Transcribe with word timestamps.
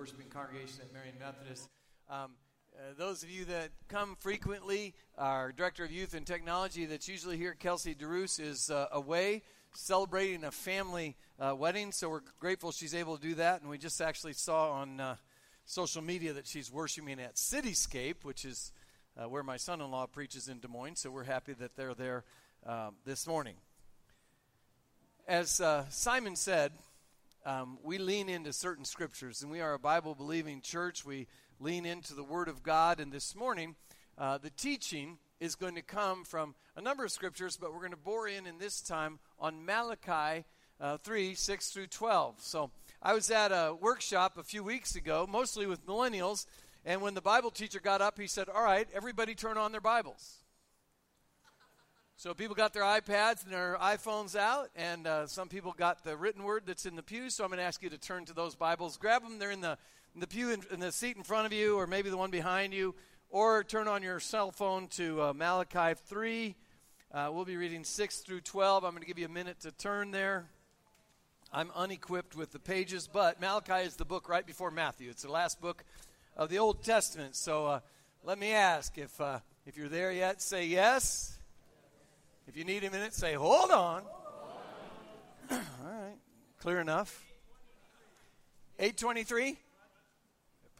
worshiping 0.00 0.28
congregation 0.30 0.80
at 0.80 0.90
Marion 0.94 1.14
Methodist. 1.20 1.68
Um, 2.08 2.30
uh, 2.74 2.94
those 2.96 3.22
of 3.22 3.28
you 3.28 3.44
that 3.44 3.68
come 3.88 4.16
frequently, 4.18 4.94
our 5.18 5.52
Director 5.52 5.84
of 5.84 5.92
Youth 5.92 6.14
and 6.14 6.26
Technology 6.26 6.86
that's 6.86 7.06
usually 7.06 7.36
here, 7.36 7.52
Kelsey 7.52 7.94
DeRoos, 7.94 8.40
is 8.40 8.70
uh, 8.70 8.86
away 8.92 9.42
celebrating 9.74 10.44
a 10.44 10.50
family 10.50 11.16
uh, 11.38 11.54
wedding, 11.54 11.92
so 11.92 12.08
we're 12.08 12.22
grateful 12.38 12.72
she's 12.72 12.94
able 12.94 13.18
to 13.18 13.22
do 13.22 13.34
that. 13.34 13.60
And 13.60 13.68
we 13.68 13.76
just 13.76 14.00
actually 14.00 14.32
saw 14.32 14.70
on 14.70 15.00
uh, 15.00 15.16
social 15.66 16.00
media 16.00 16.32
that 16.32 16.46
she's 16.46 16.72
worshiping 16.72 17.20
at 17.20 17.34
Cityscape, 17.34 18.24
which 18.24 18.46
is 18.46 18.72
uh, 19.18 19.28
where 19.28 19.42
my 19.42 19.58
son 19.58 19.82
in 19.82 19.90
law 19.90 20.06
preaches 20.06 20.48
in 20.48 20.60
Des 20.60 20.68
Moines, 20.68 20.96
so 20.96 21.10
we're 21.10 21.24
happy 21.24 21.52
that 21.52 21.76
they're 21.76 21.92
there 21.92 22.24
um, 22.64 22.94
this 23.04 23.26
morning. 23.26 23.56
As 25.28 25.60
uh, 25.60 25.84
Simon 25.90 26.36
said, 26.36 26.72
um, 27.46 27.78
we 27.82 27.98
lean 27.98 28.28
into 28.28 28.52
certain 28.52 28.84
scriptures, 28.84 29.42
and 29.42 29.50
we 29.50 29.60
are 29.60 29.72
a 29.72 29.78
Bible 29.78 30.14
believing 30.14 30.60
church. 30.60 31.04
We 31.04 31.26
lean 31.58 31.86
into 31.86 32.14
the 32.14 32.24
Word 32.24 32.48
of 32.48 32.62
God, 32.62 33.00
and 33.00 33.10
this 33.10 33.34
morning, 33.34 33.76
uh, 34.18 34.38
the 34.38 34.50
teaching 34.50 35.18
is 35.40 35.54
going 35.54 35.74
to 35.74 35.82
come 35.82 36.24
from 36.24 36.54
a 36.76 36.82
number 36.82 37.04
of 37.04 37.10
scriptures, 37.10 37.56
but 37.56 37.72
we're 37.72 37.80
going 37.80 37.92
to 37.92 37.96
bore 37.96 38.28
in 38.28 38.46
in 38.46 38.58
this 38.58 38.82
time 38.82 39.18
on 39.38 39.64
Malachi 39.64 40.44
uh, 40.80 40.98
3 40.98 41.34
6 41.34 41.68
through 41.70 41.86
12. 41.86 42.42
So 42.42 42.70
I 43.02 43.14
was 43.14 43.30
at 43.30 43.52
a 43.52 43.74
workshop 43.80 44.36
a 44.36 44.42
few 44.42 44.62
weeks 44.62 44.94
ago, 44.94 45.26
mostly 45.30 45.66
with 45.66 45.86
millennials, 45.86 46.44
and 46.84 47.00
when 47.00 47.14
the 47.14 47.22
Bible 47.22 47.50
teacher 47.50 47.80
got 47.80 48.02
up, 48.02 48.18
he 48.18 48.26
said, 48.26 48.48
All 48.48 48.62
right, 48.62 48.86
everybody 48.92 49.34
turn 49.34 49.56
on 49.56 49.72
their 49.72 49.80
Bibles. 49.80 50.39
So 52.20 52.34
people 52.34 52.54
got 52.54 52.74
their 52.74 52.82
iPads 52.82 53.44
and 53.44 53.50
their 53.54 53.78
iPhones 53.80 54.36
out, 54.36 54.68
and 54.76 55.06
uh, 55.06 55.26
some 55.26 55.48
people 55.48 55.72
got 55.72 56.04
the 56.04 56.18
written 56.18 56.44
word 56.44 56.64
that's 56.66 56.84
in 56.84 56.94
the 56.94 57.02
pew. 57.02 57.30
So 57.30 57.44
I'm 57.44 57.48
going 57.48 57.60
to 57.60 57.64
ask 57.64 57.82
you 57.82 57.88
to 57.88 57.96
turn 57.96 58.26
to 58.26 58.34
those 58.34 58.54
Bibles, 58.54 58.98
grab 58.98 59.22
them. 59.22 59.38
They're 59.38 59.50
in 59.50 59.62
the 59.62 59.78
in 60.14 60.20
the 60.20 60.26
pew 60.26 60.50
in, 60.50 60.60
in, 60.70 60.80
the 60.80 60.92
seat 60.92 61.16
in 61.16 61.22
front 61.22 61.46
of 61.46 61.54
you, 61.54 61.78
or 61.78 61.86
maybe 61.86 62.10
the 62.10 62.18
one 62.18 62.30
behind 62.30 62.74
you, 62.74 62.94
or 63.30 63.64
turn 63.64 63.88
on 63.88 64.02
your 64.02 64.20
cell 64.20 64.50
phone 64.50 64.88
to 64.88 65.22
uh, 65.22 65.32
Malachi 65.32 65.98
three. 66.08 66.56
Uh, 67.10 67.30
we'll 67.32 67.46
be 67.46 67.56
reading 67.56 67.84
six 67.84 68.18
through 68.18 68.42
twelve. 68.42 68.84
I'm 68.84 68.90
going 68.90 69.00
to 69.00 69.08
give 69.08 69.18
you 69.18 69.24
a 69.24 69.30
minute 69.30 69.60
to 69.60 69.72
turn 69.72 70.10
there. 70.10 70.44
I'm 71.50 71.70
unequipped 71.74 72.36
with 72.36 72.52
the 72.52 72.58
pages, 72.58 73.08
but 73.10 73.40
Malachi 73.40 73.86
is 73.86 73.96
the 73.96 74.04
book 74.04 74.28
right 74.28 74.46
before 74.46 74.70
Matthew. 74.70 75.08
It's 75.08 75.22
the 75.22 75.32
last 75.32 75.58
book 75.58 75.84
of 76.36 76.50
the 76.50 76.58
Old 76.58 76.82
Testament. 76.82 77.34
So 77.34 77.66
uh, 77.66 77.80
let 78.24 78.38
me 78.38 78.52
ask 78.52 78.98
if 78.98 79.18
uh, 79.22 79.38
if 79.64 79.78
you're 79.78 79.88
there 79.88 80.12
yet, 80.12 80.42
say 80.42 80.66
yes. 80.66 81.38
If 82.46 82.56
you 82.56 82.64
need 82.64 82.84
a 82.84 82.90
minute, 82.90 83.14
say, 83.14 83.34
hold 83.34 83.70
on. 83.70 84.02
All 85.50 85.58
right. 85.84 86.16
Clear 86.60 86.80
enough. 86.80 87.24
823? 88.78 89.58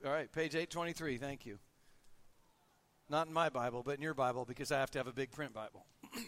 All 0.04 0.12
right, 0.12 0.32
page 0.32 0.54
823. 0.54 1.18
Thank 1.18 1.44
you. 1.44 1.58
Not 3.10 3.26
in 3.26 3.32
my 3.32 3.48
Bible, 3.48 3.82
but 3.84 3.96
in 3.96 4.02
your 4.02 4.14
Bible 4.14 4.44
because 4.44 4.72
I 4.72 4.78
have 4.78 4.90
to 4.92 4.98
have 4.98 5.06
a 5.06 5.12
big 5.12 5.30
print 5.32 5.52
Bible. 5.52 5.84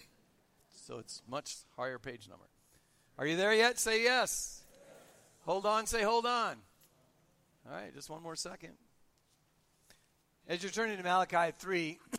so 0.86 0.98
it's 0.98 1.22
much 1.28 1.56
higher 1.76 1.98
page 1.98 2.28
number. 2.28 2.44
Are 3.18 3.26
you 3.26 3.36
there 3.36 3.54
yet? 3.54 3.78
Say 3.78 4.02
yes. 4.02 4.62
yes. 4.70 4.96
Hold 5.46 5.64
on, 5.64 5.86
say 5.86 6.02
hold 6.02 6.26
on. 6.26 6.56
All 7.66 7.72
right, 7.72 7.94
just 7.94 8.10
one 8.10 8.22
more 8.22 8.36
second. 8.36 8.72
As 10.48 10.62
you're 10.62 10.72
turning 10.72 10.96
to 10.96 11.02
Malachi 11.02 11.54
3, 11.58 11.98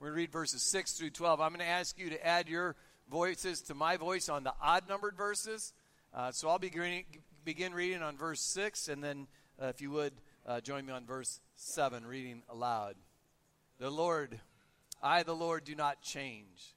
We're 0.00 0.10
going 0.10 0.14
to 0.14 0.20
read 0.20 0.32
verses 0.32 0.62
6 0.62 0.92
through 0.92 1.10
12. 1.10 1.40
I'm 1.40 1.48
going 1.48 1.58
to 1.58 1.66
ask 1.66 1.98
you 1.98 2.10
to 2.10 2.24
add 2.24 2.48
your 2.48 2.76
voices 3.10 3.62
to 3.62 3.74
my 3.74 3.96
voice 3.96 4.28
on 4.28 4.44
the 4.44 4.52
odd 4.62 4.88
numbered 4.88 5.16
verses. 5.16 5.72
Uh, 6.14 6.30
so 6.30 6.48
I'll 6.48 6.60
begin, 6.60 7.02
begin 7.44 7.74
reading 7.74 8.00
on 8.00 8.16
verse 8.16 8.40
6, 8.40 8.86
and 8.86 9.02
then 9.02 9.26
uh, 9.60 9.66
if 9.66 9.80
you 9.80 9.90
would, 9.90 10.12
uh, 10.46 10.60
join 10.60 10.86
me 10.86 10.92
on 10.92 11.04
verse 11.04 11.40
7, 11.56 12.06
reading 12.06 12.42
aloud. 12.48 12.94
The 13.80 13.90
Lord, 13.90 14.38
I, 15.02 15.24
the 15.24 15.34
Lord, 15.34 15.64
do 15.64 15.74
not 15.74 16.00
change. 16.00 16.76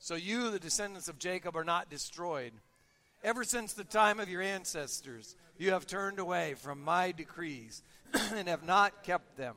So 0.00 0.16
you, 0.16 0.50
the 0.50 0.58
descendants 0.58 1.06
of 1.06 1.20
Jacob, 1.20 1.54
are 1.54 1.64
not 1.64 1.88
destroyed. 1.88 2.52
Ever 3.22 3.44
since 3.44 3.74
the 3.74 3.84
time 3.84 4.18
of 4.18 4.28
your 4.28 4.42
ancestors, 4.42 5.36
you 5.56 5.70
have 5.70 5.86
turned 5.86 6.18
away 6.18 6.54
from 6.54 6.82
my 6.82 7.12
decrees 7.12 7.84
and 8.34 8.48
have 8.48 8.64
not 8.64 9.04
kept 9.04 9.36
them. 9.36 9.54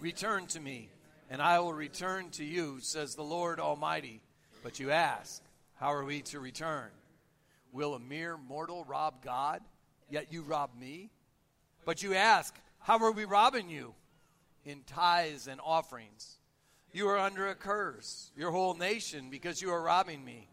Return 0.00 0.46
to 0.46 0.60
me 0.60 0.88
and 1.32 1.40
I 1.40 1.60
will 1.60 1.72
return 1.72 2.28
to 2.32 2.44
you, 2.44 2.76
says 2.80 3.14
the 3.14 3.24
Lord 3.24 3.58
Almighty. 3.58 4.20
But 4.62 4.78
you 4.78 4.90
ask, 4.90 5.42
How 5.76 5.94
are 5.94 6.04
we 6.04 6.20
to 6.20 6.38
return? 6.38 6.90
Will 7.72 7.94
a 7.94 7.98
mere 7.98 8.36
mortal 8.36 8.84
rob 8.84 9.24
God, 9.24 9.62
yet 10.10 10.30
you 10.30 10.42
rob 10.42 10.78
me? 10.78 11.08
But 11.86 12.02
you 12.02 12.14
ask, 12.14 12.54
How 12.80 12.98
are 12.98 13.12
we 13.12 13.24
robbing 13.24 13.70
you? 13.70 13.94
In 14.66 14.82
tithes 14.82 15.46
and 15.46 15.58
offerings. 15.64 16.36
You 16.92 17.08
are 17.08 17.18
under 17.18 17.48
a 17.48 17.54
curse, 17.54 18.30
your 18.36 18.50
whole 18.50 18.74
nation, 18.74 19.30
because 19.30 19.62
you 19.62 19.70
are 19.70 19.82
robbing 19.82 20.22
me. 20.22 20.50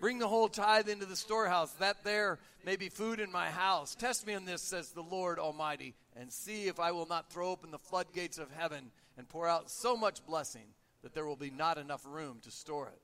Bring 0.00 0.18
the 0.18 0.26
whole 0.26 0.48
tithe 0.48 0.88
into 0.88 1.04
the 1.04 1.16
storehouse, 1.16 1.70
that 1.72 2.02
there 2.02 2.38
may 2.64 2.76
be 2.76 2.88
food 2.88 3.20
in 3.20 3.30
my 3.30 3.50
house. 3.50 3.94
Test 3.94 4.26
me 4.26 4.32
on 4.32 4.46
this, 4.46 4.62
says 4.62 4.92
the 4.92 5.02
Lord 5.02 5.38
Almighty, 5.38 5.94
and 6.16 6.32
see 6.32 6.66
if 6.66 6.80
I 6.80 6.92
will 6.92 7.06
not 7.06 7.30
throw 7.30 7.50
open 7.50 7.70
the 7.70 7.78
floodgates 7.78 8.38
of 8.38 8.50
heaven 8.52 8.90
and 9.16 9.28
pour 9.28 9.48
out 9.48 9.70
so 9.70 9.96
much 9.96 10.24
blessing 10.26 10.66
that 11.02 11.14
there 11.14 11.26
will 11.26 11.36
be 11.36 11.50
not 11.50 11.78
enough 11.78 12.04
room 12.06 12.38
to 12.42 12.50
store 12.50 12.88
it. 12.88 13.00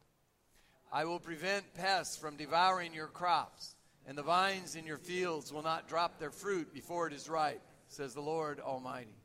I 0.92 1.04
will 1.04 1.20
prevent 1.20 1.74
pests 1.74 2.16
from 2.16 2.36
devouring 2.36 2.94
your 2.94 3.08
crops, 3.08 3.76
and 4.06 4.16
the 4.16 4.22
vines 4.22 4.74
in 4.74 4.86
your 4.86 4.96
fields 4.96 5.52
will 5.52 5.62
not 5.62 5.88
drop 5.88 6.18
their 6.18 6.30
fruit 6.30 6.72
before 6.72 7.06
it 7.06 7.12
is 7.12 7.28
ripe, 7.28 7.60
says 7.88 8.14
the 8.14 8.20
Lord 8.20 8.60
Almighty. 8.60 9.18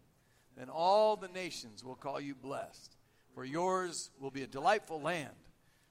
Then 0.58 0.70
all 0.70 1.16
the 1.16 1.30
nations 1.30 1.84
will 1.84 1.96
call 1.96 2.20
you 2.20 2.36
blessed, 2.36 2.96
for 3.34 3.46
yours 3.46 4.12
will 4.20 4.32
be 4.32 4.44
a 4.44 4.48
delightful 4.48 5.02
land, 5.02 5.34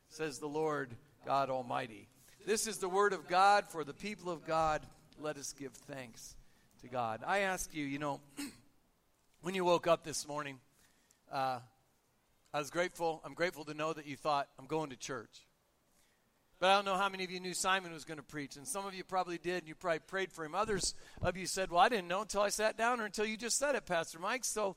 says 0.09 0.39
the 0.39 0.47
Lord 0.47 0.95
God 1.25 1.49
Almighty. 1.49 2.09
This 2.47 2.67
is 2.67 2.79
the 2.79 2.89
word 2.89 3.13
of 3.13 3.29
God 3.29 3.69
for 3.69 3.85
the 3.85 3.95
people 3.95 4.31
of 4.31 4.47
God. 4.47 4.83
Let 5.19 5.37
us 5.37 5.53
give 5.53 5.73
thanks 5.73 6.35
to 6.83 6.89
God. 6.89 7.23
I 7.27 7.41
ask 7.41 7.73
you, 7.75 7.85
you 7.85 7.99
know, 7.99 8.21
when 9.43 9.55
you 9.55 9.65
woke 9.65 9.87
up 9.87 10.05
this 10.05 10.27
morning, 10.27 10.59
uh, 11.33 11.59
I 12.53 12.59
was 12.59 12.71
grateful. 12.71 13.23
I'm 13.25 13.35
grateful 13.35 13.65
to 13.65 13.75
know 13.75 13.93
that 13.93 14.07
you 14.07 14.17
thought, 14.17 14.49
I'm 14.59 14.67
going 14.67 14.91
to 14.91 14.97
church. 14.97 15.47
But 16.61 16.71
I 16.71 16.77
don't 16.77 16.85
know 16.85 16.97
how 16.97 17.09
many 17.09 17.25
of 17.25 17.31
you 17.31 17.41
knew 17.41 17.55
Simon 17.55 17.93
was 17.93 18.05
going 18.05 18.19
to 18.19 18.23
preach. 18.23 18.57
And 18.57 18.69
some 18.69 18.87
of 18.87 18.95
you 18.95 19.03
probably 19.03 19.39
did, 19.39 19.61
and 19.61 19.69
you 19.69 19.75
probably 19.75 20.01
prayed 20.01 20.31
for 20.31 20.45
him. 20.45 20.55
Others 20.55 20.95
of 21.21 21.37
you 21.37 21.47
said, 21.47 21.71
Well, 21.71 21.81
I 21.81 21.89
didn't 21.89 22.07
know 22.07 22.21
until 22.21 22.43
I 22.43 22.51
sat 22.51 22.77
down 22.77 23.01
or 23.01 23.07
until 23.07 23.25
you 23.25 23.37
just 23.37 23.59
said 23.59 23.75
it, 23.75 23.87
Pastor 23.87 24.21
Mike. 24.21 24.45
So 24.45 24.77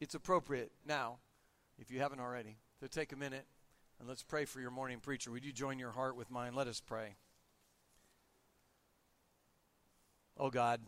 it's 0.00 0.14
appropriate 0.14 0.72
now, 0.86 1.18
if 1.78 1.90
you 1.90 2.00
haven't 2.00 2.20
already, 2.20 2.58
to 2.82 2.88
take 2.88 3.12
a 3.12 3.16
minute 3.16 3.46
and 3.98 4.08
let's 4.08 4.22
pray 4.22 4.44
for 4.44 4.60
your 4.60 4.70
morning 4.70 4.98
preacher. 5.00 5.30
Would 5.30 5.44
you 5.44 5.52
join 5.52 5.78
your 5.78 5.92
heart 5.92 6.16
with 6.16 6.30
mine? 6.30 6.54
Let 6.54 6.66
us 6.66 6.80
pray. 6.80 7.14
Oh 10.36 10.50
God, 10.50 10.80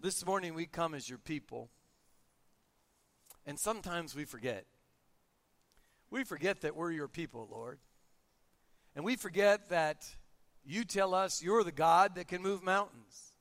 this 0.00 0.24
morning 0.24 0.54
we 0.54 0.66
come 0.66 0.94
as 0.94 1.08
your 1.08 1.18
people. 1.18 1.70
And 3.46 3.58
sometimes 3.58 4.14
we 4.14 4.24
forget. 4.24 4.66
We 6.10 6.24
forget 6.24 6.62
that 6.62 6.76
we're 6.76 6.92
your 6.92 7.08
people, 7.08 7.48
Lord. 7.50 7.78
And 8.94 9.04
we 9.04 9.16
forget 9.16 9.68
that 9.70 10.06
you 10.64 10.84
tell 10.84 11.14
us 11.14 11.42
you're 11.42 11.64
the 11.64 11.72
God 11.72 12.16
that 12.16 12.28
can 12.28 12.42
move 12.42 12.62
mountains. 12.62 13.32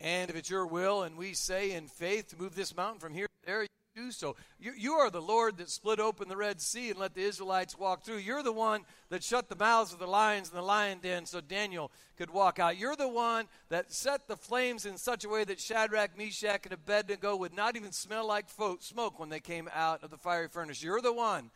And 0.00 0.30
if 0.30 0.36
it's 0.36 0.48
your 0.48 0.66
will 0.66 1.02
and 1.02 1.16
we 1.16 1.34
say 1.34 1.72
in 1.72 1.88
faith 1.88 2.28
to 2.28 2.36
move 2.36 2.54
this 2.54 2.76
mountain 2.76 3.00
from 3.00 3.14
here 3.14 3.26
to 3.26 3.46
there, 3.46 3.66
do 3.98 4.10
so. 4.12 4.36
You, 4.60 4.72
you 4.76 4.92
are 4.94 5.10
the 5.10 5.20
Lord 5.20 5.58
that 5.58 5.70
split 5.70 5.98
open 5.98 6.28
the 6.28 6.36
Red 6.36 6.60
Sea 6.60 6.90
and 6.90 6.98
let 6.98 7.14
the 7.14 7.22
Israelites 7.22 7.76
walk 7.76 8.04
through. 8.04 8.18
You're 8.18 8.42
the 8.42 8.52
one 8.52 8.84
that 9.10 9.24
shut 9.24 9.48
the 9.48 9.56
mouths 9.56 9.92
of 9.92 9.98
the 9.98 10.06
lions 10.06 10.50
in 10.50 10.56
the 10.56 10.62
lion 10.62 10.98
den 11.02 11.26
so 11.26 11.40
Daniel 11.40 11.90
could 12.16 12.30
walk 12.30 12.58
out. 12.58 12.78
You're 12.78 12.96
the 12.96 13.08
one 13.08 13.46
that 13.70 13.92
set 13.92 14.28
the 14.28 14.36
flames 14.36 14.86
in 14.86 14.98
such 14.98 15.24
a 15.24 15.28
way 15.28 15.44
that 15.44 15.60
Shadrach, 15.60 16.16
Meshach, 16.16 16.64
and 16.64 16.72
Abednego 16.72 17.34
would 17.36 17.54
not 17.54 17.76
even 17.76 17.92
smell 17.92 18.26
like 18.26 18.46
smoke 18.80 19.18
when 19.18 19.30
they 19.30 19.40
came 19.40 19.68
out 19.74 20.04
of 20.04 20.10
the 20.10 20.16
fiery 20.16 20.48
furnace. 20.48 20.82
You're 20.82 21.00
the 21.00 21.12
one 21.12 21.50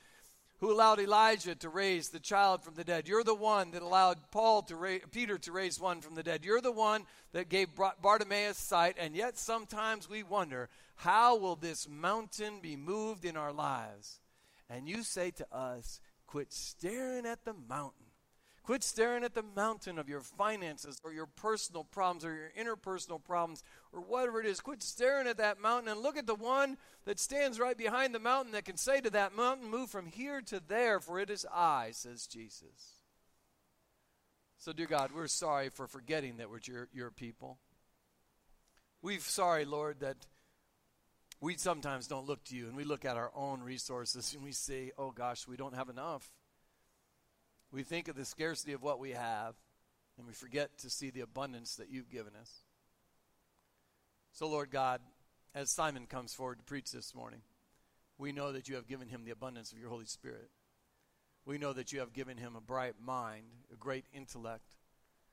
who 0.62 0.72
allowed 0.72 1.00
Elijah 1.00 1.56
to 1.56 1.68
raise 1.68 2.10
the 2.10 2.20
child 2.20 2.62
from 2.62 2.74
the 2.74 2.84
dead. 2.84 3.08
You're 3.08 3.24
the 3.24 3.34
one 3.34 3.72
that 3.72 3.82
allowed 3.82 4.18
Paul 4.30 4.62
to 4.62 4.76
ra- 4.76 4.98
Peter 5.10 5.36
to 5.38 5.50
raise 5.50 5.80
one 5.80 6.00
from 6.00 6.14
the 6.14 6.22
dead. 6.22 6.44
You're 6.44 6.60
the 6.60 6.70
one 6.70 7.02
that 7.32 7.48
gave 7.48 7.70
Bartimaeus 8.00 8.58
sight, 8.58 8.94
and 8.96 9.16
yet 9.16 9.36
sometimes 9.36 10.08
we 10.08 10.22
wonder, 10.22 10.68
how 10.94 11.36
will 11.36 11.56
this 11.56 11.88
mountain 11.88 12.60
be 12.62 12.76
moved 12.76 13.24
in 13.24 13.36
our 13.36 13.52
lives? 13.52 14.20
And 14.70 14.88
you 14.88 15.02
say 15.02 15.32
to 15.32 15.46
us, 15.52 16.00
quit 16.28 16.52
staring 16.52 17.26
at 17.26 17.44
the 17.44 17.54
mountain 17.68 18.06
Quit 18.62 18.84
staring 18.84 19.24
at 19.24 19.34
the 19.34 19.42
mountain 19.56 19.98
of 19.98 20.08
your 20.08 20.20
finances 20.20 21.00
or 21.02 21.12
your 21.12 21.26
personal 21.26 21.82
problems 21.82 22.24
or 22.24 22.32
your 22.32 22.52
interpersonal 22.56 23.22
problems 23.22 23.64
or 23.92 24.00
whatever 24.00 24.40
it 24.40 24.46
is. 24.46 24.60
Quit 24.60 24.82
staring 24.82 25.26
at 25.26 25.38
that 25.38 25.60
mountain 25.60 25.90
and 25.90 26.00
look 26.00 26.16
at 26.16 26.28
the 26.28 26.34
one 26.34 26.76
that 27.04 27.18
stands 27.18 27.58
right 27.58 27.76
behind 27.76 28.14
the 28.14 28.20
mountain 28.20 28.52
that 28.52 28.64
can 28.64 28.76
say 28.76 29.00
to 29.00 29.10
that 29.10 29.34
mountain, 29.34 29.68
Move 29.68 29.90
from 29.90 30.06
here 30.06 30.40
to 30.42 30.60
there, 30.68 31.00
for 31.00 31.18
it 31.18 31.28
is 31.28 31.44
I, 31.52 31.90
says 31.90 32.28
Jesus. 32.28 33.00
So, 34.58 34.72
dear 34.72 34.86
God, 34.86 35.10
we're 35.12 35.26
sorry 35.26 35.68
for 35.68 35.88
forgetting 35.88 36.36
that 36.36 36.48
we're 36.48 36.60
your, 36.64 36.88
your 36.92 37.10
people. 37.10 37.58
We're 39.02 39.18
sorry, 39.18 39.64
Lord, 39.64 39.98
that 40.00 40.18
we 41.40 41.56
sometimes 41.56 42.06
don't 42.06 42.28
look 42.28 42.44
to 42.44 42.56
you 42.56 42.68
and 42.68 42.76
we 42.76 42.84
look 42.84 43.04
at 43.04 43.16
our 43.16 43.32
own 43.34 43.60
resources 43.60 44.32
and 44.34 44.44
we 44.44 44.52
say, 44.52 44.92
oh 44.96 45.10
gosh, 45.10 45.48
we 45.48 45.56
don't 45.56 45.74
have 45.74 45.88
enough. 45.88 46.30
We 47.72 47.82
think 47.82 48.08
of 48.08 48.16
the 48.16 48.26
scarcity 48.26 48.74
of 48.74 48.82
what 48.82 49.00
we 49.00 49.10
have 49.10 49.54
and 50.19 50.26
we 50.26 50.34
forget 50.34 50.76
to 50.78 50.90
see 50.90 51.10
the 51.10 51.22
abundance 51.22 51.76
that 51.76 51.90
you've 51.90 52.10
given 52.10 52.34
us. 52.38 52.50
So, 54.32 54.46
Lord 54.46 54.70
God, 54.70 55.00
as 55.54 55.70
Simon 55.70 56.06
comes 56.06 56.34
forward 56.34 56.58
to 56.58 56.64
preach 56.64 56.92
this 56.92 57.14
morning, 57.14 57.40
we 58.19 58.30
know 58.30 58.52
that 58.52 58.69
you 58.69 58.74
have 58.74 58.86
given 58.86 59.08
him 59.08 59.24
the 59.24 59.30
abundance 59.30 59.72
of 59.72 59.78
your 59.78 59.88
Holy 59.88 60.04
Spirit. 60.04 60.50
We 61.44 61.58
know 61.58 61.72
that 61.72 61.92
you 61.92 62.00
have 62.00 62.12
given 62.12 62.36
him 62.36 62.56
a 62.56 62.60
bright 62.60 62.94
mind, 63.04 63.46
a 63.72 63.76
great 63.76 64.04
intellect, 64.12 64.64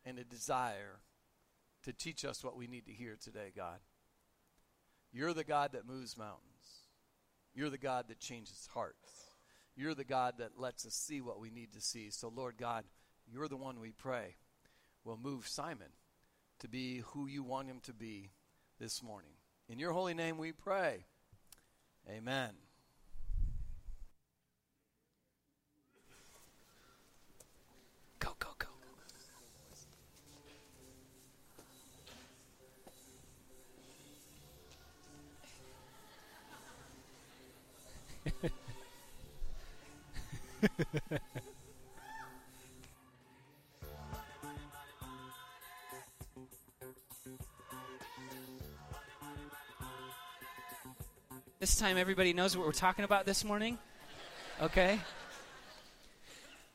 and 0.05 0.17
a 0.17 0.23
desire 0.23 1.01
to 1.83 1.93
teach 1.93 2.25
us 2.25 2.43
what 2.43 2.57
we 2.57 2.67
need 2.67 2.85
to 2.85 2.91
hear 2.91 3.17
today, 3.21 3.51
God. 3.55 3.79
You're 5.11 5.33
the 5.33 5.43
God 5.43 5.73
that 5.73 5.87
moves 5.87 6.17
mountains. 6.17 6.43
You're 7.53 7.69
the 7.69 7.77
God 7.77 8.05
that 8.07 8.19
changes 8.19 8.67
hearts. 8.73 9.28
You're 9.79 9.95
the 9.95 10.03
God 10.03 10.39
that 10.39 10.59
lets 10.59 10.85
us 10.85 10.93
see 10.93 11.21
what 11.21 11.39
we 11.39 11.49
need 11.49 11.71
to 11.71 11.79
see. 11.79 12.09
So, 12.09 12.27
Lord 12.27 12.57
God, 12.57 12.83
you're 13.31 13.47
the 13.47 13.55
one 13.55 13.79
we 13.79 13.91
pray 13.91 14.35
will 15.05 15.15
move 15.15 15.47
Simon 15.47 15.87
to 16.59 16.67
be 16.67 16.97
who 17.13 17.27
you 17.27 17.43
want 17.43 17.69
him 17.69 17.79
to 17.83 17.93
be 17.93 18.31
this 18.77 19.01
morning. 19.01 19.31
In 19.69 19.79
your 19.79 19.93
holy 19.93 20.13
name 20.13 20.37
we 20.37 20.51
pray. 20.51 21.05
Amen. 22.09 22.49
This 51.69 51.77
time, 51.77 51.97
everybody 51.99 52.33
knows 52.33 52.57
what 52.57 52.65
we're 52.65 52.71
talking 52.71 53.05
about 53.05 53.27
this 53.27 53.45
morning. 53.45 53.77
Okay. 54.59 54.99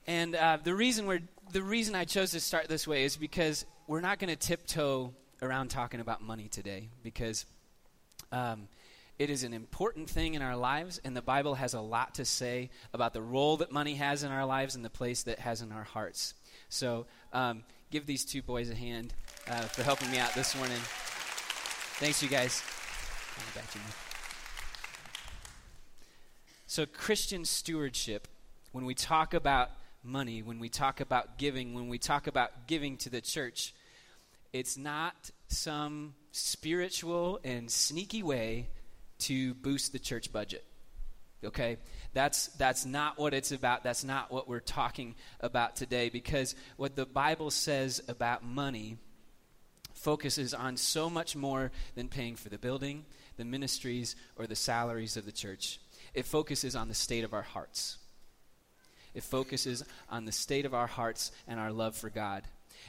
And 0.07 0.37
uh, 0.37 0.59
the 0.63 0.73
reason 0.73 1.07
we're 1.07 1.23
the 1.51 1.65
reason 1.65 1.97
I 1.97 2.05
chose 2.05 2.31
to 2.31 2.39
start 2.39 2.69
this 2.69 2.87
way 2.87 3.03
is 3.03 3.17
because 3.17 3.67
we're 3.89 4.01
not 4.01 4.21
going 4.21 4.31
to 4.31 4.37
tiptoe 4.37 5.13
around 5.43 5.71
talking 5.71 5.99
about 5.99 6.23
money 6.23 6.47
today 6.47 6.91
because 7.03 7.45
um, 8.31 8.69
it 9.19 9.31
is 9.31 9.43
an 9.43 9.53
important 9.53 10.09
thing 10.09 10.35
in 10.35 10.43
our 10.43 10.57
lives, 10.57 11.01
and 11.05 11.17
the 11.17 11.23
Bible 11.23 11.57
has 11.57 11.75
a 11.75 11.81
lot 11.81 12.15
to 12.15 12.25
say 12.25 12.71
about 12.93 13.15
the 13.15 13.23
role 13.23 13.57
that 13.57 13.73
money 13.73 13.97
has 13.97 14.23
in 14.23 14.31
our 14.31 14.47
lives 14.47 14.77
and 14.77 14.85
the 14.85 14.91
place 14.91 15.25
that 15.25 15.41
has 15.41 15.61
in 15.61 15.73
our 15.73 15.83
hearts. 15.83 16.35
So, 16.69 17.07
um, 17.33 17.65
give 17.91 18.07
these 18.07 18.25
two 18.25 18.43
boys 18.43 18.71
a 18.71 18.77
hand 18.77 19.13
uh, 19.51 19.63
for 19.63 19.83
helping 19.83 20.13
me 20.13 20.19
out 20.19 20.33
this 20.35 20.57
morning. 20.57 20.79
Thanks, 21.99 22.23
you 22.23 22.29
guys. 22.29 22.63
So, 26.75 26.87
Christian 26.87 27.45
stewardship, 27.45 28.27
when 28.73 28.85
we 28.85 28.97
talk 28.97 29.33
about 29.33 29.71
money, 30.03 30.43
when 30.43 30.59
we 30.59 30.69
talk 30.69 30.99
about 30.99 31.39
giving, 31.39 31.73
when 31.73 31.89
we 31.89 31.99
talk 31.99 32.27
about 32.27 32.67
giving 32.67 32.97
to 32.97 33.11
the 33.11 33.21
church, 33.21 33.73
it's 34.53 34.77
not 34.77 35.31
some 35.47 36.15
spiritual 36.33 37.39
and 37.45 37.71
sneaky 37.71 38.25
way 38.25 38.71
to 39.21 39.55
boost 39.55 39.93
the 39.93 40.01
church 40.01 40.33
budget. 40.33 40.65
Okay? 41.45 41.77
That's 42.13 42.49
that's 42.49 42.85
not 42.85 43.21
what 43.21 43.35
it's 43.35 43.53
about. 43.53 43.85
That's 43.85 44.03
not 44.03 44.33
what 44.33 44.49
we're 44.49 44.59
talking 44.59 45.15
about 45.39 45.77
today 45.77 46.09
because 46.09 46.57
what 46.77 46.97
the 46.97 47.07
Bible 47.07 47.53
says 47.53 48.03
about 48.09 48.45
money 48.45 48.97
focuses 49.93 50.53
on 50.53 50.77
so 50.77 51.09
much 51.09 51.37
more 51.37 51.71
than 51.95 52.09
paying 52.09 52.35
for 52.35 52.49
the 52.49 52.59
building, 52.59 53.05
the 53.37 53.45
ministries, 53.45 54.17
or 54.35 54.49
the 54.49 54.57
salaries 54.57 55.17
of 55.17 55.25
the 55.25 55.31
church 55.31 55.79
it 56.15 56.25
focuses 56.25 56.77
on 56.77 56.89
the 56.89 56.95
state 56.95 57.25
of 57.25 57.35
our 57.35 57.43
hearts. 57.43 57.99
It 59.15 59.23
focuses 59.23 59.85
on 60.11 60.25
the 60.25 60.33
state 60.33 60.67
of 60.67 60.75
our 60.75 60.87
hearts 60.87 61.31
and 61.47 61.61
our 61.61 61.73
love 61.73 61.97
for 61.97 62.11
God. 62.11 62.43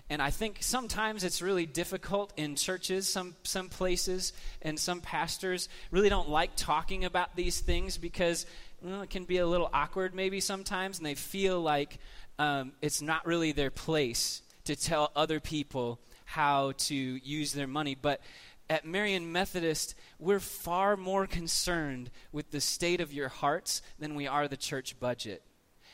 And 0.10 0.22
I 0.22 0.30
think 0.30 0.58
sometimes 0.62 1.24
it's 1.24 1.42
really 1.42 1.66
difficult 1.66 2.34
in 2.38 2.56
churches, 2.56 3.08
some, 3.08 3.36
some 3.44 3.70
places, 3.70 4.34
and 4.62 4.80
some 4.80 5.02
pastors 5.02 5.70
really 5.92 6.10
don't 6.10 6.30
like 6.30 6.56
talking 6.56 7.06
about 7.06 7.36
these 7.36 7.60
things 7.60 7.98
because 7.98 8.46
well, 8.82 9.02
it 9.02 9.10
can 9.10 9.26
be 9.26 9.38
a 9.38 9.48
little 9.48 9.70
awkward 9.74 10.14
maybe 10.14 10.40
sometimes, 10.40 10.98
and 10.98 11.06
they 11.06 11.16
feel 11.16 11.62
like 11.62 11.98
um, 12.38 12.74
it's 12.82 13.02
not 13.02 13.26
really 13.26 13.52
their 13.52 13.72
place 13.72 14.42
to 14.66 14.76
tell 14.76 15.12
other 15.16 15.40
people 15.40 16.00
how 16.26 16.74
to 16.74 16.96
use 16.96 17.54
their 17.54 17.68
money. 17.68 17.96
But 18.00 18.22
at 18.70 18.86
Marion 18.86 19.32
Methodist, 19.32 19.96
we're 20.20 20.40
far 20.40 20.96
more 20.98 21.28
concerned 21.28 22.10
with 22.32 22.52
the 22.52 22.62
state 22.62 23.02
of 23.02 23.14
your 23.14 23.30
hearts 23.30 23.82
than 24.00 24.16
we 24.16 24.28
are 24.28 24.48
the 24.48 24.58
church 24.58 25.00
budget. 25.00 25.42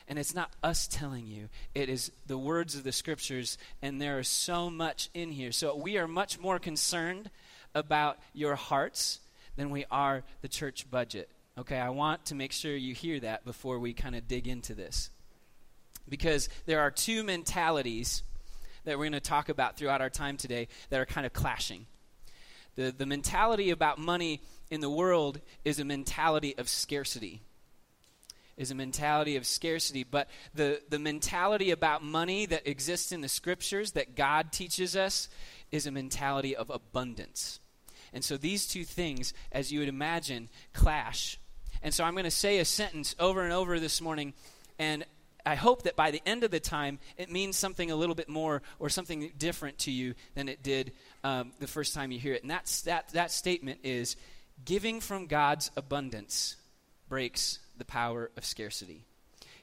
And 0.07 0.19
it's 0.19 0.35
not 0.35 0.51
us 0.63 0.88
telling 0.88 1.27
you, 1.27 1.50
it 1.73 1.88
is 1.88 2.12
the 2.27 2.38
words 2.38 2.75
of 2.75 2.83
the 2.83 2.91
scriptures, 2.91 3.57
and 3.81 4.01
there 4.01 4.19
is 4.19 4.27
so 4.27 4.69
much 4.69 5.09
in 5.13 5.31
here. 5.31 5.51
So 5.51 5.75
we 5.75 5.97
are 5.97 6.07
much 6.07 6.39
more 6.39 6.59
concerned 6.59 7.29
about 7.73 8.18
your 8.33 8.56
hearts 8.56 9.19
than 9.56 9.69
we 9.69 9.85
are 9.89 10.23
the 10.41 10.47
church 10.47 10.89
budget. 10.89 11.29
Okay, 11.57 11.77
I 11.77 11.89
want 11.89 12.25
to 12.25 12.35
make 12.35 12.51
sure 12.51 12.75
you 12.75 12.94
hear 12.94 13.19
that 13.21 13.45
before 13.45 13.79
we 13.79 13.94
kind 13.94 14.15
of 14.15 14.27
dig 14.27 14.47
into 14.47 14.73
this. 14.73 15.09
Because 16.09 16.50
there 16.65 16.81
are 16.81 16.91
two 16.91 17.23
mentalities 17.23 18.23
that 18.83 18.97
we're 18.97 19.06
going 19.06 19.13
to 19.13 19.19
talk 19.19 19.50
about 19.50 19.77
throughout 19.77 20.01
our 20.01 20.09
time 20.09 20.38
today 20.38 20.68
that 20.89 21.00
are 21.00 21.06
kind 21.06 21.25
of 21.25 21.33
clashing. 21.33 21.85
The, 22.75 22.94
the 22.97 23.06
mentality 23.06 23.69
about 23.69 23.99
money 23.99 24.42
in 24.69 24.81
the 24.81 24.90
world 24.90 25.42
is 25.66 25.80
a 25.80 25.85
mentality 25.85 26.56
of 26.57 26.69
scarcity. 26.69 27.42
Is 28.57 28.71
a 28.71 28.75
mentality 28.75 29.35
of 29.35 29.45
scarcity. 29.45 30.04
But 30.04 30.30
the, 30.54 30.81
the 30.90 30.99
mentality 30.99 31.71
about 31.71 32.04
money 32.04 32.45
that 32.45 32.68
exists 32.68 33.11
in 33.11 33.21
the 33.21 33.30
scriptures 33.30 33.94
that 33.94 34.16
God 34.16 34.51
teaches 34.51 34.95
us 34.95 35.30
is 35.71 35.87
a 35.87 35.92
mentality 35.92 36.56
of 36.56 36.69
abundance. 36.69 37.59
And 38.13 38.23
so 38.23 38.37
these 38.37 38.68
two 38.68 38.83
things, 38.83 39.33
as 39.51 39.71
you 39.71 39.80
would 39.80 39.87
imagine, 39.90 40.49
clash. 40.73 41.40
And 41.81 41.94
so 41.94 42.04
I'm 42.04 42.13
going 42.13 42.25
to 42.25 42.31
say 42.31 42.59
a 42.59 42.66
sentence 42.66 43.16
over 43.19 43.42
and 43.42 43.54
over 43.54 43.80
this 43.80 44.01
morning, 44.01 44.33
and 44.78 45.06
I 45.45 45.56
hope 45.56 45.83
that 45.83 45.95
by 45.95 46.11
the 46.11 46.21
end 46.25 46.44
of 46.44 46.51
the 46.51 46.59
time, 46.59 46.99
it 47.18 47.31
means 47.31 47.57
something 47.57 47.90
a 47.90 47.95
little 47.95 48.16
bit 48.16 48.30
more 48.30 48.61
or 48.80 48.90
something 48.90 49.31
different 49.37 49.80
to 49.80 49.92
you 49.92 50.13
than 50.35 50.49
it 50.49 50.61
did 50.61 50.92
um, 51.23 51.51
the 51.59 51.68
first 51.68 51.94
time 51.94 52.11
you 52.11 52.19
hear 52.19 52.33
it. 52.33 52.42
And 52.42 52.51
that's, 52.51 52.81
that, 52.81 53.09
that 53.09 53.31
statement 53.31 53.80
is 53.83 54.16
giving 54.66 54.99
from 54.99 55.28
God's 55.28 55.71
abundance 55.75 56.56
breaks 57.09 57.59
the 57.78 57.85
power 57.85 58.31
of 58.37 58.45
scarcity. 58.45 59.06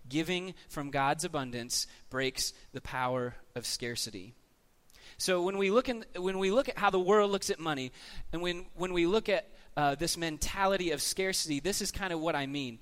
Giving 0.08 0.54
from 0.68 0.90
God's 0.90 1.24
abundance 1.24 1.86
breaks 2.10 2.52
the 2.72 2.80
power 2.80 3.34
of 3.54 3.66
scarcity. 3.66 4.34
So 5.18 5.42
when 5.42 5.58
we 5.58 5.70
look 5.70 5.88
in, 5.88 6.04
when 6.16 6.38
we 6.38 6.50
look 6.50 6.68
at 6.68 6.78
how 6.78 6.90
the 6.90 7.00
world 7.00 7.30
looks 7.30 7.50
at 7.50 7.58
money, 7.58 7.92
and 8.32 8.40
when 8.40 8.66
when 8.76 8.92
we 8.92 9.06
look 9.06 9.28
at 9.28 9.48
uh, 9.76 9.96
this 9.96 10.16
mentality 10.16 10.92
of 10.92 11.02
scarcity, 11.02 11.60
this 11.60 11.82
is 11.82 11.90
kind 11.90 12.12
of 12.12 12.20
what 12.20 12.36
I 12.36 12.46
mean. 12.46 12.78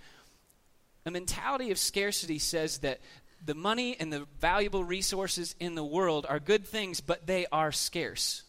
A 1.07 1.11
mentality 1.11 1.71
of 1.71 1.79
scarcity 1.79 2.39
says 2.39 2.79
that 2.79 3.01
the 3.45 3.55
money 3.55 3.97
and 3.99 4.13
the 4.13 4.27
valuable 4.41 4.85
resources 4.85 5.55
in 5.61 5.75
the 5.75 5.85
world 5.85 6.27
are 6.29 6.41
good 6.41 6.67
things, 6.67 7.01
but 7.01 7.27
they 7.27 7.47
are 7.53 7.73
scarce. 7.73 8.43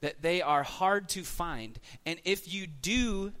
That 0.00 0.22
they 0.22 0.42
are 0.42 0.62
hard 0.62 1.08
to 1.10 1.24
find. 1.24 1.78
And 2.06 2.20
if 2.24 2.52
you 2.52 2.66
do 2.66 3.32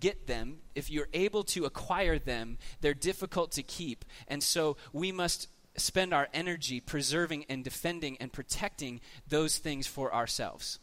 get 0.00 0.26
them, 0.26 0.58
if 0.74 0.90
you're 0.90 1.08
able 1.12 1.44
to 1.44 1.64
acquire 1.64 2.18
them, 2.18 2.58
they're 2.80 2.92
difficult 2.92 3.52
to 3.52 3.62
keep. 3.62 4.04
And 4.28 4.42
so 4.42 4.76
we 4.92 5.12
must 5.12 5.48
spend 5.76 6.12
our 6.12 6.28
energy 6.34 6.80
preserving 6.80 7.46
and 7.48 7.64
defending 7.64 8.16
and 8.18 8.32
protecting 8.32 9.00
those 9.28 9.58
things 9.58 9.86
for 9.86 10.12
ourselves. 10.12 10.78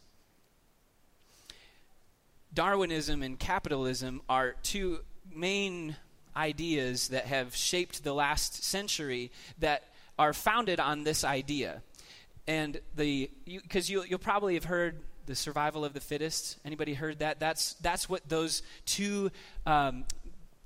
Darwinism 2.52 3.22
and 3.22 3.38
capitalism 3.38 4.22
are 4.28 4.56
two 4.62 5.00
main 5.32 5.96
ideas 6.36 7.08
that 7.08 7.26
have 7.26 7.54
shaped 7.54 8.02
the 8.02 8.14
last 8.14 8.64
century 8.64 9.30
that 9.58 9.84
are 10.18 10.32
founded 10.32 10.80
on 10.80 11.04
this 11.04 11.24
idea. 11.24 11.82
And 12.46 12.80
the 12.96 13.30
because 13.44 13.88
you, 13.88 14.02
you'll 14.02 14.18
probably 14.18 14.54
have 14.54 14.64
heard 14.64 15.00
the 15.30 15.36
survival 15.36 15.84
of 15.84 15.94
the 15.94 16.00
fittest. 16.00 16.58
Anybody 16.64 16.92
heard 16.92 17.20
that? 17.20 17.40
That's 17.40 17.74
that's 17.74 18.08
what 18.08 18.28
those 18.28 18.62
two 18.84 19.30
um, 19.64 20.04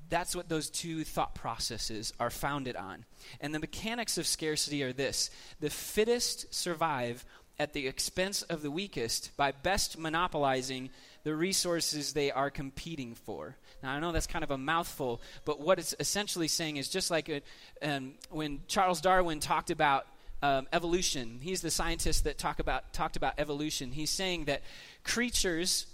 that's 0.08 0.34
what 0.34 0.48
those 0.48 0.70
two 0.70 1.04
thought 1.04 1.34
processes 1.34 2.12
are 2.18 2.30
founded 2.30 2.76
on. 2.76 3.04
And 3.40 3.54
the 3.54 3.58
mechanics 3.58 4.18
of 4.18 4.26
scarcity 4.26 4.82
are 4.82 4.92
this 4.92 5.30
the 5.60 5.70
fittest 5.70 6.52
survive 6.54 7.24
at 7.58 7.72
the 7.72 7.86
expense 7.86 8.42
of 8.42 8.62
the 8.62 8.70
weakest 8.70 9.30
by 9.36 9.52
best 9.52 9.98
monopolizing 9.98 10.90
the 11.22 11.34
resources 11.34 12.12
they 12.12 12.30
are 12.30 12.50
competing 12.50 13.14
for. 13.14 13.56
Now, 13.82 13.92
I 13.92 14.00
know 14.00 14.12
that's 14.12 14.26
kind 14.26 14.42
of 14.42 14.50
a 14.50 14.58
mouthful, 14.58 15.20
but 15.44 15.60
what 15.60 15.78
it's 15.78 15.94
essentially 16.00 16.48
saying 16.48 16.78
is 16.78 16.88
just 16.88 17.10
like 17.10 17.28
a, 17.28 17.42
um, 17.82 18.14
when 18.30 18.60
Charles 18.66 19.00
Darwin 19.00 19.40
talked 19.40 19.70
about 19.70 20.06
um, 20.44 20.68
evolution, 20.74 21.38
he's 21.40 21.62
the 21.62 21.70
scientist 21.70 22.24
that 22.24 22.36
talk 22.36 22.58
about, 22.58 22.92
talked 22.92 23.16
about 23.16 23.32
evolution. 23.38 23.92
He's 23.92 24.10
saying 24.10 24.44
that 24.44 24.60
creatures 25.02 25.86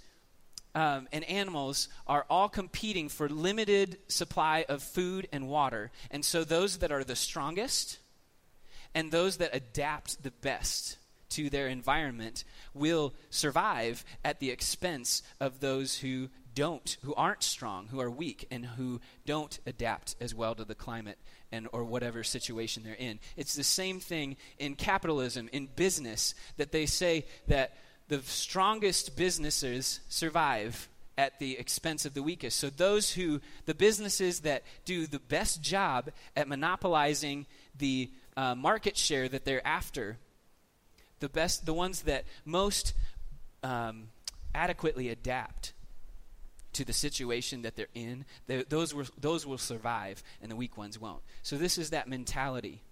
um, 0.75 1.07
and 1.13 1.23
animals 1.27 1.89
are 2.09 2.27
all 2.29 2.49
competing 2.49 3.09
for 3.09 3.29
limited 3.29 3.99
supply 4.09 4.65
of 4.69 4.83
food 4.83 5.29
and 5.33 5.49
water. 5.49 5.93
And 6.11 6.25
so 6.25 6.43
those 6.43 6.79
that 6.79 6.91
are 6.91 7.05
the 7.05 7.15
strongest 7.15 8.01
and 8.93 9.13
those 9.13 9.37
that 9.37 9.55
adapt 9.55 10.25
the 10.25 10.33
best 10.33 10.99
to 11.29 11.49
their 11.49 11.69
environment 11.69 12.43
will 12.75 13.15
survive 13.31 14.05
at 14.25 14.41
the 14.41 14.51
expense 14.51 15.23
of 15.39 15.61
those 15.61 15.99
who 15.99 16.29
don't, 16.57 16.97
who 17.03 17.15
aren't 17.15 17.45
strong, 17.45 17.87
who 17.87 18.01
are 18.01 18.11
weak, 18.11 18.49
and 18.51 18.67
who 18.67 19.01
don't 19.27 19.61
adapt 19.65 20.17
as 20.21 20.35
well 20.35 20.57
to 20.57 20.65
the 20.65 20.75
climate 20.75 21.19
and 21.53 21.69
or 21.73 21.85
whatever 21.85 22.23
situation 22.23 22.83
they're 22.83 22.95
in. 22.95 23.19
It's 23.37 23.55
the 23.55 23.65
same 23.65 24.01
thing 24.01 24.37
in 24.59 24.75
capitalism, 24.75 25.49
in 25.53 25.69
business, 25.77 26.35
that 26.57 26.73
they 26.73 26.87
say 26.87 27.27
that 27.49 27.77
the 28.09 28.21
strongest 28.23 29.17
businesses 29.17 30.01
survive 30.09 30.89
at 31.17 31.39
the 31.39 31.59
expense 31.59 32.07
of 32.07 32.15
the 32.15 32.23
weakest. 32.23 32.59
So 32.59 32.71
those 32.71 33.13
who 33.13 33.41
the 33.67 33.75
businesses 33.75 34.41
that 34.41 34.63
do 34.85 35.07
the 35.07 35.19
best 35.19 35.63
job 35.63 36.11
at 36.35 36.49
monopolizing 36.49 37.47
the 37.77 38.11
uh, 38.37 38.55
market 38.55 38.97
share 38.97 39.29
that 39.29 39.45
they're 39.45 39.67
after, 39.67 40.17
the 41.19 41.29
best, 41.29 41.67
the 41.67 41.75
ones 41.75 42.03
that 42.03 42.25
most 42.45 42.95
um, 43.63 44.09
adequately 44.55 45.09
adapt 45.09 45.73
to 46.73 46.85
the 46.85 46.93
situation 46.93 47.63
that 47.63 47.77
they're 47.77 47.89
in, 47.95 48.25
they, 48.47 48.63
those, 48.65 48.95
will, 48.95 49.07
those 49.19 49.47
will 49.47 49.59
survive 49.59 50.23
and 50.41 50.51
the 50.51 50.57
weak 50.57 50.77
ones 50.77 50.99
won't. 50.99 51.23
So 51.43 51.57
this 51.57 51.79
is 51.79 51.91
that 51.91 52.09
mentality. 52.09 52.83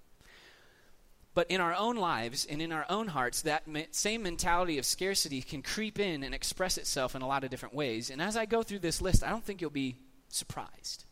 But 1.35 1.51
in 1.51 1.61
our 1.61 1.75
own 1.75 1.97
lives 1.97 2.47
and 2.51 2.61
in 2.61 2.73
our 2.73 2.85
own 2.89 3.07
hearts, 3.07 3.43
that 3.43 3.69
me- 3.69 3.87
same 3.93 4.25
mentality 4.25 4.79
of 4.79 4.85
scarcity 4.85 5.41
can 5.41 5.63
creep 5.63 6.01
in 6.01 6.25
and 6.25 6.35
express 6.35 6.79
itself 6.79 7.15
in 7.15 7.23
a 7.23 7.29
lot 7.29 7.45
of 7.45 7.51
different 7.51 7.75
ways. 7.75 8.11
And 8.11 8.21
as 8.21 8.37
I 8.37 8.45
go 8.45 8.65
through 8.65 8.81
this 8.81 9.01
list, 9.01 9.23
I 9.23 9.31
don't 9.31 9.45
think 9.45 9.61
you'll 9.61 9.71
be 9.71 9.99
surprised. 10.29 11.05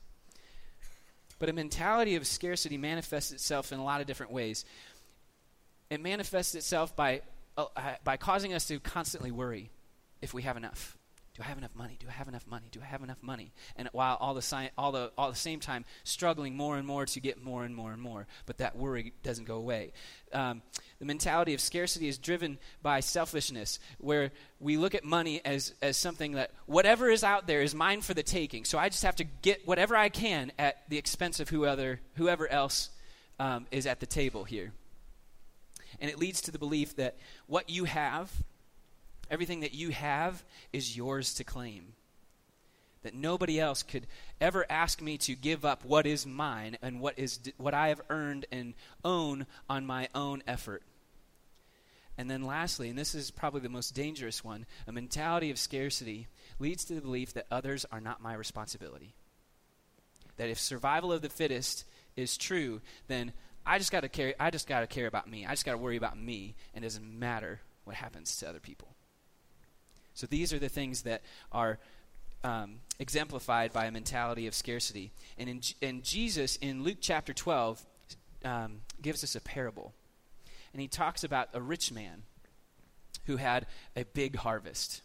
But 1.38 1.49
a 1.49 1.52
mentality 1.52 2.16
of 2.16 2.26
scarcity 2.26 2.76
manifests 2.76 3.30
itself 3.30 3.70
in 3.70 3.78
a 3.78 3.85
lot 3.85 4.00
of 4.00 4.06
different 4.06 4.32
ways. 4.32 4.64
It 5.90 6.00
manifests 6.00 6.56
itself 6.56 6.96
by, 6.96 7.23
uh, 7.56 7.66
by 8.02 8.16
causing 8.16 8.52
us 8.52 8.66
to 8.66 8.80
constantly 8.80 9.30
worry 9.30 9.70
if 10.20 10.35
we 10.35 10.42
have 10.42 10.56
enough. 10.56 10.96
Do 11.37 11.43
I 11.43 11.49
have 11.49 11.59
enough 11.59 11.75
money? 11.75 11.99
Do 12.00 12.07
I 12.09 12.12
have 12.12 12.28
enough 12.28 12.47
money? 12.47 12.69
Do 12.71 12.81
I 12.81 12.87
have 12.87 13.02
enough 13.02 13.23
money? 13.23 13.52
And 13.76 13.90
while 13.93 14.16
all 14.19 14.33
the, 14.33 14.71
all 14.78 14.90
the 14.90 15.12
all 15.19 15.28
the 15.28 15.37
same 15.37 15.61
time 15.61 15.85
struggling 16.02 16.57
more 16.57 16.78
and 16.78 16.87
more 16.87 17.05
to 17.05 17.21
get 17.21 17.45
more 17.45 17.62
and 17.62 17.75
more 17.75 17.93
and 17.93 18.00
more, 18.00 18.26
but 18.47 18.57
that 18.57 18.75
worry 18.75 19.12
doesn't 19.23 19.45
go 19.45 19.57
away. 19.57 19.93
Um, 20.33 20.62
the 20.99 21.05
mentality 21.05 21.52
of 21.52 21.61
scarcity 21.61 22.09
is 22.09 22.16
driven 22.16 22.57
by 22.83 23.00
selfishness, 23.00 23.78
where 23.99 24.33
we 24.61 24.78
look 24.78 24.95
at 24.95 25.05
money 25.05 25.43
as 25.45 25.75
as 25.83 25.99
something 25.99 26.33
that 26.33 26.52
whatever 26.64 27.11
is 27.11 27.23
out 27.23 27.47
there 27.47 27.61
is 27.61 27.75
mine 27.75 28.00
for 28.00 28.14
the 28.14 28.23
taking. 28.23 28.64
So 28.64 28.78
I 28.78 28.88
just 28.88 29.02
have 29.02 29.16
to 29.16 29.25
get 29.25 29.66
whatever 29.66 29.95
I 29.95 30.09
can 30.09 30.52
at 30.59 30.88
the 30.88 30.97
expense 30.97 31.38
of 31.38 31.50
whoever 31.50 32.00
whoever 32.14 32.50
else 32.50 32.88
um, 33.38 33.66
is 33.71 33.87
at 33.87 34.00
the 34.00 34.07
table 34.07 34.45
here. 34.45 34.73
And 36.00 36.11
it 36.11 36.19
leads 36.19 36.40
to 36.43 36.50
the 36.50 36.59
belief 36.59 36.97
that 36.97 37.19
what 37.47 37.69
you 37.69 37.85
have 37.85 38.33
Everything 39.30 39.61
that 39.61 39.75
you 39.75 39.90
have 39.90 40.45
is 40.73 40.97
yours 40.97 41.35
to 41.35 41.45
claim. 41.45 41.95
That 43.02 43.14
nobody 43.14 43.61
else 43.61 43.83
could 43.83 44.06
ever 44.40 44.66
ask 44.68 45.00
me 45.00 45.18
to 45.18 45.35
give 45.35 45.64
up 45.64 45.85
what 45.85 46.06
is 46.06 46.26
mine 46.26 46.76
and 46.83 47.00
what 47.00 47.18
is 47.18 47.38
what 47.56 47.75
I 47.75 47.88
have 47.88 48.00
earned 48.11 48.47
and 48.50 48.75
own 49.04 49.47
on 49.68 49.87
my 49.87 50.09
own 50.14 50.42
effort. 50.47 50.83
And 52.18 52.30
then 52.30 52.42
lastly, 52.42 52.88
and 52.88 52.99
this 52.99 53.14
is 53.14 53.30
probably 53.30 53.61
the 53.61 53.68
most 53.68 53.95
dangerous 53.95 54.42
one, 54.42 54.64
a 54.87 54.92
mentality 54.92 55.50
of 55.50 55.59
scarcity 55.59 56.28
leads 56.59 56.85
to 56.87 56.95
the 56.95 57.00
belief 57.00 57.35
that 57.35 57.47
others 57.50 57.85
are 57.92 58.00
not 58.00 58.23
my 58.23 58.35
responsibility. 58.35 59.14
That 60.38 60.49
if 60.49 60.59
survival 60.59 61.12
of 61.12 61.23
the 61.23 61.28
fittest 61.28 61.85
is 62.16 62.37
true, 62.37 62.80
then 63.06 63.33
I 63.66 63.78
just 63.78 63.92
got 63.92 64.00
to 64.00 64.09
care 64.09 64.35
I 64.40 64.50
just 64.50 64.66
got 64.66 64.80
to 64.80 64.87
care 64.87 65.06
about 65.06 65.28
me. 65.28 65.45
I 65.45 65.50
just 65.50 65.66
got 65.66 65.73
to 65.73 65.78
worry 65.78 65.97
about 65.97 66.18
me 66.18 66.54
and 66.75 66.85
it 66.85 66.88
doesn't 66.88 67.18
matter 67.18 67.61
what 67.85 67.97
happens 67.97 68.37
to 68.38 68.49
other 68.49 68.61
people. 68.61 68.96
So 70.16 70.26
these 70.26 70.54
are 70.54 70.58
the 70.58 70.70
things 70.70 71.02
that 71.02 71.20
are 71.52 71.78
um, 72.42 72.76
exemplified 72.99 73.75
by 73.75 73.85
a 73.85 73.90
mentality 73.90 74.46
of 74.46 74.54
scarcity. 74.54 75.12
And 75.37 75.49
in, 75.49 75.61
in 75.82 76.02
Jesus, 76.02 76.56
in 76.56 76.82
Luke 76.82 76.99
chapter 77.02 77.35
12, 77.35 77.85
um, 78.42 78.80
gives 79.02 79.23
us 79.23 79.37
a 79.37 79.42
parable. 79.42 79.92
And 80.73 80.80
he 80.80 80.88
talks 80.88 81.23
about 81.23 81.50
a 81.52 81.61
rich 81.61 81.92
man 81.92 82.23
who 83.26 83.37
had 83.37 83.66
a 83.94 84.04
big 84.04 84.37
harvest. 84.37 85.02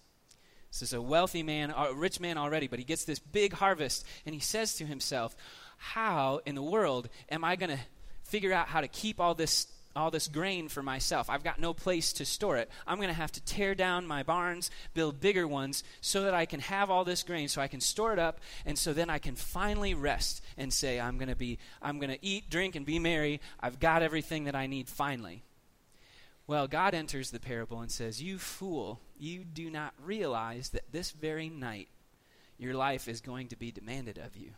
This 0.72 0.82
is 0.82 0.94
a 0.94 1.02
wealthy 1.02 1.44
man, 1.44 1.74
a 1.76 1.94
rich 1.94 2.22
man 2.22 2.38
already, 2.38 2.70
but 2.70 2.80
he 2.80 2.86
gets 2.86 3.04
this 3.04 3.20
big 3.20 3.52
harvest, 3.52 4.06
and 4.26 4.34
he 4.34 4.40
says 4.40 4.76
to 4.76 4.86
himself, 4.86 5.36
How 5.76 6.40
in 6.46 6.56
the 6.56 6.64
world 6.64 7.10
am 7.30 7.44
I 7.44 7.58
going 7.58 7.72
to 7.72 7.84
figure 8.24 8.54
out 8.54 8.70
how 8.70 8.80
to 8.80 8.88
keep 8.88 9.20
all 9.20 9.36
this 9.36 9.68
all 9.96 10.12
this 10.12 10.28
grain 10.28 10.68
for 10.68 10.82
myself. 10.82 11.30
I've 11.30 11.44
got 11.44 11.60
no 11.60 11.74
place 11.74 12.14
to 12.14 12.26
store 12.26 12.58
it. 12.58 12.70
I'm 12.88 12.98
going 12.98 13.10
to 13.10 13.14
have 13.14 13.32
to 13.34 13.44
tear 13.44 13.76
down 13.76 14.08
my 14.08 14.24
barns, 14.24 14.72
build 14.94 15.20
bigger 15.20 15.48
ones, 15.48 15.84
so 16.00 16.24
that 16.24 16.34
I 16.34 16.46
can 16.46 16.60
have 16.62 16.90
all 16.90 17.04
this 17.04 17.24
grain, 17.24 17.48
so 17.48 17.62
I 17.62 17.68
can 17.68 17.82
store 17.82 18.14
it 18.14 18.20
up, 18.20 18.40
and 18.66 18.78
so 18.78 18.94
then 18.94 19.10
I 19.10 19.20
can 19.20 19.36
finally 19.36 19.94
rest 19.94 20.44
and 20.58 20.72
say, 20.74 21.00
I'm 21.00 21.18
going 21.18 21.30
to 21.30 21.36
be, 21.36 21.60
I'm 21.82 22.00
going 22.00 22.12
to 22.12 22.26
eat, 22.26 22.50
drink, 22.50 22.76
and 22.76 22.86
be 22.86 23.00
merry. 23.00 23.42
I've 23.60 23.80
got 23.80 24.02
everything 24.02 24.46
that 24.46 24.56
I 24.56 24.68
need 24.68 24.88
finally. 24.88 25.44
Well, 26.48 26.68
God 26.68 26.94
enters 26.94 27.32
the 27.32 27.40
parable 27.40 27.80
and 27.80 27.92
says, 27.92 28.22
You 28.22 28.38
fool, 28.38 29.00
you 29.18 29.44
do 29.44 29.70
not 29.70 29.94
realize 30.04 30.70
that 30.70 30.92
this 30.92 31.12
very 31.12 31.50
night 31.50 31.88
your 32.58 32.74
life 32.74 33.08
is 33.08 33.22
going 33.22 33.48
to 33.48 33.56
be 33.56 33.72
demanded 33.72 34.18
of 34.18 34.36
you, 34.36 34.52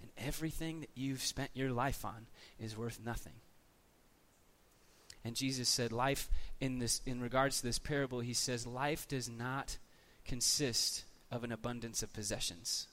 and 0.00 0.10
everything 0.16 0.80
that 0.80 0.90
you've 0.94 1.22
spent 1.22 1.50
your 1.54 1.70
life 1.70 2.04
on 2.04 2.26
is 2.60 2.76
worth 2.76 3.00
nothing. 3.04 3.32
And 5.24 5.34
Jesus 5.34 5.68
said, 5.68 5.92
life 5.92 6.28
in 6.60 6.78
this 6.78 7.00
in 7.04 7.20
regards 7.20 7.58
to 7.58 7.66
this 7.66 7.78
parable, 7.78 8.20
he 8.20 8.32
says, 8.32 8.66
life 8.66 9.06
does 9.08 9.28
not 9.28 9.78
consist 10.24 11.04
of 11.30 11.44
an 11.44 11.52
abundance 11.52 12.02
of 12.02 12.12
possessions. 12.12 12.86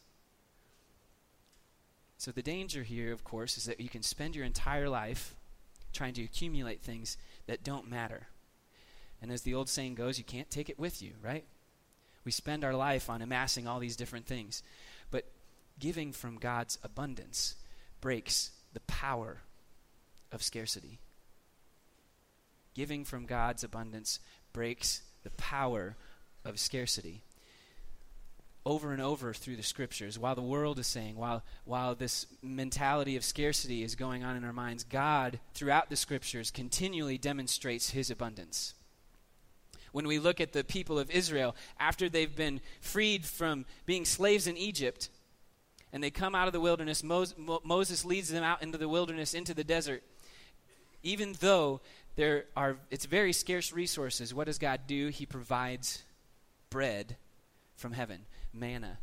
So 2.18 2.32
the 2.32 2.42
danger 2.42 2.84
here, 2.84 3.12
of 3.12 3.24
course, 3.24 3.58
is 3.58 3.66
that 3.66 3.80
you 3.80 3.90
can 3.90 4.04
spend 4.04 4.36
your 4.36 4.46
entire 4.46 4.90
life 4.90 5.36
trying 5.94 6.14
to 6.14 6.24
accumulate 6.24 6.82
things 6.82 7.18
that 7.48 7.64
don't 7.64 7.90
matter. 7.90 8.28
And 9.22 9.32
as 9.32 9.42
the 9.42 9.54
old 9.54 9.70
saying 9.70 9.96
goes, 9.96 10.18
you 10.18 10.24
can't 10.24 10.50
take 10.50 10.70
it 10.70 10.80
with 10.80 11.02
you, 11.02 11.14
right? 11.22 11.46
We 12.24 12.32
spend 12.32 12.64
our 12.64 12.74
life 12.74 13.10
on 13.10 13.22
amassing 13.22 13.68
all 13.68 13.80
these 13.80 13.96
different 13.96 14.26
things. 14.26 14.64
But 15.12 15.26
giving 15.80 16.12
from 16.12 16.38
God's 16.38 16.78
abundance 16.84 17.56
breaks 18.02 18.52
the 18.74 18.82
power 18.82 19.42
of 20.32 20.44
scarcity 20.44 21.00
giving 22.76 23.04
from 23.04 23.26
God's 23.26 23.64
abundance 23.64 24.20
breaks 24.54 25.02
the 25.24 25.32
power 25.32 25.96
of 26.44 26.60
scarcity. 26.60 27.24
Over 28.68 28.94
and 28.94 29.02
over 29.02 29.32
through 29.32 29.58
the 29.58 29.64
scriptures, 29.64 30.18
while 30.18 30.36
the 30.36 30.42
world 30.42 30.80
is 30.80 30.88
saying, 30.88 31.16
while, 31.16 31.44
while 31.66 31.94
this 31.94 32.26
mentality 32.42 33.16
of 33.16 33.24
scarcity 33.24 33.84
is 33.84 33.96
going 33.96 34.24
on 34.24 34.36
in 34.36 34.44
our 34.44 34.54
minds, 34.54 34.84
God, 34.84 35.40
throughout 35.54 35.90
the 35.90 35.96
scriptures, 35.96 36.50
continually 36.50 37.18
demonstrates 37.20 37.92
his 37.92 38.10
abundance. 38.10 38.74
When 39.92 40.08
we 40.08 40.18
look 40.18 40.42
at 40.42 40.52
the 40.52 40.64
people 40.64 40.98
of 40.98 41.12
Israel, 41.12 41.56
after 41.80 42.10
they've 42.10 42.36
been 42.36 42.60
freed 42.82 43.24
from 43.24 43.66
being 43.86 44.04
slaves 44.04 44.48
in 44.48 44.58
Egypt, 44.58 45.10
and 45.94 46.04
they 46.04 46.10
come 46.10 46.34
out 46.36 46.48
of 46.48 46.54
the 46.54 46.60
wilderness, 46.60 47.04
Moses 47.04 48.04
leads 48.04 48.30
them 48.30 48.44
out 48.44 48.64
into 48.64 48.80
the 48.80 48.90
wilderness, 48.90 49.34
into 49.34 49.54
the 49.54 49.64
desert. 49.64 50.04
Even 51.04 51.36
though 51.40 51.82
there 52.16 52.46
are 52.56 52.78
it's 52.90 53.06
very 53.06 53.34
scarce 53.34 53.74
resources. 53.74 54.34
What 54.34 54.48
does 54.48 54.58
god 54.58 54.82
do? 54.88 55.10
He 55.10 55.26
provides 55.26 56.04
bread 56.70 57.18
from 57.76 57.92
heaven 57.92 58.26
manna. 58.54 59.00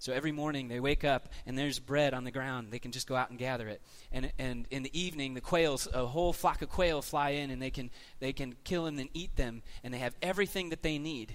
So 0.00 0.12
every 0.12 0.30
morning 0.30 0.68
they 0.68 0.80
wake 0.80 1.04
up 1.04 1.28
and 1.44 1.58
there's 1.58 1.78
bread 1.78 2.14
on 2.14 2.24
the 2.24 2.30
ground. 2.30 2.68
They 2.70 2.78
can 2.78 2.92
just 2.92 3.08
go 3.08 3.16
out 3.16 3.30
and 3.30 3.38
gather 3.38 3.68
it. 3.68 3.82
And 4.12 4.32
and 4.38 4.66
in 4.70 4.82
the 4.82 4.98
evening 4.98 5.34
the 5.34 5.40
quails 5.40 5.88
a 5.92 6.06
whole 6.06 6.32
flock 6.32 6.62
of 6.62 6.70
quail 6.70 7.02
fly 7.02 7.30
in 7.30 7.50
and 7.50 7.60
they 7.60 7.70
can 7.70 7.90
they 8.20 8.32
can 8.32 8.54
kill 8.64 8.84
them 8.84 8.98
and 8.98 9.10
eat 9.12 9.36
them 9.36 9.62
and 9.82 9.92
they 9.92 9.98
have 9.98 10.14
everything 10.22 10.70
that 10.70 10.82
they 10.82 10.98
need. 10.98 11.32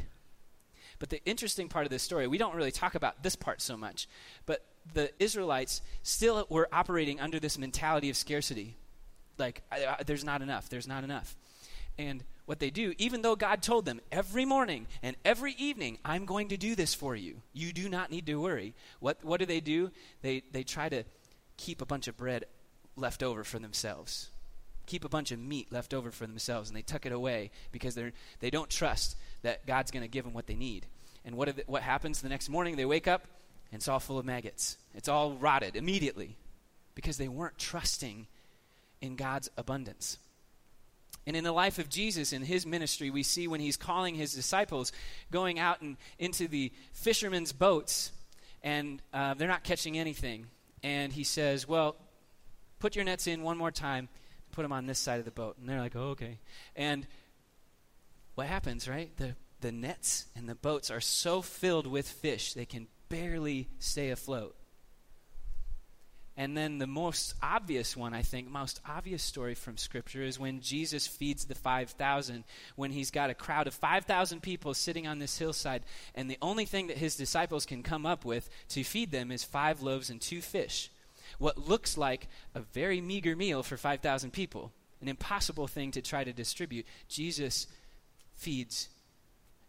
But 0.99 1.09
the 1.09 1.23
interesting 1.25 1.67
part 1.67 1.85
of 1.85 1.91
this 1.91 2.03
story 2.03 2.27
we 2.27 2.37
don't 2.37 2.55
really 2.55 2.71
talk 2.71 2.95
about 2.95 3.21
this 3.21 3.35
part 3.35 3.61
so 3.61 3.77
much 3.77 4.07
but 4.45 4.65
the 4.93 5.11
Israelites 5.19 5.81
still 6.01 6.45
were 6.49 6.67
operating 6.71 7.19
under 7.19 7.39
this 7.39 7.57
mentality 7.57 8.09
of 8.09 8.17
scarcity. 8.17 8.77
Like, 9.37 9.63
I, 9.71 9.85
I, 9.85 10.03
there's 10.03 10.23
not 10.23 10.41
enough, 10.41 10.69
there's 10.69 10.87
not 10.87 11.03
enough. 11.03 11.35
And 11.97 12.23
what 12.45 12.59
they 12.59 12.69
do, 12.69 12.93
even 12.97 13.21
though 13.21 13.35
God 13.35 13.61
told 13.61 13.85
them 13.85 14.01
every 14.11 14.45
morning 14.45 14.87
and 15.01 15.15
every 15.23 15.53
evening, 15.53 15.97
I'm 16.03 16.25
going 16.25 16.49
to 16.49 16.57
do 16.57 16.75
this 16.75 16.93
for 16.93 17.15
you. 17.15 17.41
You 17.53 17.71
do 17.71 17.87
not 17.87 18.11
need 18.11 18.25
to 18.25 18.41
worry. 18.41 18.73
What, 18.99 19.23
what 19.23 19.39
do 19.39 19.45
they 19.45 19.59
do? 19.59 19.91
They, 20.21 20.43
they 20.51 20.63
try 20.63 20.89
to 20.89 21.03
keep 21.57 21.81
a 21.81 21.85
bunch 21.85 22.07
of 22.07 22.17
bread 22.17 22.45
left 22.95 23.23
over 23.23 23.43
for 23.43 23.59
themselves. 23.59 24.29
Keep 24.85 25.05
a 25.05 25.09
bunch 25.09 25.31
of 25.31 25.39
meat 25.39 25.71
left 25.71 25.93
over 25.93 26.11
for 26.11 26.27
themselves, 26.27 26.69
and 26.69 26.77
they 26.77 26.81
tuck 26.81 27.05
it 27.05 27.13
away 27.13 27.51
because 27.71 27.95
they're, 27.95 28.11
they 28.39 28.49
don't 28.49 28.69
trust 28.69 29.15
that 29.43 29.65
God's 29.65 29.91
going 29.91 30.03
to 30.03 30.09
give 30.09 30.25
them 30.25 30.33
what 30.33 30.47
they 30.47 30.55
need. 30.55 30.85
And 31.23 31.35
what, 31.35 31.55
they, 31.55 31.63
what 31.67 31.83
happens 31.83 32.21
the 32.21 32.29
next 32.29 32.49
morning? 32.49 32.75
They 32.75 32.85
wake 32.85 33.07
up, 33.07 33.25
and 33.71 33.79
it's 33.79 33.87
all 33.87 33.99
full 33.99 34.19
of 34.19 34.25
maggots. 34.25 34.77
It's 34.93 35.07
all 35.07 35.33
rotted 35.33 35.77
immediately 35.77 36.37
because 36.95 37.17
they 37.17 37.29
weren't 37.29 37.57
trusting 37.57 38.27
in 39.03 39.17
God's 39.17 39.51
abundance. 39.57 40.17
And 41.27 41.35
in 41.35 41.43
the 41.43 41.51
life 41.51 41.77
of 41.77 41.89
Jesus, 41.89 42.31
in 42.31 42.41
his 42.41 42.65
ministry, 42.65 43.09
we 43.09 43.21
see 43.21 43.47
when 43.47 43.59
he's 43.59 43.75
calling 43.75 44.15
his 44.15 44.33
disciples 44.33 44.93
going 45.29 45.59
out 45.59 45.81
and 45.81 45.97
into 46.17 46.47
the 46.47 46.71
fishermen's 46.93 47.51
boats, 47.51 48.11
and 48.63 49.01
uh, 49.13 49.33
they're 49.33 49.49
not 49.49 49.65
catching 49.65 49.97
anything. 49.97 50.47
And 50.81 51.11
he 51.11 51.25
says, 51.25 51.67
Well, 51.67 51.97
put 52.79 52.95
your 52.95 53.03
nets 53.03 53.27
in 53.27 53.43
one 53.43 53.57
more 53.57 53.71
time, 53.71 54.07
put 54.53 54.61
them 54.61 54.71
on 54.71 54.85
this 54.85 54.99
side 54.99 55.19
of 55.19 55.25
the 55.25 55.31
boat. 55.31 55.57
And 55.59 55.67
they're 55.67 55.81
like, 55.81 55.95
Oh, 55.95 56.11
okay. 56.11 56.39
And 56.75 57.05
what 58.35 58.47
happens, 58.47 58.87
right? 58.87 59.15
The, 59.17 59.35
the 59.59 59.73
nets 59.73 60.27
and 60.35 60.47
the 60.47 60.55
boats 60.55 60.89
are 60.89 61.01
so 61.01 61.41
filled 61.41 61.87
with 61.87 62.07
fish, 62.07 62.53
they 62.53 62.65
can 62.65 62.87
barely 63.09 63.67
stay 63.79 64.11
afloat. 64.11 64.55
And 66.35 66.57
then 66.57 66.79
the 66.79 66.87
most 66.87 67.35
obvious 67.43 67.95
one, 67.95 68.15
I 68.15 68.23
think, 68.23 68.49
most 68.49 68.81
obvious 68.87 69.21
story 69.21 69.53
from 69.53 69.77
Scripture 69.77 70.23
is 70.23 70.39
when 70.39 70.61
Jesus 70.61 71.05
feeds 71.05 71.45
the 71.45 71.53
5,000, 71.53 72.43
when 72.75 72.89
he's 72.89 73.11
got 73.11 73.29
a 73.29 73.35
crowd 73.35 73.67
of 73.67 73.75
5,000 73.75 74.41
people 74.41 74.73
sitting 74.73 75.05
on 75.05 75.19
this 75.19 75.37
hillside, 75.37 75.83
and 76.15 76.29
the 76.29 76.39
only 76.41 76.65
thing 76.65 76.87
that 76.87 76.97
his 76.97 77.15
disciples 77.15 77.67
can 77.67 77.83
come 77.83 78.07
up 78.07 78.25
with 78.25 78.49
to 78.69 78.83
feed 78.83 79.11
them 79.11 79.31
is 79.31 79.43
five 79.43 79.83
loaves 79.83 80.09
and 80.09 80.19
two 80.19 80.41
fish. 80.41 80.89
What 81.37 81.67
looks 81.67 81.97
like 81.97 82.27
a 82.55 82.61
very 82.61 82.99
meager 82.99 83.35
meal 83.35 83.61
for 83.61 83.77
5,000 83.77 84.31
people, 84.31 84.71
an 85.01 85.09
impossible 85.09 85.67
thing 85.67 85.91
to 85.91 86.01
try 86.01 86.23
to 86.23 86.33
distribute. 86.33 86.87
Jesus 87.07 87.67
feeds 88.33 88.89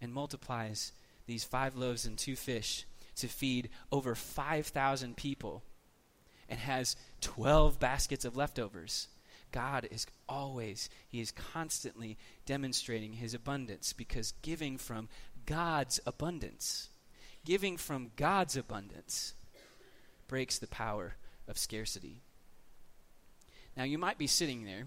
and 0.01 0.15
multiplies 0.15 0.93
these 1.27 1.45
five 1.45 1.77
loaves 1.77 2.07
and 2.07 2.17
two 2.17 2.37
fish 2.37 2.87
to 3.17 3.29
feed 3.29 3.69
over 3.93 4.15
5,000 4.15 5.17
people 5.17 5.63
and 6.55 6.61
has 6.61 6.95
12 7.21 7.81
baskets 7.81 8.25
of 8.25 8.37
leftovers. 8.37 9.09
God 9.51 9.89
is 9.91 10.07
always, 10.29 10.89
He 11.09 11.21
is 11.21 11.33
constantly 11.33 12.17
demonstrating 12.47 13.15
His 13.15 13.35
abundance 13.35 13.93
because 13.93 14.35
giving 14.43 14.79
from 14.79 15.09
God's 15.47 15.99
abundance, 16.07 16.91
giving 17.45 17.77
from 17.77 18.13
God's 18.15 18.57
abundance, 18.57 19.35
breaks 20.29 20.59
the 20.59 20.69
power 20.69 21.17
of 21.49 21.59
scarcity. 21.59 22.21
Now, 23.77 23.83
you 23.83 23.99
might 23.99 24.17
be 24.17 24.29
sitting 24.29 24.65
there 24.65 24.87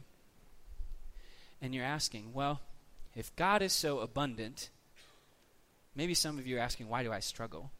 and 1.62 1.76
you're 1.76 1.84
asking, 1.84 2.32
well, 2.32 2.62
if 3.14 3.36
God 3.36 3.62
is 3.62 3.74
so 3.74 4.00
abundant, 4.00 4.70
maybe 5.96 6.14
some 6.14 6.40
of 6.40 6.48
you 6.48 6.56
are 6.56 6.62
asking, 6.62 6.88
why 6.88 7.04
do 7.04 7.12
I 7.12 7.20
struggle? 7.20 7.72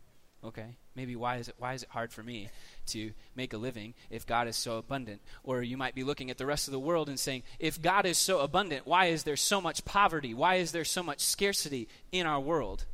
Okay, 0.44 0.78
maybe 0.96 1.16
why 1.16 1.38
is 1.38 1.50
it 1.50 1.56
why 1.58 1.74
is 1.74 1.84
it 1.84 1.90
hard 1.90 2.14
for 2.14 2.22
me 2.22 2.50
to 2.88 3.12
make 3.36 3.54
a 3.54 3.58
living 3.58 3.96
if 4.10 4.28
God 4.28 4.48
is 4.48 4.56
so 4.56 4.78
abundant? 4.78 5.22
Or 5.44 5.64
you 5.64 5.78
might 5.78 5.96
be 5.96 6.04
looking 6.04 6.30
at 6.30 6.38
the 6.38 6.46
rest 6.46 6.68
of 6.68 6.72
the 6.72 6.80
world 6.80 7.10
and 7.10 7.20
saying, 7.20 7.44
if 7.60 7.82
God 7.82 8.06
is 8.06 8.18
so 8.18 8.40
abundant, 8.40 8.86
why 8.86 9.06
is 9.06 9.24
there 9.24 9.36
so 9.36 9.60
much 9.60 9.84
poverty? 9.84 10.34
Why 10.34 10.56
is 10.56 10.72
there 10.72 10.86
so 10.86 11.02
much 11.02 11.22
scarcity 11.22 11.88
in 12.12 12.28
our 12.28 12.40
world? 12.40 12.86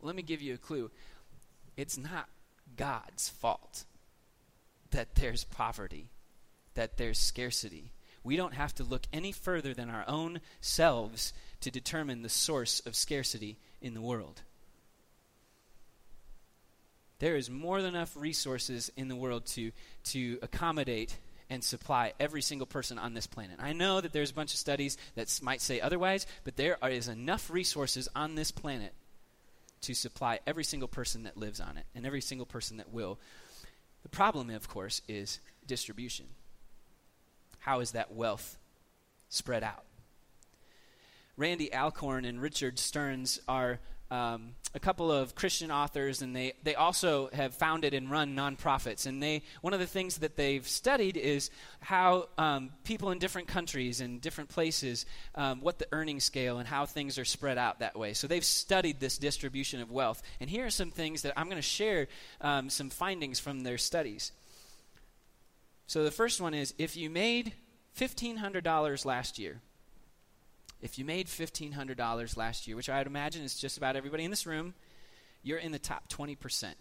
Let 0.00 0.16
me 0.16 0.22
give 0.22 0.40
you 0.40 0.54
a 0.54 0.58
clue. 0.58 0.90
It's 1.76 1.98
not 1.98 2.28
God's 2.76 3.28
fault 3.28 3.84
that 4.90 5.14
there's 5.14 5.44
poverty, 5.44 6.08
that 6.74 6.96
there's 6.96 7.18
scarcity. 7.18 7.92
We 8.24 8.36
don't 8.36 8.54
have 8.54 8.74
to 8.76 8.84
look 8.84 9.02
any 9.12 9.32
further 9.32 9.74
than 9.74 9.90
our 9.90 10.04
own 10.08 10.40
selves 10.60 11.32
to 11.60 11.70
determine 11.70 12.22
the 12.22 12.28
source 12.28 12.80
of 12.80 12.96
scarcity 12.96 13.58
in 13.80 13.94
the 13.94 14.00
world. 14.00 14.42
There 17.20 17.36
is 17.36 17.48
more 17.48 17.80
than 17.82 17.94
enough 17.94 18.16
resources 18.16 18.90
in 18.96 19.08
the 19.08 19.16
world 19.16 19.46
to, 19.46 19.70
to 20.04 20.38
accommodate 20.42 21.16
and 21.50 21.62
supply 21.62 22.14
every 22.18 22.42
single 22.42 22.66
person 22.66 22.98
on 22.98 23.12
this 23.12 23.26
planet. 23.26 23.58
I 23.60 23.72
know 23.72 24.00
that 24.00 24.12
there's 24.12 24.30
a 24.30 24.34
bunch 24.34 24.54
of 24.54 24.58
studies 24.58 24.96
that 25.16 25.38
might 25.42 25.60
say 25.60 25.80
otherwise, 25.80 26.26
but 26.44 26.56
there 26.56 26.78
is 26.82 27.08
enough 27.08 27.50
resources 27.50 28.08
on 28.16 28.36
this 28.36 28.50
planet 28.50 28.92
to 29.82 29.94
supply 29.94 30.40
every 30.46 30.64
single 30.64 30.88
person 30.88 31.24
that 31.24 31.36
lives 31.36 31.60
on 31.60 31.76
it 31.76 31.84
and 31.94 32.06
every 32.06 32.20
single 32.20 32.46
person 32.46 32.78
that 32.78 32.92
will. 32.92 33.18
The 34.02 34.08
problem, 34.08 34.48
of 34.50 34.68
course, 34.68 35.02
is 35.06 35.40
distribution. 35.66 36.26
How 37.58 37.80
is 37.80 37.92
that 37.92 38.12
wealth 38.12 38.56
spread 39.28 39.62
out? 39.62 39.84
Randy 41.36 41.72
Alcorn 41.72 42.24
and 42.24 42.40
Richard 42.40 42.78
Stearns 42.78 43.40
are 43.48 43.78
um, 44.10 44.54
a 44.74 44.80
couple 44.80 45.10
of 45.10 45.34
Christian 45.34 45.70
authors, 45.70 46.22
and 46.22 46.34
they, 46.34 46.54
they 46.62 46.74
also 46.74 47.28
have 47.32 47.54
founded 47.54 47.94
and 47.94 48.10
run 48.10 48.34
nonprofits. 48.34 49.06
And 49.06 49.22
they 49.22 49.42
one 49.60 49.72
of 49.72 49.80
the 49.80 49.86
things 49.86 50.18
that 50.18 50.36
they've 50.36 50.66
studied 50.66 51.16
is 51.16 51.50
how 51.80 52.28
um, 52.38 52.70
people 52.84 53.10
in 53.10 53.18
different 53.18 53.48
countries 53.48 54.00
and 54.00 54.20
different 54.20 54.50
places, 54.50 55.06
um, 55.34 55.60
what 55.60 55.78
the 55.78 55.86
earning 55.92 56.20
scale 56.20 56.58
and 56.58 56.68
how 56.68 56.86
things 56.86 57.18
are 57.18 57.24
spread 57.24 57.58
out 57.58 57.80
that 57.80 57.98
way. 57.98 58.12
So 58.12 58.26
they've 58.26 58.44
studied 58.44 59.00
this 59.00 59.18
distribution 59.18 59.80
of 59.80 59.90
wealth. 59.90 60.22
And 60.40 60.50
here 60.50 60.66
are 60.66 60.70
some 60.70 60.90
things 60.90 61.22
that 61.22 61.32
I'm 61.36 61.46
going 61.46 61.56
to 61.56 61.62
share 61.62 62.08
um, 62.40 62.70
some 62.70 62.90
findings 62.90 63.40
from 63.40 63.60
their 63.60 63.78
studies. 63.78 64.32
So 65.86 66.04
the 66.04 66.10
first 66.10 66.40
one 66.40 66.54
is 66.54 66.74
if 66.78 66.96
you 66.96 67.10
made 67.10 67.52
$1,500 67.98 69.04
last 69.04 69.38
year, 69.38 69.60
if 70.82 70.98
you 70.98 71.04
made 71.04 71.26
$1,500 71.26 72.36
last 72.36 72.66
year, 72.66 72.76
which 72.76 72.88
I'd 72.88 73.06
imagine 73.06 73.42
is 73.42 73.58
just 73.58 73.76
about 73.76 73.96
everybody 73.96 74.24
in 74.24 74.30
this 74.30 74.46
room, 74.46 74.74
you're 75.42 75.58
in 75.58 75.72
the 75.72 75.78
top 75.78 76.08
20% 76.08 76.74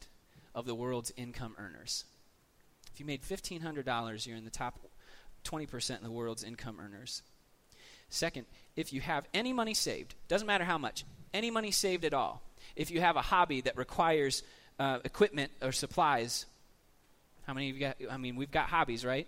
of 0.56 0.66
the 0.66 0.76
world's 0.76 1.12
income 1.16 1.56
earners. 1.58 2.06
If 2.94 3.00
you 3.00 3.06
made 3.06 3.24
$1,500, 3.24 4.26
you're 4.26 4.38
in 4.38 4.46
the 4.46 4.50
top 4.50 4.80
20% 5.46 5.98
of 5.98 6.04
the 6.04 6.12
world's 6.12 6.44
income 6.44 6.80
earners. 6.80 7.22
Second, 8.10 8.46
if 8.76 8.92
you 8.92 9.02
have 9.02 9.28
any 9.34 9.54
money 9.54 9.74
saved, 9.74 10.16
doesn't 10.28 10.48
matter 10.48 10.64
how 10.64 10.78
much, 10.78 11.06
any 11.34 11.52
money 11.52 11.72
saved 11.72 12.06
at 12.06 12.14
all, 12.14 12.42
if 12.76 12.92
you 12.92 13.02
have 13.02 13.16
a 13.16 13.22
hobby 13.22 13.62
that 13.62 13.78
requires 13.78 14.44
uh, 14.80 15.00
equipment 15.04 15.52
or 15.62 15.72
supplies, 15.72 16.46
how 17.46 17.54
many 17.54 17.70
of 17.70 17.76
you 17.76 17.82
got? 17.82 17.98
I 18.12 18.18
mean, 18.18 18.36
we've 18.36 18.52
got 18.52 18.68
hobbies, 18.68 19.06
right? 19.06 19.28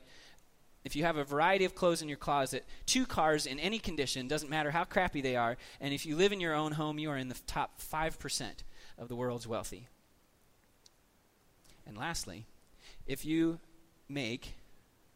If 0.84 0.96
you 0.96 1.04
have 1.04 1.18
a 1.18 1.24
variety 1.24 1.66
of 1.66 1.76
clothes 1.76 2.02
in 2.02 2.08
your 2.08 2.18
closet, 2.18 2.66
two 2.86 3.06
cars 3.06 3.46
in 3.46 3.60
any 3.60 3.80
condition, 3.80 4.28
doesn't 4.28 4.50
matter 4.50 4.72
how 4.72 4.84
crappy 4.84 5.22
they 5.22 5.36
are, 5.36 5.58
and 5.80 5.94
if 5.94 6.06
you 6.06 6.16
live 6.16 6.32
in 6.32 6.40
your 6.40 6.56
own 6.56 6.74
home, 6.74 6.98
you 6.98 7.10
are 7.10 7.18
in 7.18 7.30
the 7.30 7.40
top 7.46 7.80
5% 7.80 8.46
of 8.98 9.08
the 9.08 9.16
world's 9.16 9.48
wealthy. 9.48 9.88
And 11.86 11.98
lastly, 11.98 12.46
if 13.06 13.26
you 13.26 13.60
make 14.10 14.54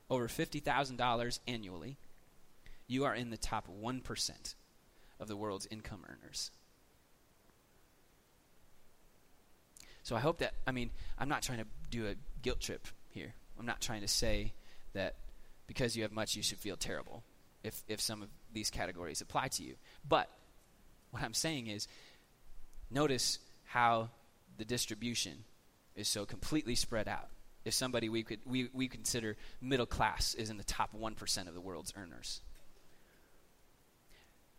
over 0.09 0.27
$50,000 0.27 1.39
annually, 1.47 1.97
you 2.87 3.05
are 3.05 3.15
in 3.15 3.31
the 3.31 3.37
top 3.37 3.67
1% 3.67 4.55
of 5.19 5.27
the 5.27 5.35
world's 5.35 5.67
income 5.71 6.05
earners. 6.07 6.51
So 10.03 10.15
I 10.15 10.19
hope 10.19 10.37
that, 10.39 10.53
I 10.67 10.71
mean, 10.71 10.91
I'm 11.17 11.29
not 11.29 11.41
trying 11.41 11.57
to 11.59 11.65
do 11.89 12.07
a 12.07 12.15
guilt 12.43 12.59
trip 12.59 12.87
here. 13.09 13.33
I'm 13.57 13.65
not 13.65 13.81
trying 13.81 14.01
to 14.01 14.07
say 14.07 14.53
that 14.93 15.15
because 15.67 15.95
you 15.95 16.03
have 16.03 16.11
much, 16.11 16.35
you 16.35 16.43
should 16.43 16.59
feel 16.59 16.77
terrible 16.77 17.23
if, 17.63 17.83
if 17.87 17.99
some 17.99 18.21
of 18.21 18.29
these 18.53 18.69
categories 18.69 19.21
apply 19.21 19.47
to 19.49 19.63
you. 19.63 19.75
But 20.07 20.29
what 21.11 21.23
I'm 21.23 21.33
saying 21.33 21.67
is, 21.67 21.87
notice 22.91 23.39
how 23.63 24.09
the 24.57 24.65
distribution 24.65 25.43
is 25.95 26.07
so 26.07 26.25
completely 26.25 26.75
spread 26.75 27.07
out. 27.07 27.29
If 27.63 27.73
somebody 27.73 28.09
we 28.09 28.21
could 28.23 28.39
we, 28.45 28.69
we 28.73 28.87
consider 28.87 29.37
middle 29.59 29.87
class 29.87 30.35
is 30.35 30.51
in 30.51 30.57
the 30.57 30.63
top 30.63 30.93
one 30.93 31.15
percent 31.15 31.47
of 31.47 31.55
the 31.55 31.61
world's 31.61 31.93
earners. 31.97 32.41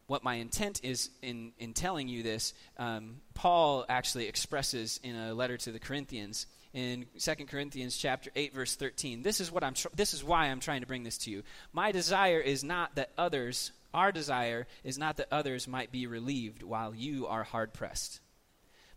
What 0.09 0.25
my 0.25 0.35
intent 0.35 0.81
is 0.83 1.11
in, 1.23 1.53
in 1.59 1.73
telling 1.73 2.09
you 2.09 2.23
this, 2.23 2.55
um, 2.79 3.17
Paul 3.35 3.85
actually 3.89 4.29
expresses 4.29 5.01
in 5.03 5.17
a 5.17 5.35
letter 5.35 5.57
to 5.57 5.73
the 5.73 5.79
Corinthians 5.79 6.47
in 6.77 7.07
2 7.19 7.35
Corinthians 7.47 7.97
chapter 7.97 8.31
8 8.37 8.55
verse 8.55 8.77
13. 8.77 9.23
This 9.23 9.41
is 9.41 9.51
what 9.51 9.65
I'm 9.65 9.73
tr- 9.73 9.89
this 9.97 10.13
is 10.13 10.23
why 10.23 10.47
I'm 10.47 10.61
trying 10.61 10.83
to 10.83 10.87
bring 10.87 11.05
this 11.05 11.17
to 11.19 11.31
you. 11.31 11.43
My 11.73 11.91
desire 11.91 12.39
is 12.39 12.63
not 12.63 12.95
that 12.97 13.13
others 13.17 13.73
our 13.95 14.13
desire 14.13 14.67
is 14.85 14.99
not 14.99 15.17
that 15.17 15.29
others 15.33 15.67
might 15.67 15.91
be 15.91 16.07
relieved 16.07 16.63
while 16.63 16.95
you 16.95 17.27
are 17.29 17.45
hard 17.45 17.73
pressed, 17.73 18.21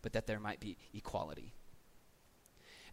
but 0.02 0.12
that 0.12 0.26
there 0.26 0.38
might 0.38 0.60
be 0.60 0.76
equality. 0.92 1.54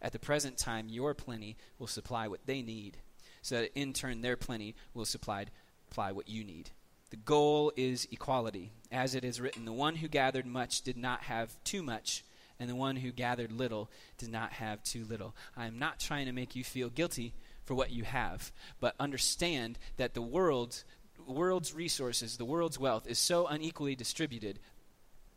At 0.00 0.12
the 0.12 0.18
present 0.18 0.56
time, 0.56 0.88
your 0.88 1.12
plenty 1.12 1.58
will 1.78 1.86
supply 1.86 2.26
what 2.26 2.46
they 2.46 2.62
need, 2.62 2.96
so 3.42 3.60
that 3.60 3.78
in 3.78 3.92
turn 3.92 4.22
their 4.22 4.38
plenty 4.38 4.74
will 4.94 5.04
supply, 5.04 5.46
supply 5.90 6.12
what 6.12 6.30
you 6.30 6.44
need. 6.44 6.70
The 7.10 7.16
goal 7.16 7.72
is 7.76 8.08
equality. 8.10 8.70
As 8.90 9.14
it 9.14 9.22
is 9.22 9.38
written, 9.38 9.66
the 9.66 9.72
one 9.72 9.96
who 9.96 10.08
gathered 10.08 10.46
much 10.46 10.80
did 10.80 10.96
not 10.96 11.24
have 11.24 11.62
too 11.62 11.82
much, 11.82 12.24
and 12.60 12.68
the 12.68 12.74
one 12.76 12.96
who 12.96 13.12
gathered 13.12 13.52
little 13.52 13.90
did 14.16 14.30
not 14.30 14.52
have 14.52 14.82
too 14.82 15.04
little. 15.04 15.34
I 15.56 15.66
am 15.66 15.78
not 15.78 16.00
trying 16.00 16.26
to 16.26 16.32
make 16.32 16.56
you 16.56 16.64
feel 16.64 16.90
guilty 16.90 17.34
for 17.64 17.74
what 17.74 17.90
you 17.90 18.04
have, 18.04 18.50
but 18.80 18.94
understand 18.98 19.78
that 19.96 20.14
the 20.14 20.22
world's, 20.22 20.84
world's 21.26 21.74
resources, 21.74 22.36
the 22.36 22.44
world's 22.44 22.78
wealth, 22.78 23.06
is 23.06 23.18
so 23.18 23.46
unequally 23.46 23.94
distributed. 23.94 24.58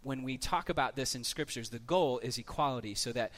When 0.02 0.24
we 0.24 0.38
talk 0.38 0.70
about 0.70 0.96
this 0.96 1.14
in 1.14 1.24
scriptures, 1.24 1.70
the 1.70 1.80
goal 1.80 2.20
is 2.20 2.38
equality, 2.38 2.96
so 2.96 3.12
that 3.12 3.32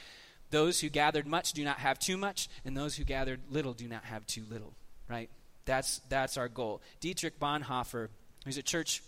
those 0.50 0.80
who 0.80 0.88
gathered 0.88 1.26
much 1.26 1.52
do 1.52 1.64
not 1.64 1.78
have 1.78 1.98
too 1.98 2.16
much, 2.16 2.48
and 2.64 2.76
those 2.76 2.94
who 2.94 3.04
gathered 3.04 3.40
little 3.50 3.74
do 3.74 3.88
not 3.88 4.04
have 4.04 4.26
too 4.26 4.44
little, 4.48 4.74
right? 5.08 5.28
That's, 5.64 6.00
that's 6.08 6.36
our 6.36 6.48
goal. 6.48 6.80
Dietrich 7.00 7.40
Bonhoeffer, 7.40 8.08
who's 8.44 8.58
a 8.58 8.62
church 8.62 9.02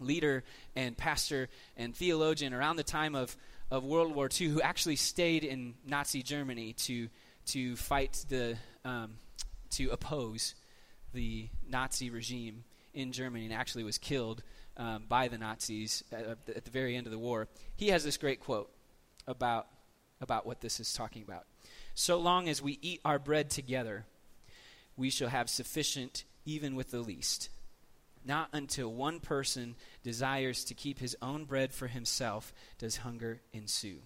leader 0.00 0.44
and 0.74 0.96
pastor 0.96 1.48
and 1.76 1.94
theologian 1.96 2.52
around 2.52 2.76
the 2.76 2.82
time 2.82 3.14
of 3.14 3.36
of 3.70 3.84
World 3.84 4.14
War 4.14 4.28
II 4.28 4.48
who 4.48 4.60
actually 4.60 4.96
stayed 4.96 5.44
in 5.44 5.74
Nazi 5.86 6.22
Germany 6.22 6.72
to 6.74 7.08
to 7.46 7.76
fight 7.76 8.24
the 8.28 8.56
um, 8.84 9.14
to 9.70 9.90
oppose 9.90 10.54
the 11.12 11.48
Nazi 11.68 12.10
regime 12.10 12.64
in 12.92 13.12
Germany 13.12 13.46
and 13.46 13.54
actually 13.54 13.84
was 13.84 13.98
killed 13.98 14.42
um, 14.76 15.04
by 15.08 15.28
the 15.28 15.38
Nazis 15.38 16.04
at, 16.12 16.24
at 16.54 16.64
the 16.64 16.70
very 16.70 16.96
end 16.96 17.06
of 17.06 17.12
the 17.12 17.18
war. 17.18 17.48
He 17.76 17.88
has 17.88 18.04
this 18.04 18.16
great 18.16 18.40
quote 18.40 18.70
about 19.26 19.66
about 20.20 20.46
what 20.46 20.60
this 20.60 20.80
is 20.80 20.92
talking 20.92 21.22
about. 21.22 21.44
So 21.94 22.18
long 22.18 22.48
as 22.48 22.62
we 22.62 22.78
eat 22.82 23.00
our 23.04 23.18
bread 23.18 23.50
together, 23.50 24.06
we 24.96 25.10
shall 25.10 25.28
have 25.28 25.48
sufficient 25.48 26.24
even 26.44 26.76
with 26.76 26.90
the 26.90 27.00
least 27.00 27.50
not 28.24 28.48
until 28.52 28.92
one 28.92 29.20
person 29.20 29.76
desires 30.02 30.64
to 30.64 30.74
keep 30.74 30.98
his 30.98 31.16
own 31.20 31.44
bread 31.44 31.72
for 31.72 31.86
himself 31.86 32.52
does 32.78 32.98
hunger 32.98 33.40
ensue. 33.52 33.98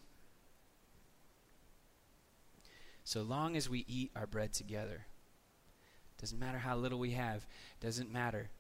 So 3.05 3.23
long 3.23 3.57
as 3.57 3.71
we 3.71 3.85
eat 3.89 4.11
our 4.17 4.27
bread 4.27 4.53
together, 4.53 5.07
doesn't 6.21 6.39
matter 6.39 6.59
how 6.59 6.77
little 6.77 6.99
we 6.99 7.13
have, 7.13 7.47
doesn't 7.81 8.13
matter. 8.13 8.51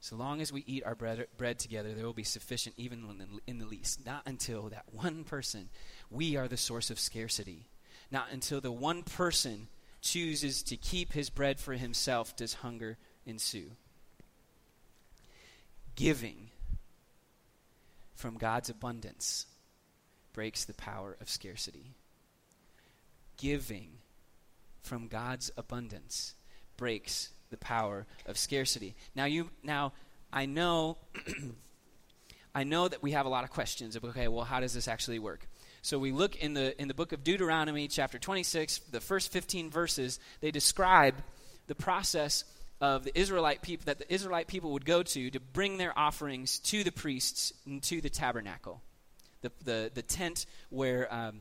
So 0.00 0.16
long 0.16 0.42
as 0.42 0.52
we 0.52 0.64
eat 0.66 0.84
our 0.84 0.94
bread, 0.94 1.26
bread 1.38 1.58
together, 1.58 1.94
there 1.94 2.04
will 2.04 2.12
be 2.12 2.24
sufficient 2.24 2.74
even 2.76 3.04
in 3.08 3.18
the, 3.18 3.26
in 3.46 3.58
the 3.58 3.66
least. 3.66 4.04
Not 4.04 4.22
until 4.26 4.64
that 4.68 4.84
one 4.92 5.24
person, 5.24 5.70
we 6.10 6.36
are 6.36 6.48
the 6.48 6.56
source 6.56 6.90
of 6.90 6.98
scarcity. 6.98 7.68
Not 8.10 8.26
until 8.30 8.60
the 8.60 8.72
one 8.72 9.02
person 9.02 9.68
chooses 10.02 10.62
to 10.64 10.76
keep 10.76 11.12
his 11.12 11.30
bread 11.30 11.58
for 11.58 11.72
himself 11.72 12.36
does 12.36 12.54
hunger 12.54 12.98
ensue 13.24 13.70
giving 15.96 16.50
from 18.14 18.36
God's 18.36 18.70
abundance 18.70 19.46
breaks 20.32 20.64
the 20.64 20.74
power 20.74 21.16
of 21.20 21.28
scarcity. 21.28 21.94
Giving 23.36 23.98
from 24.82 25.08
God's 25.08 25.50
abundance 25.56 26.34
breaks 26.76 27.30
the 27.50 27.56
power 27.56 28.06
of 28.26 28.36
scarcity. 28.36 28.94
Now 29.14 29.24
you 29.24 29.50
now 29.62 29.92
I 30.32 30.46
know 30.46 30.98
I 32.54 32.64
know 32.64 32.88
that 32.88 33.02
we 33.02 33.12
have 33.12 33.26
a 33.26 33.28
lot 33.28 33.44
of 33.44 33.50
questions 33.50 33.96
of 33.96 34.04
okay, 34.04 34.28
well 34.28 34.44
how 34.44 34.60
does 34.60 34.74
this 34.74 34.88
actually 34.88 35.18
work? 35.18 35.46
So 35.82 35.98
we 35.98 36.12
look 36.12 36.36
in 36.36 36.54
the 36.54 36.80
in 36.80 36.88
the 36.88 36.94
book 36.94 37.12
of 37.12 37.24
Deuteronomy 37.24 37.88
chapter 37.88 38.18
26, 38.18 38.78
the 38.90 39.00
first 39.00 39.32
15 39.32 39.70
verses, 39.70 40.18
they 40.40 40.50
describe 40.50 41.14
the 41.66 41.74
process 41.74 42.44
of 42.80 43.04
the 43.04 43.18
Israelite 43.18 43.62
people 43.62 43.84
that 43.86 43.98
the 43.98 44.12
Israelite 44.12 44.46
people 44.46 44.72
would 44.72 44.84
go 44.84 45.02
to 45.02 45.30
to 45.30 45.40
bring 45.40 45.78
their 45.78 45.96
offerings 45.98 46.58
to 46.60 46.84
the 46.84 46.92
priests 46.92 47.52
and 47.66 47.82
to 47.84 48.00
the 48.00 48.10
tabernacle, 48.10 48.82
the 49.42 49.52
the, 49.64 49.90
the 49.94 50.02
tent 50.02 50.46
where 50.70 51.12
um, 51.12 51.40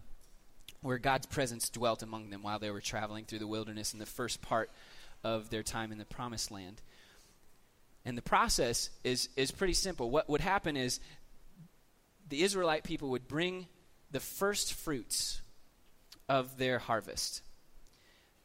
where 0.81 0.97
God's 0.97 1.25
presence 1.25 1.69
dwelt 1.69 2.03
among 2.03 2.29
them 2.29 2.43
while 2.43 2.59
they 2.59 2.71
were 2.71 2.81
traveling 2.81 3.25
through 3.25 3.39
the 3.39 3.47
wilderness 3.47 3.93
in 3.93 3.99
the 3.99 4.05
first 4.05 4.41
part 4.41 4.69
of 5.23 5.49
their 5.49 5.63
time 5.63 5.91
in 5.91 5.97
the 5.97 6.05
promised 6.05 6.51
land. 6.51 6.81
And 8.05 8.17
the 8.17 8.21
process 8.21 8.89
is 9.03 9.29
is 9.35 9.51
pretty 9.51 9.73
simple. 9.73 10.09
What 10.09 10.29
would 10.29 10.41
happen 10.41 10.77
is 10.77 10.99
the 12.29 12.43
Israelite 12.43 12.83
people 12.83 13.09
would 13.09 13.27
bring 13.27 13.67
the 14.11 14.19
first 14.19 14.73
fruits 14.73 15.41
of 16.29 16.57
their 16.57 16.79
harvest. 16.79 17.41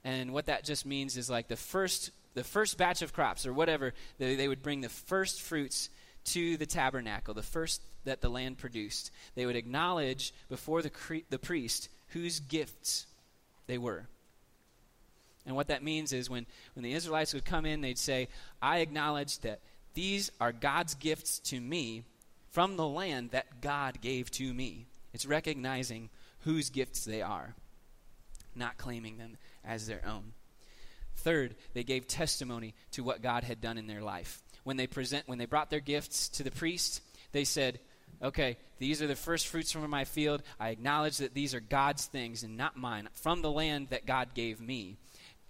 And 0.05 0.33
what 0.33 0.47
that 0.47 0.65
just 0.65 0.87
means 0.87 1.17
is 1.17 1.29
like 1.29 1.49
the 1.49 1.57
first 1.57 2.11
the 2.35 2.45
first 2.45 2.79
batch 2.79 3.03
of 3.03 3.13
crops 3.13 3.47
or 3.47 3.53
whatever, 3.53 3.95
they, 4.19 4.37
they 4.37 4.49
would 4.49 4.63
bring 4.63 4.81
the 4.81 4.89
first 4.89 5.43
fruits 5.43 5.91
to 6.25 6.57
the 6.57 6.67
tabernacle, 6.67 7.35
the 7.35 7.43
first 7.43 7.83
that 8.05 8.21
the 8.21 8.29
land 8.29 8.59
produced. 8.59 9.11
They 9.35 9.47
would 9.47 9.57
acknowledge 9.57 10.33
before 10.49 10.83
the, 10.83 10.91
cre- 10.91 11.27
the 11.31 11.39
priest 11.39 11.89
whose 12.09 12.41
gifts 12.41 13.07
they 13.67 13.79
were. 13.79 14.07
And 15.47 15.57
what 15.57 15.69
that 15.69 15.83
means 15.83 16.13
is 16.13 16.29
when, 16.29 16.47
when 16.75 16.83
the 16.83 16.93
Israelites 16.93 17.33
would 17.33 17.45
come 17.45 17.65
in, 17.65 17.81
they'd 17.81 17.99
say, 17.99 18.29
I 18.61 18.79
acknowledge 18.79 19.39
that 19.41 19.61
these 19.95 20.31
are 20.41 20.53
God's 20.53 20.95
gifts 20.95 21.39
to 21.41 21.61
me 21.61 22.05
from 22.51 22.77
the 22.77 22.87
land 22.87 23.31
that 23.31 23.61
God 23.61 24.01
gave 24.01 24.31
to 24.33 24.53
me. 24.53 24.87
It's 25.13 25.27
recognizing 25.27 26.11
whose 26.41 26.71
gifts 26.71 27.05
they 27.05 27.23
are, 27.23 27.55
not 28.55 28.77
claiming 28.77 29.17
them 29.17 29.39
as 29.65 29.87
their 29.87 30.05
own. 30.07 30.33
Third, 31.19 31.57
they 31.75 31.85
gave 31.85 32.07
testimony 32.07 32.75
to 32.93 33.03
what 33.03 33.23
God 33.23 33.45
had 33.45 33.61
done 33.61 33.77
in 33.77 33.87
their 33.87 34.03
life. 34.03 34.43
When 34.65 34.77
they 34.77 34.87
present 34.87 35.29
when 35.29 35.39
they 35.39 35.47
brought 35.47 35.71
their 35.71 35.81
gifts 35.81 36.29
to 36.31 36.43
the 36.43 36.51
priest, 36.51 37.03
they 37.33 37.45
said, 37.45 37.81
"Okay, 38.23 38.57
these 38.79 39.03
are 39.03 39.07
the 39.07 39.17
first 39.17 39.47
fruits 39.49 39.73
from 39.73 39.89
my 39.91 40.05
field. 40.05 40.43
I 40.61 40.71
acknowledge 40.71 41.19
that 41.19 41.35
these 41.35 41.55
are 41.55 41.61
God's 41.61 42.07
things 42.07 42.43
and 42.43 42.57
not 42.57 42.77
mine, 42.77 43.09
from 43.15 43.43
the 43.43 43.51
land 43.51 43.89
that 43.89 44.07
God 44.07 44.35
gave 44.35 44.61
me." 44.61 44.97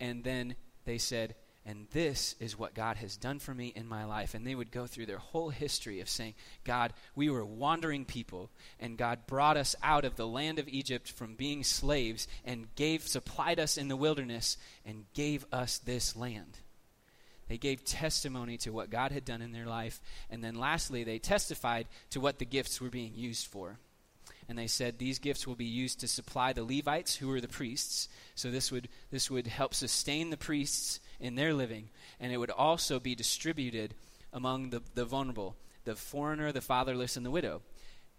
And 0.00 0.24
then 0.24 0.57
they 0.85 0.98
said, 0.98 1.35
and 1.68 1.87
this 1.92 2.35
is 2.40 2.59
what 2.59 2.72
God 2.72 2.96
has 2.96 3.18
done 3.18 3.40
for 3.40 3.52
me 3.52 3.74
in 3.76 3.87
my 3.87 4.07
life. 4.07 4.33
And 4.33 4.46
they 4.46 4.54
would 4.54 4.70
go 4.70 4.87
through 4.87 5.04
their 5.04 5.18
whole 5.18 5.50
history 5.50 6.00
of 6.00 6.09
saying, 6.09 6.33
God, 6.64 6.94
we 7.14 7.28
were 7.28 7.44
wandering 7.44 8.07
people, 8.07 8.50
and 8.81 8.96
God 8.96 9.26
brought 9.26 9.59
us 9.59 9.76
out 9.83 10.07
of 10.07 10.16
the 10.16 10.26
land 10.26 10.59
of 10.59 10.66
Egypt 10.66 11.11
from 11.11 11.35
being 11.35 11.62
slaves 11.62 12.26
and 12.42 12.74
gave, 12.74 13.07
supplied 13.07 13.61
us 13.61 13.76
in 13.76 13.88
the 13.88 13.96
wilderness 13.96 14.57
and 14.87 15.04
gave 15.12 15.44
us 15.52 15.76
this 15.76 16.16
land. 16.16 16.57
They 17.48 17.59
gave 17.59 17.85
testimony 17.85 18.57
to 18.59 18.70
what 18.70 18.88
God 18.88 19.12
had 19.12 19.26
done 19.26 19.42
in 19.42 19.52
their 19.52 19.66
life. 19.66 20.00
And 20.31 20.42
then 20.42 20.54
lastly, 20.54 21.04
they 21.04 21.18
testified 21.18 21.87
to 22.11 22.20
what 22.20 22.38
the 22.38 22.46
gifts 22.46 22.81
were 22.81 22.88
being 22.88 23.12
used 23.14 23.46
for 23.46 23.78
and 24.48 24.57
they 24.57 24.66
said 24.66 24.98
these 24.98 25.18
gifts 25.18 25.46
will 25.46 25.54
be 25.54 25.66
used 25.66 26.00
to 26.00 26.09
supply 26.09 26.54
the 26.54 26.64
Levites, 26.64 27.14
who 27.14 27.28
were 27.28 27.40
the 27.40 27.48
priests. 27.48 28.09
So 28.35 28.50
this 28.50 28.72
would 28.72 28.88
this 29.11 29.31
would 29.31 29.46
help 29.46 29.74
sustain 29.74 30.31
the 30.31 30.38
priests 30.38 31.00
in 31.20 31.35
their 31.35 31.54
living, 31.54 31.88
and 32.20 32.33
it 32.33 32.37
would 32.37 32.50
also 32.50 33.00
be 33.00 33.14
distributed 33.14 33.94
among 34.33 34.70
the, 34.70 34.83
the 34.94 35.04
vulnerable, 35.04 35.57
the 35.85 35.94
foreigner, 35.94 36.52
the 36.52 36.61
fatherless, 36.61 37.16
and 37.16 37.24
the 37.24 37.31
widow. 37.31 37.62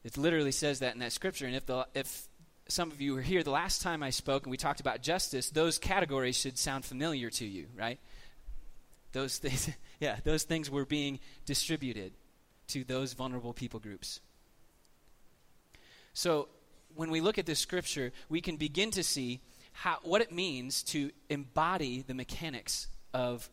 It 0.04 0.18
literally 0.18 0.52
says 0.52 0.80
that 0.80 0.94
in 0.94 1.00
that 1.00 1.12
scripture. 1.12 1.46
And 1.46 1.56
if 1.56 1.66
the 1.66 1.88
if 1.94 2.28
some 2.68 2.92
of 2.92 3.02
you 3.02 3.16
were 3.16 3.22
here 3.22 3.44
the 3.44 3.52
last 3.52 3.82
time 3.82 4.04
I 4.04 4.12
spoke 4.12 4.44
and 4.44 4.52
we 4.52 4.58
talked 4.58 4.80
about 4.80 5.02
justice, 5.02 5.50
those 5.50 5.80
categories 5.80 6.38
should 6.38 6.58
sound 6.58 6.86
familiar 6.86 7.30
to 7.32 7.46
you, 7.46 7.68
right? 7.76 8.00
Those 9.12 9.38
things, 9.38 9.70
yeah, 10.00 10.18
those 10.24 10.44
things 10.44 10.70
were 10.70 10.86
being 10.86 11.20
distributed 11.46 12.14
to 12.68 12.84
those 12.84 13.14
vulnerable 13.14 13.54
people 13.54 13.80
groups. 13.80 14.20
So 16.14 16.48
when 16.96 17.10
we 17.10 17.22
look 17.22 17.38
at 17.38 17.46
this 17.46 17.60
scripture, 17.60 18.12
we 18.30 18.42
can 18.42 18.56
begin 18.56 18.92
to 18.92 19.04
see 19.04 19.42
how, 19.80 19.98
what 20.04 20.22
it 20.22 20.30
means 20.30 20.84
to 20.84 21.10
embody 21.30 22.02
the 22.02 22.14
mechanics 22.14 22.88
of, 23.14 23.50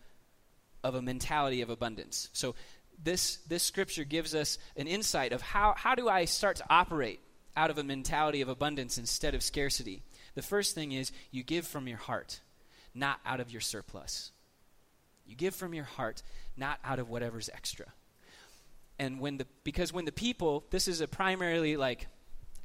of 0.82 0.96
a 0.96 1.02
mentality 1.02 1.62
of 1.62 1.70
abundance. 1.70 2.30
So 2.32 2.56
this, 3.00 3.36
this 3.48 3.62
scripture 3.62 4.02
gives 4.02 4.34
us 4.34 4.58
an 4.76 4.88
insight 4.88 5.32
of 5.32 5.40
how, 5.40 5.74
how 5.76 5.94
do 5.94 6.08
I 6.08 6.24
start 6.24 6.56
to 6.56 6.64
operate 6.68 7.20
out 7.56 7.70
of 7.70 7.78
a 7.78 7.84
mentality 7.84 8.40
of 8.40 8.48
abundance 8.48 8.98
instead 8.98 9.36
of 9.36 9.42
scarcity. 9.42 10.02
The 10.34 10.42
first 10.42 10.74
thing 10.74 10.90
is 10.90 11.12
you 11.30 11.44
give 11.44 11.64
from 11.64 11.86
your 11.86 11.96
heart, 11.96 12.40
not 12.92 13.20
out 13.24 13.38
of 13.38 13.52
your 13.52 13.60
surplus. 13.60 14.32
You 15.28 15.36
give 15.36 15.54
from 15.54 15.74
your 15.74 15.84
heart, 15.84 16.24
not 16.56 16.80
out 16.84 16.98
of 16.98 17.08
whatever's 17.08 17.48
extra. 17.54 17.86
And 18.98 19.20
when 19.20 19.36
the 19.36 19.46
because 19.62 19.92
when 19.92 20.06
the 20.06 20.12
people, 20.12 20.64
this 20.70 20.88
is 20.88 21.00
a 21.00 21.06
primarily 21.06 21.76
like 21.76 22.08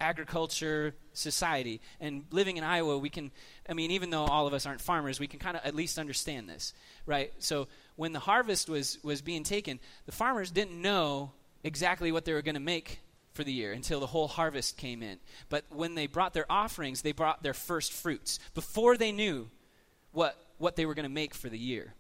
agriculture 0.02 0.96
society. 1.14 1.80
And 2.00 2.26
living 2.32 2.58
in 2.58 2.64
Iowa, 2.64 2.98
we 2.98 3.10
can, 3.10 3.32
I 3.70 3.74
mean, 3.74 3.92
even 3.92 4.10
though 4.10 4.26
all 4.26 4.48
of 4.48 4.54
us 4.54 4.66
aren't 4.66 4.82
farmers, 4.82 5.20
we 5.20 5.28
can 5.28 5.40
kind 5.40 5.56
of 5.56 5.64
at 5.64 5.76
least 5.76 6.00
understand 6.00 6.50
this, 6.50 6.74
right? 7.06 7.32
So 7.40 7.68
when 7.96 8.12
the 8.12 8.20
harvest 8.20 8.70
was, 8.70 8.98
was 9.04 9.22
being 9.22 9.44
taken, 9.44 9.80
the 10.06 10.12
farmers 10.12 10.52
didn't 10.52 10.82
know 10.82 11.32
exactly 11.64 12.12
what 12.12 12.26
they 12.26 12.34
were 12.34 12.42
going 12.42 12.56
to 12.56 12.62
make 12.62 13.00
for 13.34 13.44
the 13.44 13.54
year 13.54 13.72
until 13.72 14.00
the 14.00 14.08
whole 14.08 14.28
harvest 14.28 14.78
came 14.78 15.02
in. 15.02 15.18
But 15.50 15.66
when 15.70 15.96
they 15.96 16.08
brought 16.08 16.34
their 16.34 16.52
offerings, 16.52 17.02
they 17.02 17.14
brought 17.14 17.44
their 17.44 17.54
first 17.54 17.94
fruits 17.94 18.40
before 18.54 18.98
they 18.98 19.12
knew 19.12 19.50
what, 20.12 20.36
what 20.58 20.76
they 20.76 20.86
were 20.86 20.96
going 20.96 21.04
to 21.04 21.10
make 21.10 21.34
for 21.34 21.50
the 21.50 21.58
year. 21.58 21.94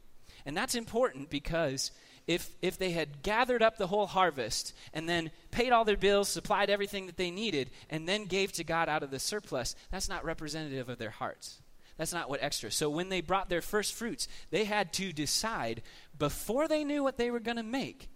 And 0.45 0.57
that's 0.57 0.75
important 0.75 1.29
because 1.29 1.91
if, 2.33 2.49
if 2.61 2.77
they 2.77 2.91
had 2.91 3.21
gathered 3.23 3.61
up 3.61 3.77
the 3.77 3.87
whole 3.87 4.07
harvest 4.07 4.73
and 4.93 5.07
then 5.07 5.31
paid 5.51 5.71
all 5.71 5.83
their 5.85 5.97
bills, 5.97 6.29
supplied 6.29 6.69
everything 6.69 7.07
that 7.07 7.17
they 7.17 7.31
needed, 7.31 7.69
and 7.89 8.07
then 8.07 8.25
gave 8.25 8.51
to 8.53 8.63
God 8.63 8.87
out 8.87 9.03
of 9.03 9.11
the 9.11 9.19
surplus, 9.19 9.75
that's 9.91 10.09
not 10.09 10.23
representative 10.23 10.87
of 10.87 10.97
their 10.97 11.09
hearts. 11.09 11.61
That's 11.97 12.13
not 12.13 12.29
what 12.29 12.41
extra. 12.41 12.71
So 12.71 12.89
when 12.89 13.09
they 13.09 13.21
brought 13.21 13.49
their 13.49 13.61
first 13.61 13.93
fruits, 13.93 14.27
they 14.49 14.63
had 14.63 14.93
to 14.93 15.11
decide 15.11 15.81
before 16.17 16.67
they 16.67 16.83
knew 16.83 17.03
what 17.03 17.17
they 17.17 17.29
were 17.29 17.39
going 17.39 17.57
to 17.57 17.63
make 17.63 18.09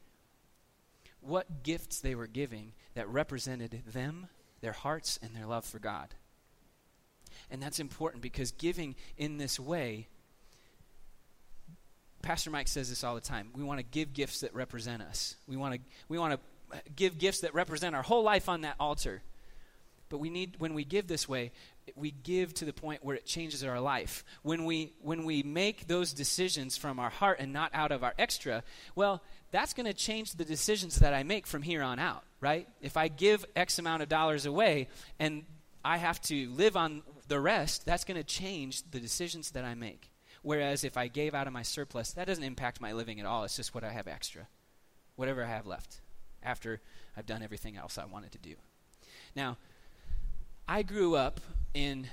what 1.19 1.63
gifts 1.63 1.99
they 1.99 2.15
were 2.15 2.28
giving 2.28 2.73
that 2.93 3.10
represented 3.10 3.84
them, 3.91 4.28
their 4.62 4.71
hearts, 4.71 5.19
and 5.21 5.36
their 5.36 5.45
love 5.45 5.65
for 5.65 5.80
God. 5.80 6.13
And 7.51 7.62
that's 7.62 7.80
important 7.80 8.21
because 8.21 8.51
giving 8.51 8.95
in 9.17 9.38
this 9.38 9.60
way, 9.60 10.08
Pastor 12.25 12.49
Mike 12.49 12.67
says 12.67 12.89
this 12.89 13.03
all 13.03 13.13
the 13.13 13.21
time. 13.21 13.49
We 13.55 13.63
want 13.63 13.79
to 13.79 13.85
give 13.85 14.11
gifts 14.11 14.39
that 14.39 14.55
represent 14.55 15.03
us. 15.03 15.35
We 15.47 15.57
want 15.57 15.75
to 15.75 15.79
we 16.07 16.17
want 16.17 16.33
to 16.33 16.81
give 16.95 17.19
gifts 17.19 17.41
that 17.41 17.53
represent 17.53 17.95
our 17.95 18.01
whole 18.01 18.23
life 18.23 18.49
on 18.49 18.61
that 18.61 18.75
altar. 18.79 19.21
But 20.09 20.17
we 20.17 20.31
need 20.31 20.55
when 20.57 20.73
we 20.73 20.85
give 20.85 21.05
this 21.05 21.29
way, 21.29 21.51
we 21.95 22.09
give 22.09 22.51
to 22.55 22.65
the 22.65 22.73
point 22.73 23.05
where 23.05 23.15
it 23.15 23.27
changes 23.27 23.63
our 23.63 23.79
life. 23.79 24.25
When 24.41 24.65
we 24.65 24.93
when 25.03 25.23
we 25.23 25.43
make 25.43 25.85
those 25.85 26.13
decisions 26.13 26.75
from 26.75 26.99
our 26.99 27.11
heart 27.11 27.38
and 27.39 27.53
not 27.53 27.69
out 27.75 27.91
of 27.91 28.03
our 28.03 28.15
extra, 28.17 28.63
well, 28.95 29.21
that's 29.51 29.73
going 29.73 29.85
to 29.85 29.93
change 29.93 30.31
the 30.33 30.45
decisions 30.45 30.97
that 30.99 31.13
I 31.13 31.21
make 31.21 31.45
from 31.45 31.61
here 31.61 31.83
on 31.83 31.99
out, 31.99 32.23
right? 32.41 32.67
If 32.81 32.97
I 32.97 33.07
give 33.07 33.45
X 33.55 33.77
amount 33.77 34.01
of 34.01 34.09
dollars 34.09 34.47
away 34.47 34.88
and 35.19 35.43
I 35.83 35.97
have 35.97 36.19
to 36.23 36.49
live 36.49 36.75
on 36.75 37.03
the 37.27 37.39
rest, 37.39 37.85
that's 37.85 38.03
going 38.03 38.17
to 38.17 38.23
change 38.23 38.81
the 38.89 38.99
decisions 38.99 39.51
that 39.51 39.63
I 39.63 39.75
make. 39.75 40.09
Whereas 40.45 40.84
if 40.84 40.95
I 40.95 41.08
gave 41.08 41.34
out 41.34 41.47
of 41.47 41.53
my 41.53 41.63
surplus, 41.63 42.12
that 42.12 42.27
doesn't 42.27 42.43
impact 42.43 42.79
my 42.79 42.93
living 42.93 43.19
at 43.19 43.25
all. 43.25 43.45
It's 43.45 43.55
just 43.55 43.73
what 43.73 43.84
I 43.84 43.89
have 43.89 44.08
extra, 44.08 44.47
whatever 45.15 45.43
I 45.43 45.47
have 45.47 45.65
left 45.65 46.01
after 46.43 46.81
I've 47.17 47.25
done 47.25 47.41
everything 47.41 47.77
else 47.77 47.97
I 47.97 48.05
wanted 48.05 48.31
to 48.34 48.38
do. 48.38 48.53
Now, 49.36 49.58
I 50.67 50.84
grew 50.84 51.15
up 51.15 51.39
in, 51.73 52.08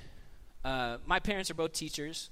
uh, 0.64 0.96
my 1.04 1.20
parents 1.20 1.50
are 1.50 1.54
both 1.54 1.74
teachers, 1.74 2.30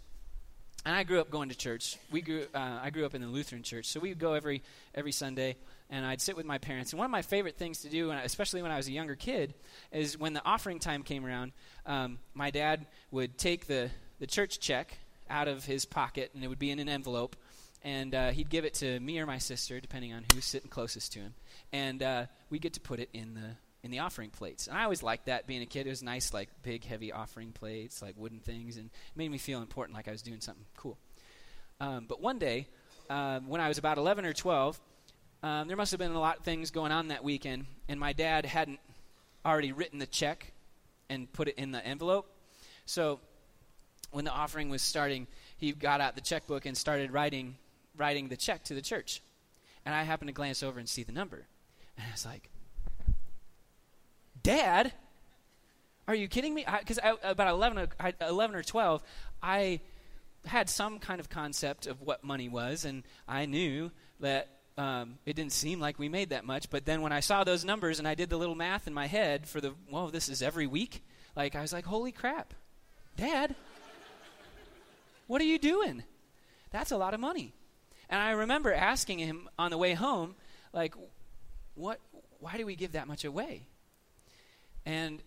and 0.86 0.96
I 0.96 1.02
grew 1.02 1.20
up 1.20 1.28
going 1.28 1.50
to 1.50 1.54
church. 1.54 1.98
We 2.10 2.22
grew, 2.22 2.46
uh, 2.54 2.78
I 2.82 2.88
grew 2.88 3.04
up 3.04 3.14
in 3.14 3.20
the 3.20 3.28
Lutheran 3.28 3.62
church, 3.62 3.84
so 3.84 4.00
we 4.00 4.08
would 4.08 4.18
go 4.18 4.32
every 4.32 4.62
every 4.94 5.12
Sunday, 5.12 5.56
and 5.90 6.06
I'd 6.06 6.22
sit 6.22 6.34
with 6.34 6.46
my 6.46 6.56
parents. 6.56 6.94
And 6.94 6.98
one 6.98 7.04
of 7.04 7.10
my 7.10 7.20
favorite 7.20 7.58
things 7.58 7.82
to 7.82 7.90
do, 7.90 8.10
especially 8.10 8.62
when 8.62 8.70
I 8.70 8.78
was 8.78 8.88
a 8.88 8.92
younger 8.92 9.16
kid, 9.16 9.52
is 9.92 10.16
when 10.16 10.32
the 10.32 10.42
offering 10.46 10.78
time 10.78 11.02
came 11.02 11.26
around. 11.26 11.52
Um, 11.84 12.20
my 12.32 12.50
dad 12.50 12.86
would 13.10 13.36
take 13.36 13.66
the 13.66 13.90
the 14.18 14.26
church 14.26 14.60
check 14.60 14.96
out 15.30 15.48
of 15.48 15.64
his 15.64 15.84
pocket, 15.84 16.30
and 16.34 16.44
it 16.44 16.48
would 16.48 16.58
be 16.58 16.70
in 16.70 16.78
an 16.78 16.88
envelope, 16.88 17.36
and 17.82 18.14
uh, 18.14 18.30
he'd 18.30 18.50
give 18.50 18.64
it 18.64 18.74
to 18.74 19.00
me 19.00 19.18
or 19.18 19.26
my 19.26 19.38
sister, 19.38 19.80
depending 19.80 20.12
on 20.12 20.24
who's 20.34 20.44
sitting 20.44 20.68
closest 20.68 21.12
to 21.12 21.20
him, 21.20 21.34
and 21.72 22.02
uh, 22.02 22.26
we 22.50 22.58
get 22.58 22.74
to 22.74 22.80
put 22.80 23.00
it 23.00 23.08
in 23.12 23.34
the 23.34 23.56
in 23.82 23.90
the 23.90 24.00
offering 24.00 24.28
plates. 24.28 24.66
And 24.66 24.76
I 24.76 24.84
always 24.84 25.02
liked 25.02 25.26
that 25.26 25.46
being 25.46 25.62
a 25.62 25.66
kid. 25.66 25.86
It 25.86 25.90
was 25.90 26.02
nice, 26.02 26.34
like 26.34 26.50
big, 26.62 26.84
heavy 26.84 27.12
offering 27.12 27.52
plates, 27.52 28.02
like 28.02 28.14
wooden 28.16 28.40
things, 28.40 28.76
and 28.76 28.86
it 28.86 29.16
made 29.16 29.30
me 29.30 29.38
feel 29.38 29.62
important, 29.62 29.96
like 29.96 30.08
I 30.08 30.12
was 30.12 30.22
doing 30.22 30.40
something 30.40 30.66
cool. 30.76 30.98
Um, 31.80 32.04
but 32.06 32.20
one 32.20 32.38
day, 32.38 32.66
uh, 33.08 33.40
when 33.40 33.60
I 33.60 33.68
was 33.68 33.78
about 33.78 33.96
11 33.96 34.26
or 34.26 34.34
12, 34.34 34.78
um, 35.42 35.68
there 35.68 35.76
must 35.76 35.92
have 35.92 35.98
been 35.98 36.12
a 36.12 36.20
lot 36.20 36.38
of 36.38 36.44
things 36.44 36.70
going 36.70 36.92
on 36.92 37.08
that 37.08 37.24
weekend, 37.24 37.64
and 37.88 37.98
my 37.98 38.12
dad 38.12 38.44
hadn't 38.44 38.80
already 39.44 39.72
written 39.72 39.98
the 39.98 40.06
check 40.06 40.52
and 41.08 41.32
put 41.32 41.48
it 41.48 41.56
in 41.56 41.72
the 41.72 41.84
envelope. 41.84 42.30
So 42.84 43.20
when 44.10 44.24
the 44.24 44.30
offering 44.30 44.68
was 44.70 44.82
starting, 44.82 45.26
he 45.56 45.72
got 45.72 46.00
out 46.00 46.14
the 46.14 46.20
checkbook 46.20 46.66
and 46.66 46.76
started 46.76 47.12
writing 47.12 47.56
writing 47.96 48.28
the 48.28 48.36
check 48.36 48.64
to 48.64 48.74
the 48.74 48.80
church. 48.82 49.22
And 49.84 49.94
I 49.94 50.02
happened 50.02 50.28
to 50.28 50.32
glance 50.32 50.62
over 50.62 50.78
and 50.78 50.88
see 50.88 51.02
the 51.02 51.12
number. 51.12 51.46
And 51.96 52.06
I 52.06 52.10
was 52.10 52.24
like, 52.24 52.48
Dad, 54.42 54.92
are 56.08 56.14
you 56.14 56.28
kidding 56.28 56.54
me? 56.54 56.64
Because 56.78 56.98
about 57.22 57.48
11, 57.48 57.88
11 58.20 58.56
or 58.56 58.62
12, 58.62 59.02
I 59.42 59.80
had 60.46 60.70
some 60.70 60.98
kind 60.98 61.20
of 61.20 61.28
concept 61.28 61.86
of 61.86 62.00
what 62.00 62.24
money 62.24 62.48
was, 62.48 62.84
and 62.84 63.02
I 63.28 63.46
knew 63.46 63.90
that 64.20 64.48
um, 64.78 65.18
it 65.26 65.36
didn't 65.36 65.52
seem 65.52 65.78
like 65.80 65.98
we 65.98 66.08
made 66.08 66.30
that 66.30 66.44
much. 66.44 66.70
But 66.70 66.86
then 66.86 67.02
when 67.02 67.12
I 67.12 67.20
saw 67.20 67.44
those 67.44 67.64
numbers 67.64 67.98
and 67.98 68.08
I 68.08 68.14
did 68.14 68.30
the 68.30 68.38
little 68.38 68.54
math 68.54 68.86
in 68.86 68.94
my 68.94 69.06
head 69.06 69.46
for 69.46 69.60
the, 69.60 69.74
well, 69.90 70.08
this 70.08 70.28
is 70.28 70.40
every 70.40 70.66
week, 70.66 71.02
like 71.36 71.54
I 71.54 71.60
was 71.60 71.72
like, 71.72 71.84
holy 71.84 72.12
crap, 72.12 72.54
Dad, 73.16 73.54
what 75.30 75.40
are 75.40 75.44
you 75.44 75.60
doing? 75.60 76.02
That's 76.72 76.90
a 76.90 76.96
lot 76.96 77.14
of 77.14 77.20
money. 77.20 77.54
And 78.08 78.20
I 78.20 78.32
remember 78.32 78.74
asking 78.74 79.20
him 79.20 79.48
on 79.56 79.70
the 79.70 79.78
way 79.78 79.94
home, 79.94 80.34
like, 80.72 80.92
what, 81.76 82.00
why 82.40 82.56
do 82.56 82.66
we 82.66 82.74
give 82.74 82.92
that 82.92 83.06
much 83.06 83.24
away? 83.24 83.62
And 84.84 85.22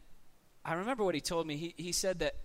I 0.65 0.73
remember 0.73 1.05
what 1.05 1.15
he 1.15 1.21
told 1.21 1.47
me. 1.47 1.55
He, 1.55 1.73
he 1.77 1.93
said 1.93 2.19
that 2.19 2.35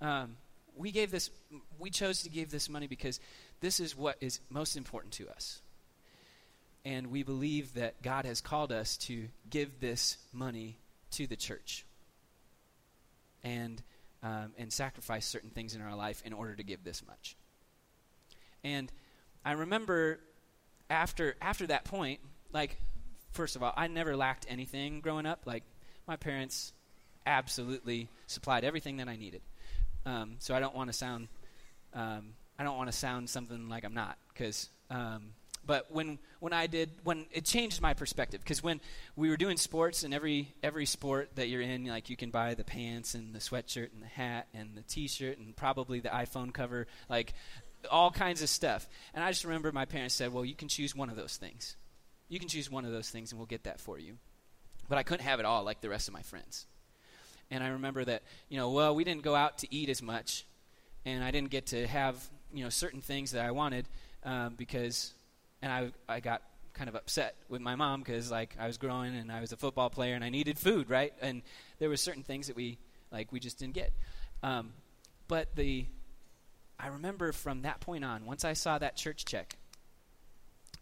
um, 0.00 0.36
we 0.74 0.90
gave 0.90 1.12
this, 1.12 1.30
we 1.78 1.90
chose 1.90 2.24
to 2.24 2.28
give 2.28 2.50
this 2.50 2.68
money 2.68 2.88
because 2.88 3.20
this 3.60 3.78
is 3.78 3.96
what 3.96 4.16
is 4.20 4.40
most 4.50 4.76
important 4.76 5.12
to 5.14 5.28
us. 5.28 5.60
And 6.84 7.12
we 7.12 7.22
believe 7.22 7.74
that 7.74 8.02
God 8.02 8.24
has 8.24 8.40
called 8.40 8.72
us 8.72 8.96
to 8.96 9.28
give 9.48 9.78
this 9.78 10.18
money 10.32 10.80
to 11.12 11.28
the 11.28 11.36
church 11.36 11.86
and, 13.44 13.80
um, 14.26 14.52
and 14.58 14.72
sacrifice 14.72 15.24
certain 15.24 15.50
things 15.50 15.74
in 15.74 15.80
our 15.80 15.94
life 15.94 16.20
in 16.24 16.32
order 16.32 16.56
to 16.56 16.64
give 16.64 16.82
this 16.82 17.06
much. 17.06 17.36
And 18.64 18.90
I 19.44 19.52
remember 19.52 20.18
after, 20.90 21.36
after 21.40 21.68
that 21.68 21.84
point, 21.84 22.18
like, 22.52 22.76
first 23.32 23.54
of 23.54 23.62
all, 23.62 23.72
I 23.76 23.86
never 23.86 24.16
lacked 24.16 24.46
anything 24.48 25.00
growing 25.00 25.26
up. 25.26 25.42
Like, 25.44 25.62
my 26.08 26.16
parents 26.16 26.72
absolutely 27.24 28.08
supplied 28.26 28.64
everything 28.64 28.96
that 28.96 29.08
I 29.08 29.16
needed. 29.16 29.42
Um, 30.04 30.36
so 30.40 30.54
I 30.54 30.60
don't 30.60 30.74
want 30.74 30.88
to 30.88 30.92
sound 30.92 31.28
um, 31.92 32.34
I 32.58 32.64
don't 32.64 32.76
want 32.76 32.90
to 32.90 32.96
sound 32.96 33.30
something 33.30 33.68
like 33.68 33.84
I'm 33.84 33.94
not 33.94 34.18
because. 34.32 34.68
Um, 34.90 35.30
but 35.66 35.90
when 35.90 36.18
when 36.40 36.52
I 36.52 36.66
did 36.66 36.90
when 37.04 37.26
it 37.32 37.44
changed 37.44 37.80
my 37.80 37.94
perspective 37.94 38.40
because 38.40 38.62
when 38.62 38.80
we 39.16 39.28
were 39.28 39.36
doing 39.36 39.56
sports 39.56 40.04
and 40.04 40.14
every 40.14 40.54
every 40.62 40.86
sport 40.86 41.30
that 41.36 41.48
you're 41.48 41.62
in 41.62 41.86
like 41.86 42.10
you 42.10 42.16
can 42.16 42.30
buy 42.30 42.54
the 42.54 42.64
pants 42.64 43.14
and 43.14 43.34
the 43.34 43.38
sweatshirt 43.38 43.92
and 43.92 44.02
the 44.02 44.06
hat 44.06 44.46
and 44.54 44.70
the 44.74 44.82
t-shirt 44.82 45.38
and 45.38 45.56
probably 45.56 46.00
the 46.00 46.08
iPhone 46.08 46.52
cover 46.52 46.86
like 47.08 47.34
all 47.90 48.10
kinds 48.10 48.42
of 48.42 48.48
stuff. 48.48 48.88
And 49.14 49.22
I 49.22 49.30
just 49.30 49.44
remember 49.44 49.70
my 49.72 49.84
parents 49.84 50.14
said 50.14 50.32
well 50.32 50.44
you 50.44 50.54
can 50.54 50.68
choose 50.68 50.94
one 50.94 51.10
of 51.10 51.16
those 51.16 51.36
things. 51.36 51.76
You 52.28 52.38
can 52.38 52.48
choose 52.48 52.70
one 52.70 52.84
of 52.84 52.92
those 52.92 53.10
things 53.10 53.32
and 53.32 53.38
we'll 53.38 53.46
get 53.46 53.64
that 53.64 53.80
for 53.80 53.98
you. 53.98 54.18
But 54.88 54.98
I 54.98 55.02
couldn't 55.02 55.24
have 55.24 55.40
it 55.40 55.46
all 55.46 55.64
like 55.64 55.80
the 55.80 55.88
rest 55.88 56.08
of 56.08 56.14
my 56.14 56.22
friends. 56.22 56.66
And 57.50 57.62
I 57.62 57.68
remember 57.68 58.04
that, 58.04 58.22
you 58.48 58.56
know, 58.56 58.70
well, 58.70 58.94
we 58.94 59.04
didn't 59.04 59.22
go 59.22 59.34
out 59.34 59.58
to 59.58 59.74
eat 59.74 59.88
as 59.88 60.02
much, 60.02 60.44
and 61.04 61.22
I 61.22 61.30
didn't 61.30 61.50
get 61.50 61.66
to 61.66 61.86
have, 61.86 62.16
you 62.52 62.64
know, 62.64 62.70
certain 62.70 63.00
things 63.00 63.32
that 63.32 63.44
I 63.44 63.52
wanted 63.52 63.86
um, 64.24 64.54
because, 64.56 65.12
and 65.62 65.72
I, 65.72 65.92
I 66.08 66.20
got 66.20 66.42
kind 66.74 66.88
of 66.88 66.94
upset 66.94 67.36
with 67.48 67.60
my 67.60 67.74
mom 67.74 68.00
because, 68.00 68.30
like, 68.30 68.54
I 68.58 68.66
was 68.66 68.76
growing 68.76 69.16
and 69.16 69.32
I 69.32 69.40
was 69.40 69.52
a 69.52 69.56
football 69.56 69.90
player 69.90 70.14
and 70.14 70.22
I 70.22 70.28
needed 70.28 70.58
food, 70.58 70.90
right? 70.90 71.12
And 71.22 71.42
there 71.78 71.88
were 71.88 71.96
certain 71.96 72.22
things 72.22 72.48
that 72.48 72.56
we, 72.56 72.78
like, 73.10 73.32
we 73.32 73.40
just 73.40 73.58
didn't 73.58 73.74
get. 73.74 73.92
Um, 74.42 74.72
but 75.26 75.56
the, 75.56 75.86
I 76.78 76.88
remember 76.88 77.32
from 77.32 77.62
that 77.62 77.80
point 77.80 78.04
on, 78.04 78.26
once 78.26 78.44
I 78.44 78.52
saw 78.52 78.78
that 78.78 78.96
church 78.96 79.24
check, 79.24 79.56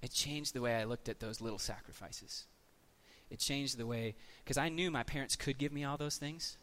it 0.02 0.10
changed 0.10 0.52
the 0.52 0.60
way 0.60 0.74
I 0.74 0.84
looked 0.84 1.08
at 1.08 1.20
those 1.20 1.40
little 1.40 1.58
sacrifices. 1.58 2.44
It 3.30 3.38
changed 3.38 3.78
the 3.78 3.86
way, 3.86 4.16
because 4.42 4.58
I 4.58 4.68
knew 4.68 4.90
my 4.90 5.02
parents 5.02 5.36
could 5.36 5.56
give 5.56 5.72
me 5.72 5.84
all 5.84 5.96
those 5.96 6.16
things. 6.16 6.58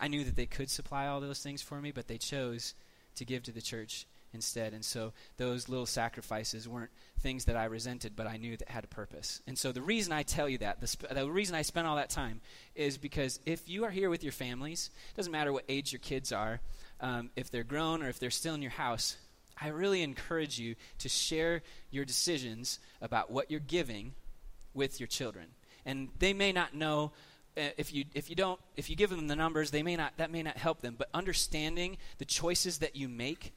I 0.00 0.08
knew 0.08 0.24
that 0.24 0.36
they 0.36 0.46
could 0.46 0.70
supply 0.70 1.06
all 1.06 1.20
those 1.20 1.40
things 1.40 1.60
for 1.60 1.80
me, 1.80 1.92
but 1.92 2.08
they 2.08 2.18
chose 2.18 2.74
to 3.16 3.24
give 3.24 3.42
to 3.42 3.52
the 3.52 3.60
church 3.60 4.06
instead. 4.32 4.72
And 4.72 4.84
so 4.84 5.12
those 5.36 5.68
little 5.68 5.86
sacrifices 5.86 6.68
weren't 6.68 6.90
things 7.20 7.44
that 7.46 7.56
I 7.56 7.64
resented, 7.64 8.16
but 8.16 8.26
I 8.26 8.36
knew 8.36 8.56
that 8.56 8.68
had 8.68 8.84
a 8.84 8.88
purpose. 8.88 9.40
And 9.46 9.58
so 9.58 9.72
the 9.72 9.82
reason 9.82 10.12
I 10.12 10.22
tell 10.22 10.48
you 10.48 10.58
that, 10.58 10.80
the, 10.80 10.86
sp- 10.88 11.12
the 11.12 11.30
reason 11.30 11.54
I 11.54 11.62
spent 11.62 11.86
all 11.86 11.96
that 11.96 12.10
time, 12.10 12.40
is 12.74 12.98
because 12.98 13.40
if 13.46 13.68
you 13.68 13.84
are 13.84 13.90
here 13.90 14.10
with 14.10 14.22
your 14.22 14.32
families, 14.32 14.90
doesn't 15.16 15.32
matter 15.32 15.52
what 15.52 15.64
age 15.68 15.92
your 15.92 16.00
kids 16.00 16.32
are, 16.32 16.60
um, 17.00 17.30
if 17.36 17.50
they're 17.50 17.64
grown 17.64 18.02
or 18.02 18.08
if 18.08 18.18
they're 18.18 18.30
still 18.30 18.54
in 18.54 18.62
your 18.62 18.70
house, 18.70 19.16
I 19.60 19.68
really 19.68 20.02
encourage 20.02 20.58
you 20.58 20.74
to 20.98 21.08
share 21.08 21.62
your 21.90 22.04
decisions 22.04 22.78
about 23.00 23.30
what 23.30 23.50
you're 23.50 23.60
giving 23.60 24.14
with 24.74 24.98
your 24.98 25.06
children 25.06 25.48
and 25.84 26.08
they 26.18 26.32
may 26.32 26.52
not 26.52 26.74
know 26.74 27.12
uh, 27.56 27.68
if 27.76 27.92
you 27.92 28.04
if 28.14 28.30
you 28.30 28.36
don't 28.36 28.58
if 28.76 28.88
you 28.88 28.96
give 28.96 29.10
them 29.10 29.28
the 29.28 29.36
numbers 29.36 29.70
they 29.70 29.82
may 29.82 29.96
not 29.96 30.16
that 30.16 30.30
may 30.30 30.42
not 30.42 30.56
help 30.56 30.80
them 30.80 30.94
but 30.96 31.08
understanding 31.12 31.96
the 32.18 32.24
choices 32.24 32.78
that 32.78 32.96
you 32.96 33.08
make 33.08 33.52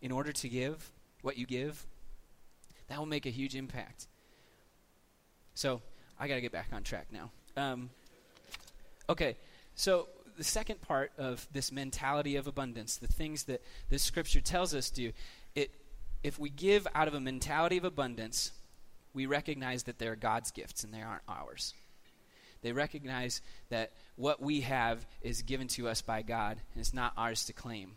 in 0.00 0.12
order 0.12 0.32
to 0.32 0.48
give 0.48 0.90
what 1.22 1.36
you 1.36 1.46
give 1.46 1.86
that 2.88 2.98
will 2.98 3.06
make 3.06 3.26
a 3.26 3.30
huge 3.30 3.54
impact 3.56 4.06
so 5.54 5.80
i 6.18 6.28
got 6.28 6.36
to 6.36 6.40
get 6.40 6.52
back 6.52 6.68
on 6.72 6.82
track 6.82 7.06
now 7.12 7.30
Um, 7.58 7.90
okay, 9.08 9.36
so 9.74 10.06
the 10.36 10.44
second 10.44 10.80
part 10.80 11.10
of 11.18 11.46
this 11.52 11.72
mentality 11.72 12.36
of 12.36 12.46
abundance, 12.46 12.96
the 12.96 13.08
things 13.08 13.44
that 13.44 13.62
this 13.88 14.02
scripture 14.02 14.40
tells 14.40 14.74
us 14.74 14.90
do, 14.90 15.10
it 15.56 15.72
if 16.22 16.38
we 16.38 16.50
give 16.50 16.86
out 16.94 17.08
of 17.08 17.14
a 17.14 17.20
mentality 17.20 17.78
of 17.78 17.84
abundance, 17.84 18.52
we 19.14 19.26
recognize 19.26 19.84
that 19.84 19.98
they're 19.98 20.14
God's 20.14 20.52
gifts 20.52 20.84
and 20.84 20.94
they 20.94 21.02
aren't 21.02 21.22
ours. 21.28 21.74
They 22.62 22.72
recognize 22.72 23.40
that 23.70 23.92
what 24.14 24.40
we 24.40 24.60
have 24.60 25.04
is 25.22 25.42
given 25.42 25.66
to 25.68 25.88
us 25.88 26.00
by 26.00 26.22
God 26.22 26.58
and 26.72 26.80
it's 26.80 26.94
not 26.94 27.12
ours 27.16 27.44
to 27.46 27.52
claim. 27.52 27.92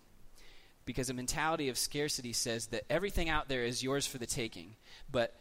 Because 0.86 1.10
a 1.10 1.14
mentality 1.14 1.70
of 1.70 1.78
scarcity 1.78 2.34
says 2.34 2.68
that 2.68 2.84
everything 2.90 3.30
out 3.30 3.48
there 3.48 3.64
is 3.64 3.84
yours 3.84 4.08
for 4.08 4.18
the 4.18 4.26
taking. 4.26 4.76
But 5.12 5.36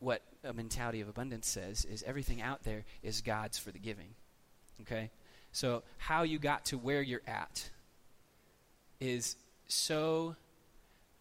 what 0.00 0.22
a 0.44 0.52
mentality 0.52 1.00
of 1.00 1.08
abundance 1.08 1.48
says 1.48 1.84
is 1.84 2.02
everything 2.02 2.40
out 2.40 2.62
there 2.62 2.84
is 3.02 3.20
God's 3.20 3.58
for 3.58 3.70
the 3.70 3.78
giving. 3.78 4.14
Okay? 4.82 5.10
So, 5.52 5.82
how 5.96 6.22
you 6.22 6.38
got 6.38 6.66
to 6.66 6.78
where 6.78 7.02
you're 7.02 7.22
at 7.26 7.70
is 9.00 9.36
so 9.66 10.36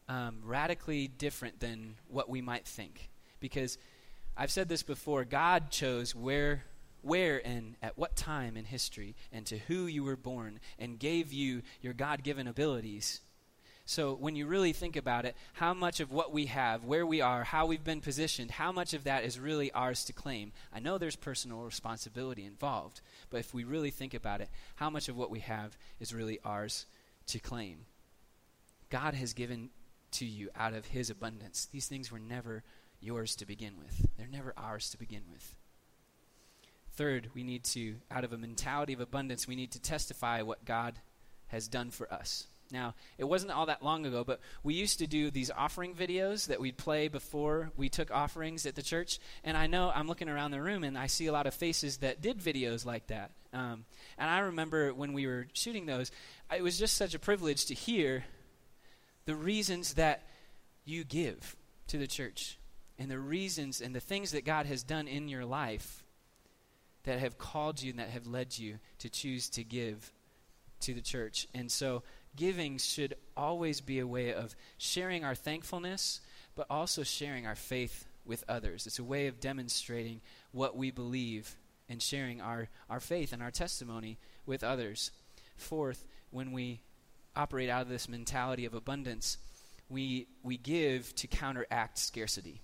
um, 0.09 0.39
radically 0.43 1.07
different 1.07 1.59
than 1.59 1.95
what 2.07 2.29
we 2.29 2.41
might 2.41 2.65
think. 2.65 3.09
Because 3.39 3.77
I've 4.35 4.51
said 4.51 4.69
this 4.69 4.83
before 4.83 5.25
God 5.25 5.69
chose 5.71 6.13
where 6.13 6.63
where 7.07 7.45
and 7.45 7.75
at 7.81 7.97
what 7.97 8.15
time 8.15 8.57
in 8.57 8.65
history 8.65 9.15
and 9.31 9.45
to 9.45 9.57
who 9.57 9.85
you 9.85 10.03
were 10.03 10.15
born 10.15 10.59
and 10.77 10.99
gave 10.99 11.31
you 11.31 11.61
your 11.81 11.93
God 11.93 12.23
given 12.23 12.47
abilities. 12.47 13.21
So, 13.89 14.15
when 14.15 14.35
you 14.35 14.47
really 14.47 14.73
think 14.73 14.97
about 14.97 15.23
it, 15.23 15.33
how 15.53 15.73
much 15.73 16.01
of 16.01 16.11
what 16.11 16.33
we 16.33 16.47
have, 16.47 16.83
where 16.83 17.05
we 17.05 17.21
are, 17.21 17.45
how 17.45 17.67
we've 17.67 17.85
been 17.85 18.01
positioned, 18.01 18.51
how 18.51 18.73
much 18.73 18.93
of 18.93 19.05
that 19.05 19.23
is 19.23 19.39
really 19.39 19.71
ours 19.71 20.03
to 20.05 20.13
claim? 20.13 20.51
I 20.73 20.81
know 20.81 20.97
there's 20.97 21.15
personal 21.15 21.61
responsibility 21.61 22.43
involved, 22.43 22.99
but 23.29 23.39
if 23.39 23.53
we 23.53 23.63
really 23.63 23.89
think 23.89 24.13
about 24.13 24.41
it, 24.41 24.49
how 24.75 24.89
much 24.89 25.07
of 25.07 25.15
what 25.15 25.31
we 25.31 25.39
have 25.39 25.77
is 26.01 26.13
really 26.13 26.37
ours 26.43 26.85
to 27.27 27.39
claim? 27.39 27.85
God 28.89 29.13
has 29.13 29.31
given 29.31 29.69
to 30.11 30.25
you 30.25 30.49
out 30.53 30.73
of 30.73 30.87
His 30.87 31.09
abundance. 31.09 31.69
These 31.71 31.87
things 31.87 32.11
were 32.11 32.19
never 32.19 32.63
yours 32.99 33.37
to 33.37 33.45
begin 33.45 33.77
with, 33.77 34.05
they're 34.17 34.27
never 34.27 34.53
ours 34.57 34.89
to 34.89 34.97
begin 34.97 35.23
with. 35.31 35.55
Third, 36.97 37.29
we 37.35 37.43
need 37.43 37.63
to, 37.65 37.97
out 38.09 38.23
of 38.23 38.33
a 38.33 38.39
mentality 38.39 38.93
of 38.93 39.01
abundance, 39.01 39.47
we 39.47 39.55
need 39.55 39.71
to 39.73 39.81
testify 39.81 40.41
what 40.41 40.65
God 40.65 40.95
has 41.47 41.67
done 41.67 41.91
for 41.91 42.11
us. 42.11 42.47
Now, 42.71 42.95
it 43.19 43.23
wasn't 43.23 43.51
all 43.51 43.67
that 43.67 43.83
long 43.83 44.07
ago, 44.07 44.23
but 44.23 44.41
we 44.63 44.73
used 44.73 44.97
to 44.97 45.07
do 45.07 45.29
these 45.29 45.51
offering 45.51 45.93
videos 45.93 46.47
that 46.47 46.59
we'd 46.59 46.75
play 46.75 47.07
before 47.07 47.71
we 47.77 47.87
took 47.87 48.09
offerings 48.09 48.65
at 48.65 48.73
the 48.73 48.81
church. 48.81 49.19
And 49.43 49.55
I 49.55 49.67
know 49.67 49.91
I'm 49.93 50.07
looking 50.07 50.27
around 50.27 50.51
the 50.51 50.61
room 50.61 50.83
and 50.83 50.97
I 50.97 51.05
see 51.05 51.27
a 51.27 51.31
lot 51.31 51.45
of 51.45 51.53
faces 51.53 51.97
that 51.97 52.19
did 52.19 52.39
videos 52.39 52.83
like 52.83 53.07
that. 53.07 53.29
Um, 53.53 53.85
and 54.17 54.27
I 54.27 54.39
remember 54.39 54.91
when 54.91 55.13
we 55.13 55.27
were 55.27 55.47
shooting 55.53 55.85
those, 55.85 56.11
it 56.53 56.63
was 56.63 56.79
just 56.79 56.97
such 56.97 57.13
a 57.13 57.19
privilege 57.19 57.67
to 57.67 57.75
hear 57.75 58.25
the 59.25 59.35
reasons 59.35 59.93
that 59.93 60.23
you 60.83 61.03
give 61.03 61.55
to 61.89 61.99
the 61.99 62.07
church 62.07 62.57
and 62.97 63.09
the 63.09 63.19
reasons 63.19 63.81
and 63.81 63.93
the 63.95 63.99
things 63.99 64.31
that 64.31 64.45
God 64.45 64.65
has 64.65 64.81
done 64.81 65.07
in 65.07 65.29
your 65.29 65.45
life 65.45 66.03
that 67.07 67.19
have 67.19 67.37
called 67.37 67.81
you 67.81 67.91
and 67.91 67.99
that 67.99 68.09
have 68.09 68.27
led 68.27 68.57
you 68.57 68.79
to 68.99 69.09
choose 69.09 69.49
to 69.49 69.63
give 69.63 70.11
to 70.81 70.93
the 70.93 71.01
church. 71.01 71.47
And 71.55 71.71
so, 71.71 72.03
giving 72.35 72.77
should 72.77 73.15
always 73.35 73.79
be 73.79 73.99
a 73.99 74.05
way 74.05 74.33
of 74.33 74.55
sharing 74.77 75.23
our 75.23 75.33
thankfulness, 75.33 76.19
but 76.53 76.67
also 76.69 77.03
sharing 77.03 77.47
our 77.47 77.55
faith 77.55 78.05
with 78.25 78.43
others. 78.49 78.85
It's 78.85 78.99
a 78.99 79.05
way 79.05 79.27
of 79.27 79.39
demonstrating 79.39 80.19
what 80.51 80.75
we 80.75 80.91
believe 80.91 81.55
and 81.87 82.01
sharing 82.01 82.41
our, 82.41 82.67
our 82.89 82.99
faith 82.99 83.31
and 83.31 83.41
our 83.41 83.51
testimony 83.51 84.17
with 84.45 84.61
others. 84.61 85.11
Fourth, 85.55 86.05
when 86.29 86.51
we 86.51 86.81
operate 87.37 87.69
out 87.69 87.83
of 87.83 87.89
this 87.89 88.09
mentality 88.09 88.65
of 88.65 88.73
abundance, 88.73 89.37
we, 89.87 90.27
we 90.43 90.57
give 90.57 91.15
to 91.15 91.27
counteract 91.27 91.97
scarcity. 91.97 92.61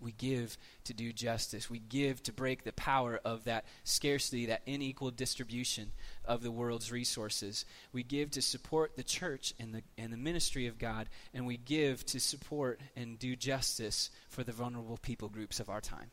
We 0.00 0.12
give 0.12 0.56
to 0.84 0.94
do 0.94 1.12
justice. 1.12 1.68
We 1.68 1.78
give 1.78 2.22
to 2.24 2.32
break 2.32 2.64
the 2.64 2.72
power 2.72 3.20
of 3.24 3.44
that 3.44 3.64
scarcity, 3.84 4.46
that 4.46 4.62
unequal 4.66 5.10
distribution 5.10 5.92
of 6.24 6.42
the 6.42 6.50
world's 6.50 6.90
resources. 6.90 7.64
We 7.92 8.02
give 8.02 8.30
to 8.32 8.42
support 8.42 8.96
the 8.96 9.02
church 9.02 9.54
and 9.60 9.74
the, 9.74 9.82
and 9.98 10.12
the 10.12 10.16
ministry 10.16 10.66
of 10.66 10.78
God, 10.78 11.08
and 11.34 11.46
we 11.46 11.56
give 11.56 12.04
to 12.06 12.20
support 12.20 12.80
and 12.96 13.18
do 13.18 13.36
justice 13.36 14.10
for 14.28 14.42
the 14.42 14.52
vulnerable 14.52 14.98
people 14.98 15.28
groups 15.28 15.60
of 15.60 15.68
our 15.68 15.80
time. 15.80 16.10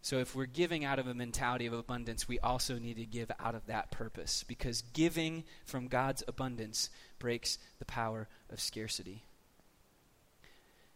So, 0.00 0.18
if 0.18 0.34
we're 0.34 0.46
giving 0.46 0.84
out 0.84 0.98
of 0.98 1.08
a 1.08 1.14
mentality 1.14 1.66
of 1.66 1.72
abundance, 1.72 2.28
we 2.28 2.38
also 2.38 2.78
need 2.78 2.96
to 2.96 3.04
give 3.04 3.30
out 3.40 3.54
of 3.54 3.66
that 3.66 3.90
purpose 3.90 4.44
because 4.46 4.82
giving 4.92 5.44
from 5.64 5.88
God's 5.88 6.22
abundance 6.28 6.88
breaks 7.18 7.58
the 7.78 7.84
power 7.84 8.28
of 8.48 8.60
scarcity. 8.60 9.24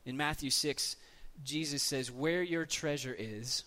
In 0.05 0.17
Matthew 0.17 0.51
6, 0.51 0.97
Jesus 1.45 1.83
says, 1.83 2.11
Where 2.11 2.43
your 2.43 2.67
treasure 2.67 3.15
is, 3.17 3.65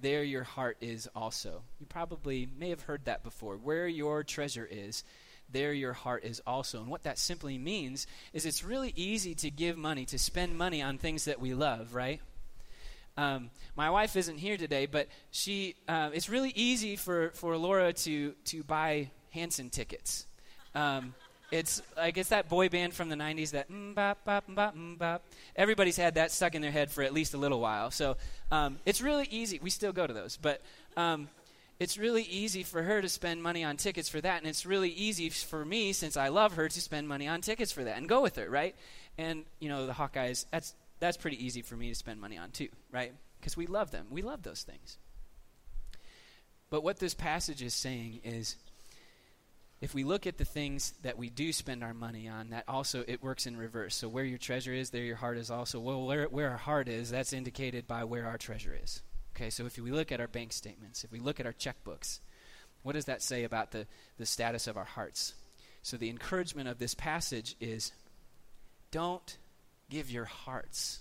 there 0.00 0.22
your 0.22 0.44
heart 0.44 0.76
is 0.80 1.08
also. 1.14 1.62
You 1.80 1.86
probably 1.86 2.48
may 2.58 2.70
have 2.70 2.82
heard 2.82 3.04
that 3.06 3.24
before. 3.24 3.56
Where 3.56 3.88
your 3.88 4.22
treasure 4.22 4.66
is, 4.70 5.04
there 5.50 5.72
your 5.72 5.92
heart 5.92 6.24
is 6.24 6.40
also. 6.46 6.80
And 6.80 6.88
what 6.88 7.04
that 7.04 7.18
simply 7.18 7.58
means 7.58 8.06
is 8.32 8.46
it's 8.46 8.62
really 8.62 8.92
easy 8.96 9.34
to 9.36 9.50
give 9.50 9.76
money, 9.76 10.04
to 10.06 10.18
spend 10.18 10.56
money 10.56 10.82
on 10.82 10.98
things 10.98 11.24
that 11.24 11.40
we 11.40 11.54
love, 11.54 11.94
right? 11.94 12.20
Um, 13.16 13.50
my 13.74 13.90
wife 13.90 14.14
isn't 14.14 14.38
here 14.38 14.56
today, 14.56 14.86
but 14.86 15.08
she, 15.32 15.74
uh, 15.88 16.10
it's 16.12 16.28
really 16.28 16.52
easy 16.54 16.94
for, 16.94 17.30
for 17.30 17.56
Laura 17.56 17.92
to, 17.92 18.34
to 18.44 18.62
buy 18.62 19.10
Hanson 19.30 19.70
tickets. 19.70 20.26
Um, 20.74 21.14
it's 21.50 21.82
like 21.96 22.18
it's 22.18 22.28
that 22.28 22.48
boy 22.48 22.68
band 22.68 22.92
from 22.92 23.08
the 23.08 23.16
90s 23.16 23.52
that 23.52 23.70
mm, 23.70 23.94
bop, 23.94 24.24
bop, 24.24 24.44
bop, 24.48 24.76
mm, 24.76 24.98
bop. 24.98 25.22
Everybody's 25.56 25.96
had 25.96 26.14
that 26.14 26.30
stuck 26.30 26.54
in 26.54 26.62
their 26.62 26.70
head 26.70 26.90
for 26.90 27.02
at 27.02 27.14
least 27.14 27.34
a 27.34 27.38
little 27.38 27.60
while. 27.60 27.90
So 27.90 28.16
um, 28.50 28.78
it's 28.84 29.00
really 29.00 29.26
easy. 29.30 29.58
We 29.62 29.70
still 29.70 29.92
go 29.92 30.06
to 30.06 30.12
those, 30.12 30.36
but 30.36 30.60
um, 30.96 31.28
it's 31.80 31.96
really 31.96 32.22
easy 32.24 32.64
for 32.64 32.82
her 32.82 33.00
to 33.00 33.08
spend 33.08 33.42
money 33.42 33.64
on 33.64 33.76
tickets 33.76 34.08
for 34.08 34.20
that. 34.20 34.38
And 34.38 34.46
it's 34.46 34.66
really 34.66 34.90
easy 34.90 35.30
for 35.30 35.64
me, 35.64 35.92
since 35.92 36.16
I 36.16 36.28
love 36.28 36.54
her, 36.54 36.68
to 36.68 36.80
spend 36.80 37.08
money 37.08 37.28
on 37.28 37.40
tickets 37.40 37.72
for 37.72 37.84
that 37.84 37.96
and 37.96 38.08
go 38.08 38.20
with 38.20 38.36
her, 38.36 38.48
right? 38.50 38.74
And, 39.16 39.44
you 39.58 39.68
know, 39.68 39.86
the 39.86 39.92
Hawkeyes, 39.92 40.44
that's, 40.50 40.74
that's 41.00 41.16
pretty 41.16 41.44
easy 41.44 41.62
for 41.62 41.76
me 41.76 41.88
to 41.88 41.94
spend 41.94 42.20
money 42.20 42.36
on 42.36 42.50
too, 42.50 42.68
right? 42.92 43.12
Because 43.40 43.56
we 43.56 43.66
love 43.66 43.90
them. 43.90 44.06
We 44.10 44.22
love 44.22 44.42
those 44.42 44.62
things. 44.62 44.98
But 46.68 46.82
what 46.82 46.98
this 46.98 47.14
passage 47.14 47.62
is 47.62 47.72
saying 47.72 48.20
is 48.24 48.56
if 49.80 49.94
we 49.94 50.02
look 50.02 50.26
at 50.26 50.38
the 50.38 50.44
things 50.44 50.92
that 51.02 51.18
we 51.18 51.30
do 51.30 51.52
spend 51.52 51.84
our 51.84 51.94
money 51.94 52.28
on, 52.28 52.50
that 52.50 52.64
also 52.66 53.04
it 53.06 53.22
works 53.22 53.46
in 53.46 53.56
reverse. 53.56 53.94
So 53.94 54.08
where 54.08 54.24
your 54.24 54.38
treasure 54.38 54.72
is, 54.72 54.90
there 54.90 55.04
your 55.04 55.16
heart 55.16 55.38
is 55.38 55.50
also. 55.50 55.78
Well, 55.78 56.04
where, 56.04 56.26
where 56.26 56.50
our 56.50 56.56
heart 56.56 56.88
is, 56.88 57.10
that's 57.10 57.32
indicated 57.32 57.86
by 57.86 58.04
where 58.04 58.26
our 58.26 58.38
treasure 58.38 58.76
is. 58.82 59.02
Okay, 59.36 59.50
so 59.50 59.66
if 59.66 59.78
we 59.78 59.92
look 59.92 60.10
at 60.10 60.20
our 60.20 60.26
bank 60.26 60.52
statements, 60.52 61.04
if 61.04 61.12
we 61.12 61.20
look 61.20 61.38
at 61.38 61.46
our 61.46 61.52
checkbooks, 61.52 62.18
what 62.82 62.94
does 62.94 63.04
that 63.04 63.22
say 63.22 63.44
about 63.44 63.70
the, 63.70 63.86
the 64.16 64.26
status 64.26 64.66
of 64.66 64.76
our 64.76 64.84
hearts? 64.84 65.34
So 65.82 65.96
the 65.96 66.10
encouragement 66.10 66.68
of 66.68 66.78
this 66.78 66.94
passage 66.94 67.54
is 67.60 67.92
don't 68.90 69.38
give 69.90 70.10
your 70.10 70.24
hearts 70.24 71.00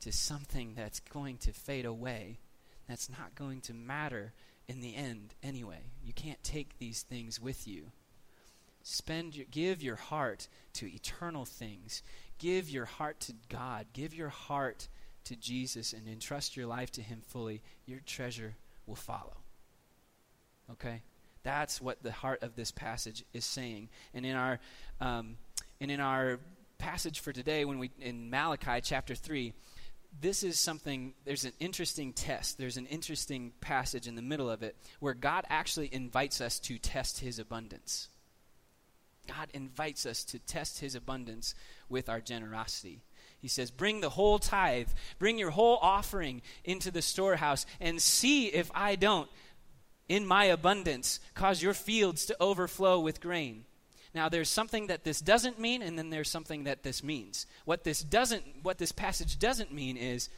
to 0.00 0.10
something 0.10 0.74
that's 0.74 1.00
going 1.00 1.38
to 1.38 1.52
fade 1.52 1.84
away, 1.84 2.40
that's 2.88 3.08
not 3.08 3.36
going 3.36 3.60
to 3.62 3.74
matter 3.74 4.32
in 4.68 4.80
the 4.80 4.94
end 4.94 5.34
anyway. 5.42 5.80
You 6.04 6.12
can't 6.12 6.42
take 6.42 6.78
these 6.78 7.02
things 7.02 7.40
with 7.40 7.66
you. 7.66 7.90
Spend 8.82 9.34
your, 9.34 9.46
give 9.50 9.82
your 9.82 9.96
heart 9.96 10.48
to 10.74 10.86
eternal 10.86 11.44
things. 11.44 12.02
Give 12.38 12.68
your 12.70 12.84
heart 12.84 13.20
to 13.20 13.34
God. 13.48 13.86
Give 13.92 14.14
your 14.14 14.28
heart 14.28 14.88
to 15.24 15.36
Jesus 15.36 15.92
and 15.92 16.06
entrust 16.08 16.56
your 16.56 16.66
life 16.66 16.92
to 16.92 17.02
him 17.02 17.22
fully. 17.26 17.62
Your 17.84 18.00
treasure 18.06 18.54
will 18.86 18.94
follow. 18.94 19.36
Okay? 20.70 21.02
That's 21.42 21.80
what 21.80 22.02
the 22.02 22.12
heart 22.12 22.42
of 22.42 22.56
this 22.56 22.70
passage 22.70 23.24
is 23.32 23.44
saying. 23.44 23.88
And 24.14 24.26
in 24.26 24.36
our 24.36 24.58
um, 25.00 25.36
and 25.80 25.90
in 25.90 26.00
our 26.00 26.38
passage 26.78 27.20
for 27.20 27.32
today 27.32 27.64
when 27.64 27.78
we 27.78 27.90
in 28.00 28.30
Malachi 28.30 28.80
chapter 28.82 29.14
3, 29.14 29.52
this 30.20 30.42
is 30.42 30.58
something, 30.58 31.14
there's 31.24 31.44
an 31.44 31.52
interesting 31.60 32.12
test. 32.12 32.58
There's 32.58 32.76
an 32.76 32.86
interesting 32.86 33.52
passage 33.60 34.06
in 34.06 34.14
the 34.14 34.22
middle 34.22 34.50
of 34.50 34.62
it 34.62 34.76
where 35.00 35.14
God 35.14 35.44
actually 35.48 35.92
invites 35.92 36.40
us 36.40 36.58
to 36.60 36.78
test 36.78 37.20
his 37.20 37.38
abundance. 37.38 38.08
God 39.26 39.48
invites 39.52 40.06
us 40.06 40.24
to 40.24 40.38
test 40.38 40.80
his 40.80 40.94
abundance 40.94 41.54
with 41.88 42.08
our 42.08 42.20
generosity. 42.20 43.02
He 43.38 43.48
says, 43.48 43.70
Bring 43.70 44.00
the 44.00 44.10
whole 44.10 44.38
tithe, 44.38 44.88
bring 45.18 45.38
your 45.38 45.50
whole 45.50 45.78
offering 45.82 46.42
into 46.64 46.90
the 46.90 47.02
storehouse, 47.02 47.66
and 47.80 48.00
see 48.00 48.46
if 48.46 48.70
I 48.74 48.96
don't, 48.96 49.28
in 50.08 50.26
my 50.26 50.44
abundance, 50.44 51.20
cause 51.34 51.62
your 51.62 51.74
fields 51.74 52.26
to 52.26 52.36
overflow 52.40 53.00
with 53.00 53.20
grain. 53.20 53.64
Now 54.16 54.30
there's 54.30 54.48
something 54.48 54.86
that 54.86 55.04
this 55.04 55.20
doesn't 55.20 55.60
mean 55.60 55.82
and 55.82 55.98
then 55.98 56.08
there's 56.10 56.30
something 56.30 56.64
that 56.64 56.82
this 56.82 57.04
means. 57.04 57.46
What 57.66 57.84
this 57.84 58.02
doesn't 58.02 58.42
what 58.62 58.78
this 58.78 58.90
passage 58.90 59.38
doesn't 59.38 59.72
mean 59.72 59.98
is 59.98 60.30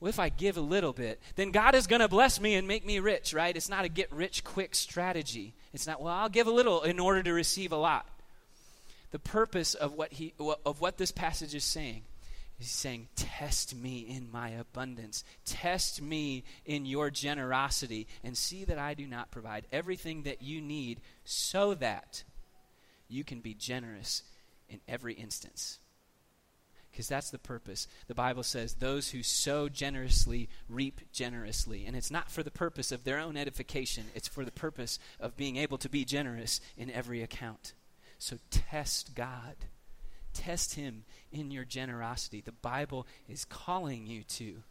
well, 0.00 0.08
if 0.08 0.18
I 0.18 0.30
give 0.30 0.56
a 0.56 0.62
little 0.62 0.92
bit, 0.92 1.20
then 1.36 1.50
God 1.50 1.74
is 1.74 1.86
going 1.86 2.00
to 2.00 2.08
bless 2.08 2.40
me 2.40 2.54
and 2.54 2.66
make 2.66 2.86
me 2.86 3.00
rich, 3.00 3.34
right? 3.34 3.54
It's 3.54 3.68
not 3.68 3.84
a 3.84 3.88
get 3.88 4.10
rich 4.12 4.44
quick 4.44 4.74
strategy. 4.74 5.52
It's 5.74 5.86
not, 5.86 6.00
well, 6.00 6.14
I'll 6.14 6.28
give 6.28 6.46
a 6.46 6.52
little 6.52 6.82
in 6.82 7.00
order 7.00 7.22
to 7.22 7.32
receive 7.32 7.72
a 7.72 7.76
lot. 7.76 8.06
The 9.10 9.18
purpose 9.18 9.74
of 9.74 9.94
what, 9.94 10.12
he, 10.12 10.34
of 10.38 10.80
what 10.80 10.98
this 10.98 11.10
passage 11.10 11.54
is 11.54 11.64
saying 11.64 12.04
He's 12.58 12.70
saying, 12.72 13.06
Test 13.14 13.76
me 13.76 14.00
in 14.00 14.30
my 14.32 14.50
abundance. 14.50 15.22
Test 15.44 16.02
me 16.02 16.42
in 16.66 16.86
your 16.86 17.08
generosity, 17.08 18.08
and 18.24 18.36
see 18.36 18.64
that 18.64 18.78
I 18.78 18.94
do 18.94 19.06
not 19.06 19.30
provide 19.30 19.66
everything 19.70 20.24
that 20.24 20.42
you 20.42 20.60
need 20.60 21.00
so 21.24 21.74
that 21.74 22.24
you 23.08 23.24
can 23.24 23.40
be 23.40 23.54
generous 23.54 24.22
in 24.68 24.80
every 24.86 25.14
instance. 25.14 25.78
Because 26.90 27.08
that's 27.08 27.30
the 27.30 27.38
purpose. 27.38 27.86
The 28.06 28.14
Bible 28.14 28.42
says, 28.42 28.74
Those 28.74 29.10
who 29.10 29.22
sow 29.22 29.68
generously 29.68 30.48
reap 30.68 31.00
generously. 31.12 31.84
And 31.86 31.94
it's 31.94 32.10
not 32.10 32.30
for 32.30 32.42
the 32.42 32.50
purpose 32.50 32.90
of 32.90 33.04
their 33.04 33.18
own 33.18 33.36
edification, 33.36 34.04
it's 34.14 34.28
for 34.28 34.44
the 34.44 34.50
purpose 34.50 34.98
of 35.20 35.36
being 35.36 35.56
able 35.56 35.78
to 35.78 35.88
be 35.88 36.04
generous 36.04 36.60
in 36.76 36.90
every 36.90 37.22
account. 37.22 37.74
So 38.18 38.38
test 38.50 39.14
God 39.14 39.54
Test 40.38 40.74
Him 40.74 41.04
in 41.32 41.50
your 41.50 41.64
generosity. 41.64 42.40
The 42.40 42.52
Bible 42.52 43.06
is 43.28 43.44
calling 43.44 44.06
you 44.06 44.22
to. 44.22 44.62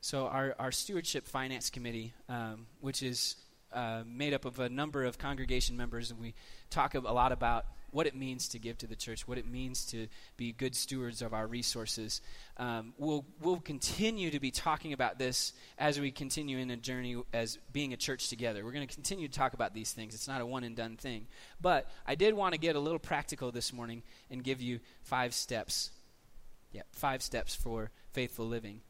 So, 0.00 0.26
our, 0.28 0.54
our 0.60 0.70
Stewardship 0.70 1.26
Finance 1.26 1.68
Committee, 1.68 2.12
um, 2.28 2.66
which 2.80 3.02
is 3.02 3.34
uh, 3.76 4.02
made 4.06 4.32
up 4.32 4.46
of 4.46 4.58
a 4.58 4.68
number 4.68 5.04
of 5.04 5.18
congregation 5.18 5.76
members, 5.76 6.10
and 6.10 6.18
we 6.18 6.34
talk 6.70 6.94
a 6.94 6.98
lot 6.98 7.30
about 7.30 7.66
what 7.90 8.06
it 8.06 8.16
means 8.16 8.48
to 8.48 8.58
give 8.58 8.76
to 8.78 8.86
the 8.86 8.96
church, 8.96 9.28
what 9.28 9.38
it 9.38 9.46
means 9.46 9.84
to 9.86 10.06
be 10.36 10.52
good 10.52 10.74
stewards 10.74 11.22
of 11.22 11.32
our 11.32 11.46
resources. 11.46 12.20
Um, 12.56 12.94
we'll, 12.98 13.24
we'll 13.40 13.60
continue 13.60 14.30
to 14.30 14.40
be 14.40 14.50
talking 14.50 14.92
about 14.92 15.18
this 15.18 15.52
as 15.78 16.00
we 16.00 16.10
continue 16.10 16.58
in 16.58 16.70
a 16.70 16.76
journey 16.76 17.16
as 17.32 17.58
being 17.72 17.92
a 17.92 17.96
church 17.96 18.28
together. 18.28 18.64
We're 18.64 18.72
going 18.72 18.86
to 18.86 18.94
continue 18.94 19.28
to 19.28 19.34
talk 19.34 19.54
about 19.54 19.72
these 19.72 19.92
things. 19.92 20.14
It's 20.14 20.28
not 20.28 20.40
a 20.40 20.46
one 20.46 20.64
and 20.64 20.74
done 20.74 20.96
thing. 20.96 21.26
But 21.60 21.88
I 22.06 22.16
did 22.16 22.34
want 22.34 22.54
to 22.54 22.60
get 22.60 22.76
a 22.76 22.80
little 22.80 22.98
practical 22.98 23.52
this 23.52 23.72
morning 23.72 24.02
and 24.30 24.42
give 24.42 24.60
you 24.60 24.80
five 25.02 25.32
steps. 25.32 25.90
Yeah, 26.72 26.82
five 26.92 27.22
steps 27.22 27.54
for 27.54 27.90
faithful 28.12 28.46
living 28.46 28.80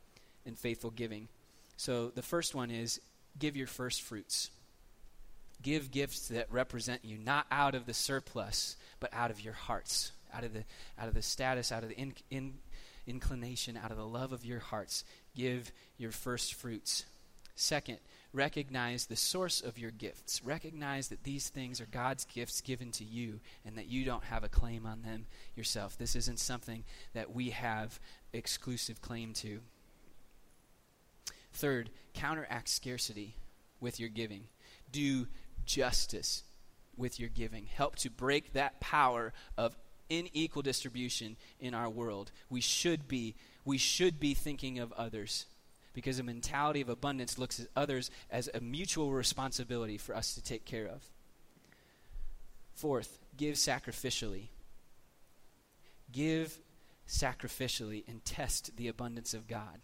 and 0.44 0.58
faithful 0.58 0.90
giving. 0.90 1.28
So 1.76 2.08
the 2.08 2.22
first 2.22 2.54
one 2.54 2.70
is 2.70 3.00
give 3.38 3.56
your 3.56 3.66
first 3.66 4.02
fruits. 4.02 4.50
Give 5.62 5.90
gifts 5.90 6.28
that 6.28 6.50
represent 6.52 7.04
you, 7.04 7.18
not 7.18 7.46
out 7.50 7.74
of 7.74 7.86
the 7.86 7.94
surplus, 7.94 8.76
but 9.00 9.12
out 9.12 9.30
of 9.30 9.40
your 9.40 9.54
hearts, 9.54 10.12
out 10.32 10.44
of 10.44 10.52
the, 10.52 10.64
out 10.98 11.08
of 11.08 11.14
the 11.14 11.22
status, 11.22 11.72
out 11.72 11.82
of 11.82 11.88
the 11.88 11.96
in, 11.96 12.14
in, 12.30 12.54
inclination, 13.06 13.76
out 13.76 13.90
of 13.90 13.96
the 13.96 14.06
love 14.06 14.32
of 14.32 14.44
your 14.44 14.60
hearts. 14.60 15.04
Give 15.34 15.70
your 15.96 16.12
first 16.12 16.54
fruits. 16.54 17.04
Second, 17.54 17.98
recognize 18.32 19.06
the 19.06 19.16
source 19.16 19.62
of 19.62 19.78
your 19.78 19.90
gifts. 19.90 20.42
Recognize 20.44 21.08
that 21.08 21.24
these 21.24 21.48
things 21.48 21.80
are 21.80 21.86
God's 21.86 22.26
gifts 22.26 22.60
given 22.60 22.90
to 22.92 23.04
you 23.04 23.40
and 23.64 23.78
that 23.78 23.88
you 23.88 24.04
don't 24.04 24.24
have 24.24 24.44
a 24.44 24.48
claim 24.48 24.84
on 24.84 25.00
them 25.02 25.26
yourself. 25.54 25.96
This 25.96 26.16
isn't 26.16 26.38
something 26.38 26.84
that 27.14 27.34
we 27.34 27.50
have 27.50 27.98
exclusive 28.34 29.00
claim 29.00 29.32
to. 29.34 29.60
Third, 31.54 31.88
counteract 32.12 32.68
scarcity 32.68 33.36
with 33.80 33.98
your 33.98 34.10
giving. 34.10 34.44
Do 34.92 35.26
justice 35.66 36.44
with 36.96 37.20
your 37.20 37.28
giving. 37.28 37.66
Help 37.66 37.96
to 37.96 38.10
break 38.10 38.52
that 38.52 38.80
power 38.80 39.32
of 39.58 39.76
unequal 40.10 40.62
distribution 40.62 41.36
in 41.60 41.74
our 41.74 41.90
world. 41.90 42.30
We 42.48 42.60
should 42.60 43.08
be 43.08 43.34
we 43.64 43.78
should 43.78 44.20
be 44.20 44.34
thinking 44.34 44.78
of 44.78 44.92
others 44.92 45.46
because 45.92 46.18
a 46.18 46.22
mentality 46.22 46.80
of 46.80 46.88
abundance 46.88 47.38
looks 47.38 47.58
at 47.58 47.66
others 47.74 48.10
as 48.30 48.48
a 48.54 48.60
mutual 48.60 49.10
responsibility 49.10 49.98
for 49.98 50.14
us 50.14 50.34
to 50.34 50.42
take 50.42 50.64
care 50.64 50.86
of. 50.86 51.02
Fourth, 52.74 53.18
give 53.36 53.56
sacrificially. 53.56 54.48
Give 56.12 56.56
sacrificially 57.08 58.04
and 58.06 58.24
test 58.24 58.76
the 58.76 58.88
abundance 58.88 59.34
of 59.34 59.48
God. 59.48 59.80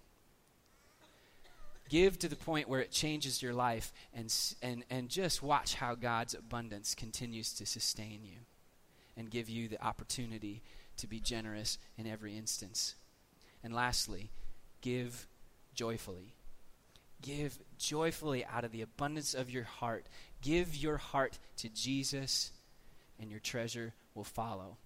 Give 1.93 2.19
to 2.21 2.29
the 2.29 2.37
point 2.37 2.71
where 2.71 2.81
it 2.81 2.91
changes 2.91 3.43
your 3.43 3.53
life 3.53 3.93
and, 4.15 4.35
and, 4.63 4.83
and 4.89 5.11
just 5.11 5.43
watch 5.43 5.75
how 5.75 5.95
God's 5.95 6.33
abundance 6.33 6.95
continues 6.95 7.53
to 7.53 7.67
sustain 7.67 8.21
you 8.25 8.39
and 9.15 9.31
give 9.31 9.51
you 9.51 9.69
the 9.69 9.85
opportunity 9.85 10.63
to 10.97 11.07
be 11.07 11.21
generous 11.21 11.77
in 11.99 12.07
every 12.07 12.35
instance. 12.35 12.95
And 13.63 13.75
lastly, 13.75 14.31
give 14.81 15.27
joyfully. 15.75 16.33
Give 17.21 17.59
joyfully 17.77 18.47
out 18.47 18.65
of 18.65 18.73
the 18.73 18.81
abundance 18.81 19.35
of 19.35 19.51
your 19.51 19.65
heart. 19.65 20.07
Give 20.41 20.75
your 20.75 20.97
heart 20.97 21.39
to 21.59 21.69
Jesus, 21.69 22.53
and 23.21 23.31
your 23.31 23.41
treasure 23.41 23.93
will 24.15 24.25
follow. 24.25 24.79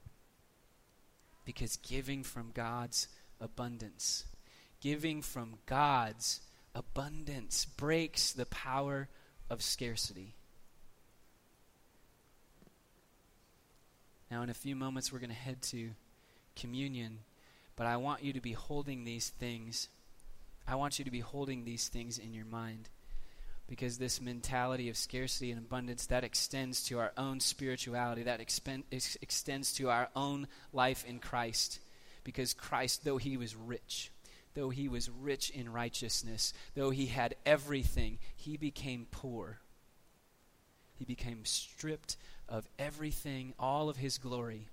Because 1.44 1.76
giving 1.76 2.24
from 2.24 2.50
God's 2.52 3.07
abundance, 3.40 4.24
giving 4.80 5.22
from 5.22 5.54
God's 5.66 6.40
abundance 6.76 7.64
breaks 7.64 8.32
the 8.32 8.46
power 8.46 9.08
of 9.48 9.62
scarcity. 9.62 10.34
Now, 14.30 14.42
in 14.42 14.50
a 14.50 14.54
few 14.54 14.76
moments, 14.76 15.10
we're 15.10 15.20
going 15.20 15.30
to 15.30 15.36
head 15.36 15.62
to 15.62 15.90
communion, 16.54 17.20
but 17.76 17.86
I 17.86 17.96
want 17.96 18.22
you 18.22 18.32
to 18.34 18.40
be 18.40 18.52
holding 18.52 19.04
these 19.04 19.30
things. 19.30 19.88
I 20.68 20.74
want 20.74 20.98
you 20.98 21.04
to 21.06 21.10
be 21.10 21.20
holding 21.20 21.64
these 21.64 21.88
things 21.88 22.18
in 22.18 22.34
your 22.34 22.44
mind 22.44 22.90
because 23.68 23.98
this 23.98 24.20
mentality 24.20 24.90
of 24.90 24.96
scarcity 24.96 25.50
and 25.50 25.60
abundance 25.60 26.06
that 26.06 26.24
extends 26.24 26.84
to 26.84 26.98
our 26.98 27.12
own 27.16 27.40
spirituality, 27.40 28.24
that 28.24 28.40
ex- 28.40 28.60
extends 29.22 29.72
to 29.74 29.88
our 29.88 30.08
own 30.14 30.46
life 30.72 31.04
in 31.06 31.20
Christ. 31.20 31.80
Because 32.22 32.52
Christ, 32.52 33.04
though 33.04 33.18
he 33.18 33.36
was 33.36 33.56
rich, 33.56 34.10
though 34.57 34.70
he 34.70 34.88
was 34.88 35.11
rich 35.11 35.50
in 35.50 35.70
righteousness, 35.70 36.54
though 36.74 36.88
he 36.88 37.07
had 37.07 37.36
everything, 37.44 38.18
he 38.34 38.57
became 38.57 39.07
poor. 39.11 39.59
He 40.94 41.04
became 41.04 41.44
stripped 41.44 42.16
of 42.48 42.66
everything, 42.78 43.52
all 43.59 43.90
of 43.90 43.98
his 43.98 44.16
glory, 44.16 44.68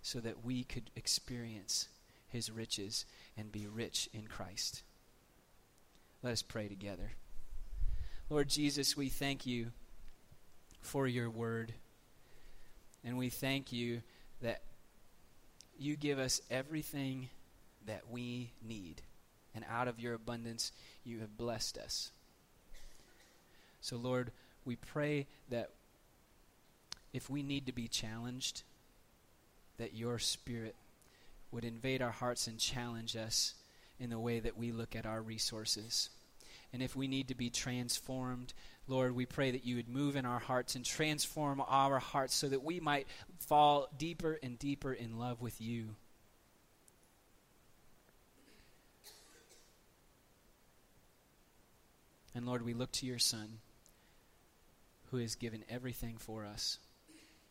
so 0.00 0.18
that 0.20 0.44
we 0.44 0.64
could 0.64 0.90
experience 0.96 1.88
his 2.26 2.50
riches 2.50 3.04
and 3.36 3.52
be 3.52 3.66
rich 3.66 4.08
in 4.14 4.26
Christ. 4.26 4.82
Let 6.22 6.32
us 6.32 6.42
pray 6.42 6.66
together. 6.66 7.12
Lord 8.30 8.48
Jesus, 8.48 8.96
we 8.96 9.10
thank 9.10 9.44
you 9.44 9.72
for 10.80 11.06
your 11.06 11.28
word. 11.28 11.74
And 13.04 13.18
we 13.18 13.28
thank 13.28 13.72
you 13.72 14.00
that 14.40 14.62
you 15.78 15.96
give 15.96 16.18
us 16.18 16.40
everything 16.50 17.28
that 17.86 18.10
we 18.10 18.52
need 18.66 19.02
and 19.54 19.64
out 19.70 19.88
of 19.88 20.00
your 20.00 20.14
abundance 20.14 20.72
you 21.04 21.20
have 21.20 21.36
blessed 21.36 21.78
us. 21.78 22.10
So, 23.80 23.96
Lord, 23.96 24.32
we 24.64 24.76
pray 24.76 25.26
that 25.50 25.70
if 27.12 27.30
we 27.30 27.42
need 27.42 27.66
to 27.66 27.72
be 27.72 27.88
challenged, 27.88 28.62
that 29.78 29.94
your 29.94 30.18
Spirit 30.18 30.76
would 31.50 31.64
invade 31.64 32.02
our 32.02 32.10
hearts 32.10 32.46
and 32.46 32.58
challenge 32.58 33.16
us 33.16 33.54
in 33.98 34.10
the 34.10 34.18
way 34.18 34.40
that 34.40 34.58
we 34.58 34.72
look 34.72 34.94
at 34.94 35.06
our 35.06 35.22
resources. 35.22 36.10
And 36.72 36.82
if 36.82 36.94
we 36.94 37.08
need 37.08 37.28
to 37.28 37.34
be 37.34 37.48
transformed, 37.48 38.52
Lord, 38.86 39.14
we 39.14 39.24
pray 39.24 39.50
that 39.52 39.64
you 39.64 39.76
would 39.76 39.88
move 39.88 40.16
in 40.16 40.26
our 40.26 40.38
hearts 40.38 40.74
and 40.74 40.84
transform 40.84 41.62
our 41.66 41.98
hearts 41.98 42.34
so 42.34 42.48
that 42.48 42.62
we 42.62 42.78
might 42.78 43.06
fall 43.38 43.88
deeper 43.96 44.38
and 44.42 44.58
deeper 44.58 44.92
in 44.92 45.18
love 45.18 45.40
with 45.40 45.60
you. 45.60 45.96
And 52.38 52.46
Lord, 52.46 52.64
we 52.64 52.72
look 52.72 52.92
to 52.92 53.06
your 53.06 53.18
Son, 53.18 53.58
who 55.10 55.16
has 55.16 55.34
given 55.34 55.64
everything 55.68 56.18
for 56.18 56.44
us, 56.44 56.78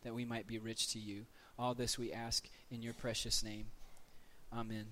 that 0.02 0.14
we 0.14 0.24
might 0.24 0.46
be 0.46 0.58
rich 0.58 0.90
to 0.94 0.98
you. 0.98 1.26
All 1.58 1.74
this 1.74 1.98
we 1.98 2.10
ask 2.10 2.48
in 2.70 2.80
your 2.80 2.94
precious 2.94 3.44
name. 3.44 3.66
Amen. 4.50 4.86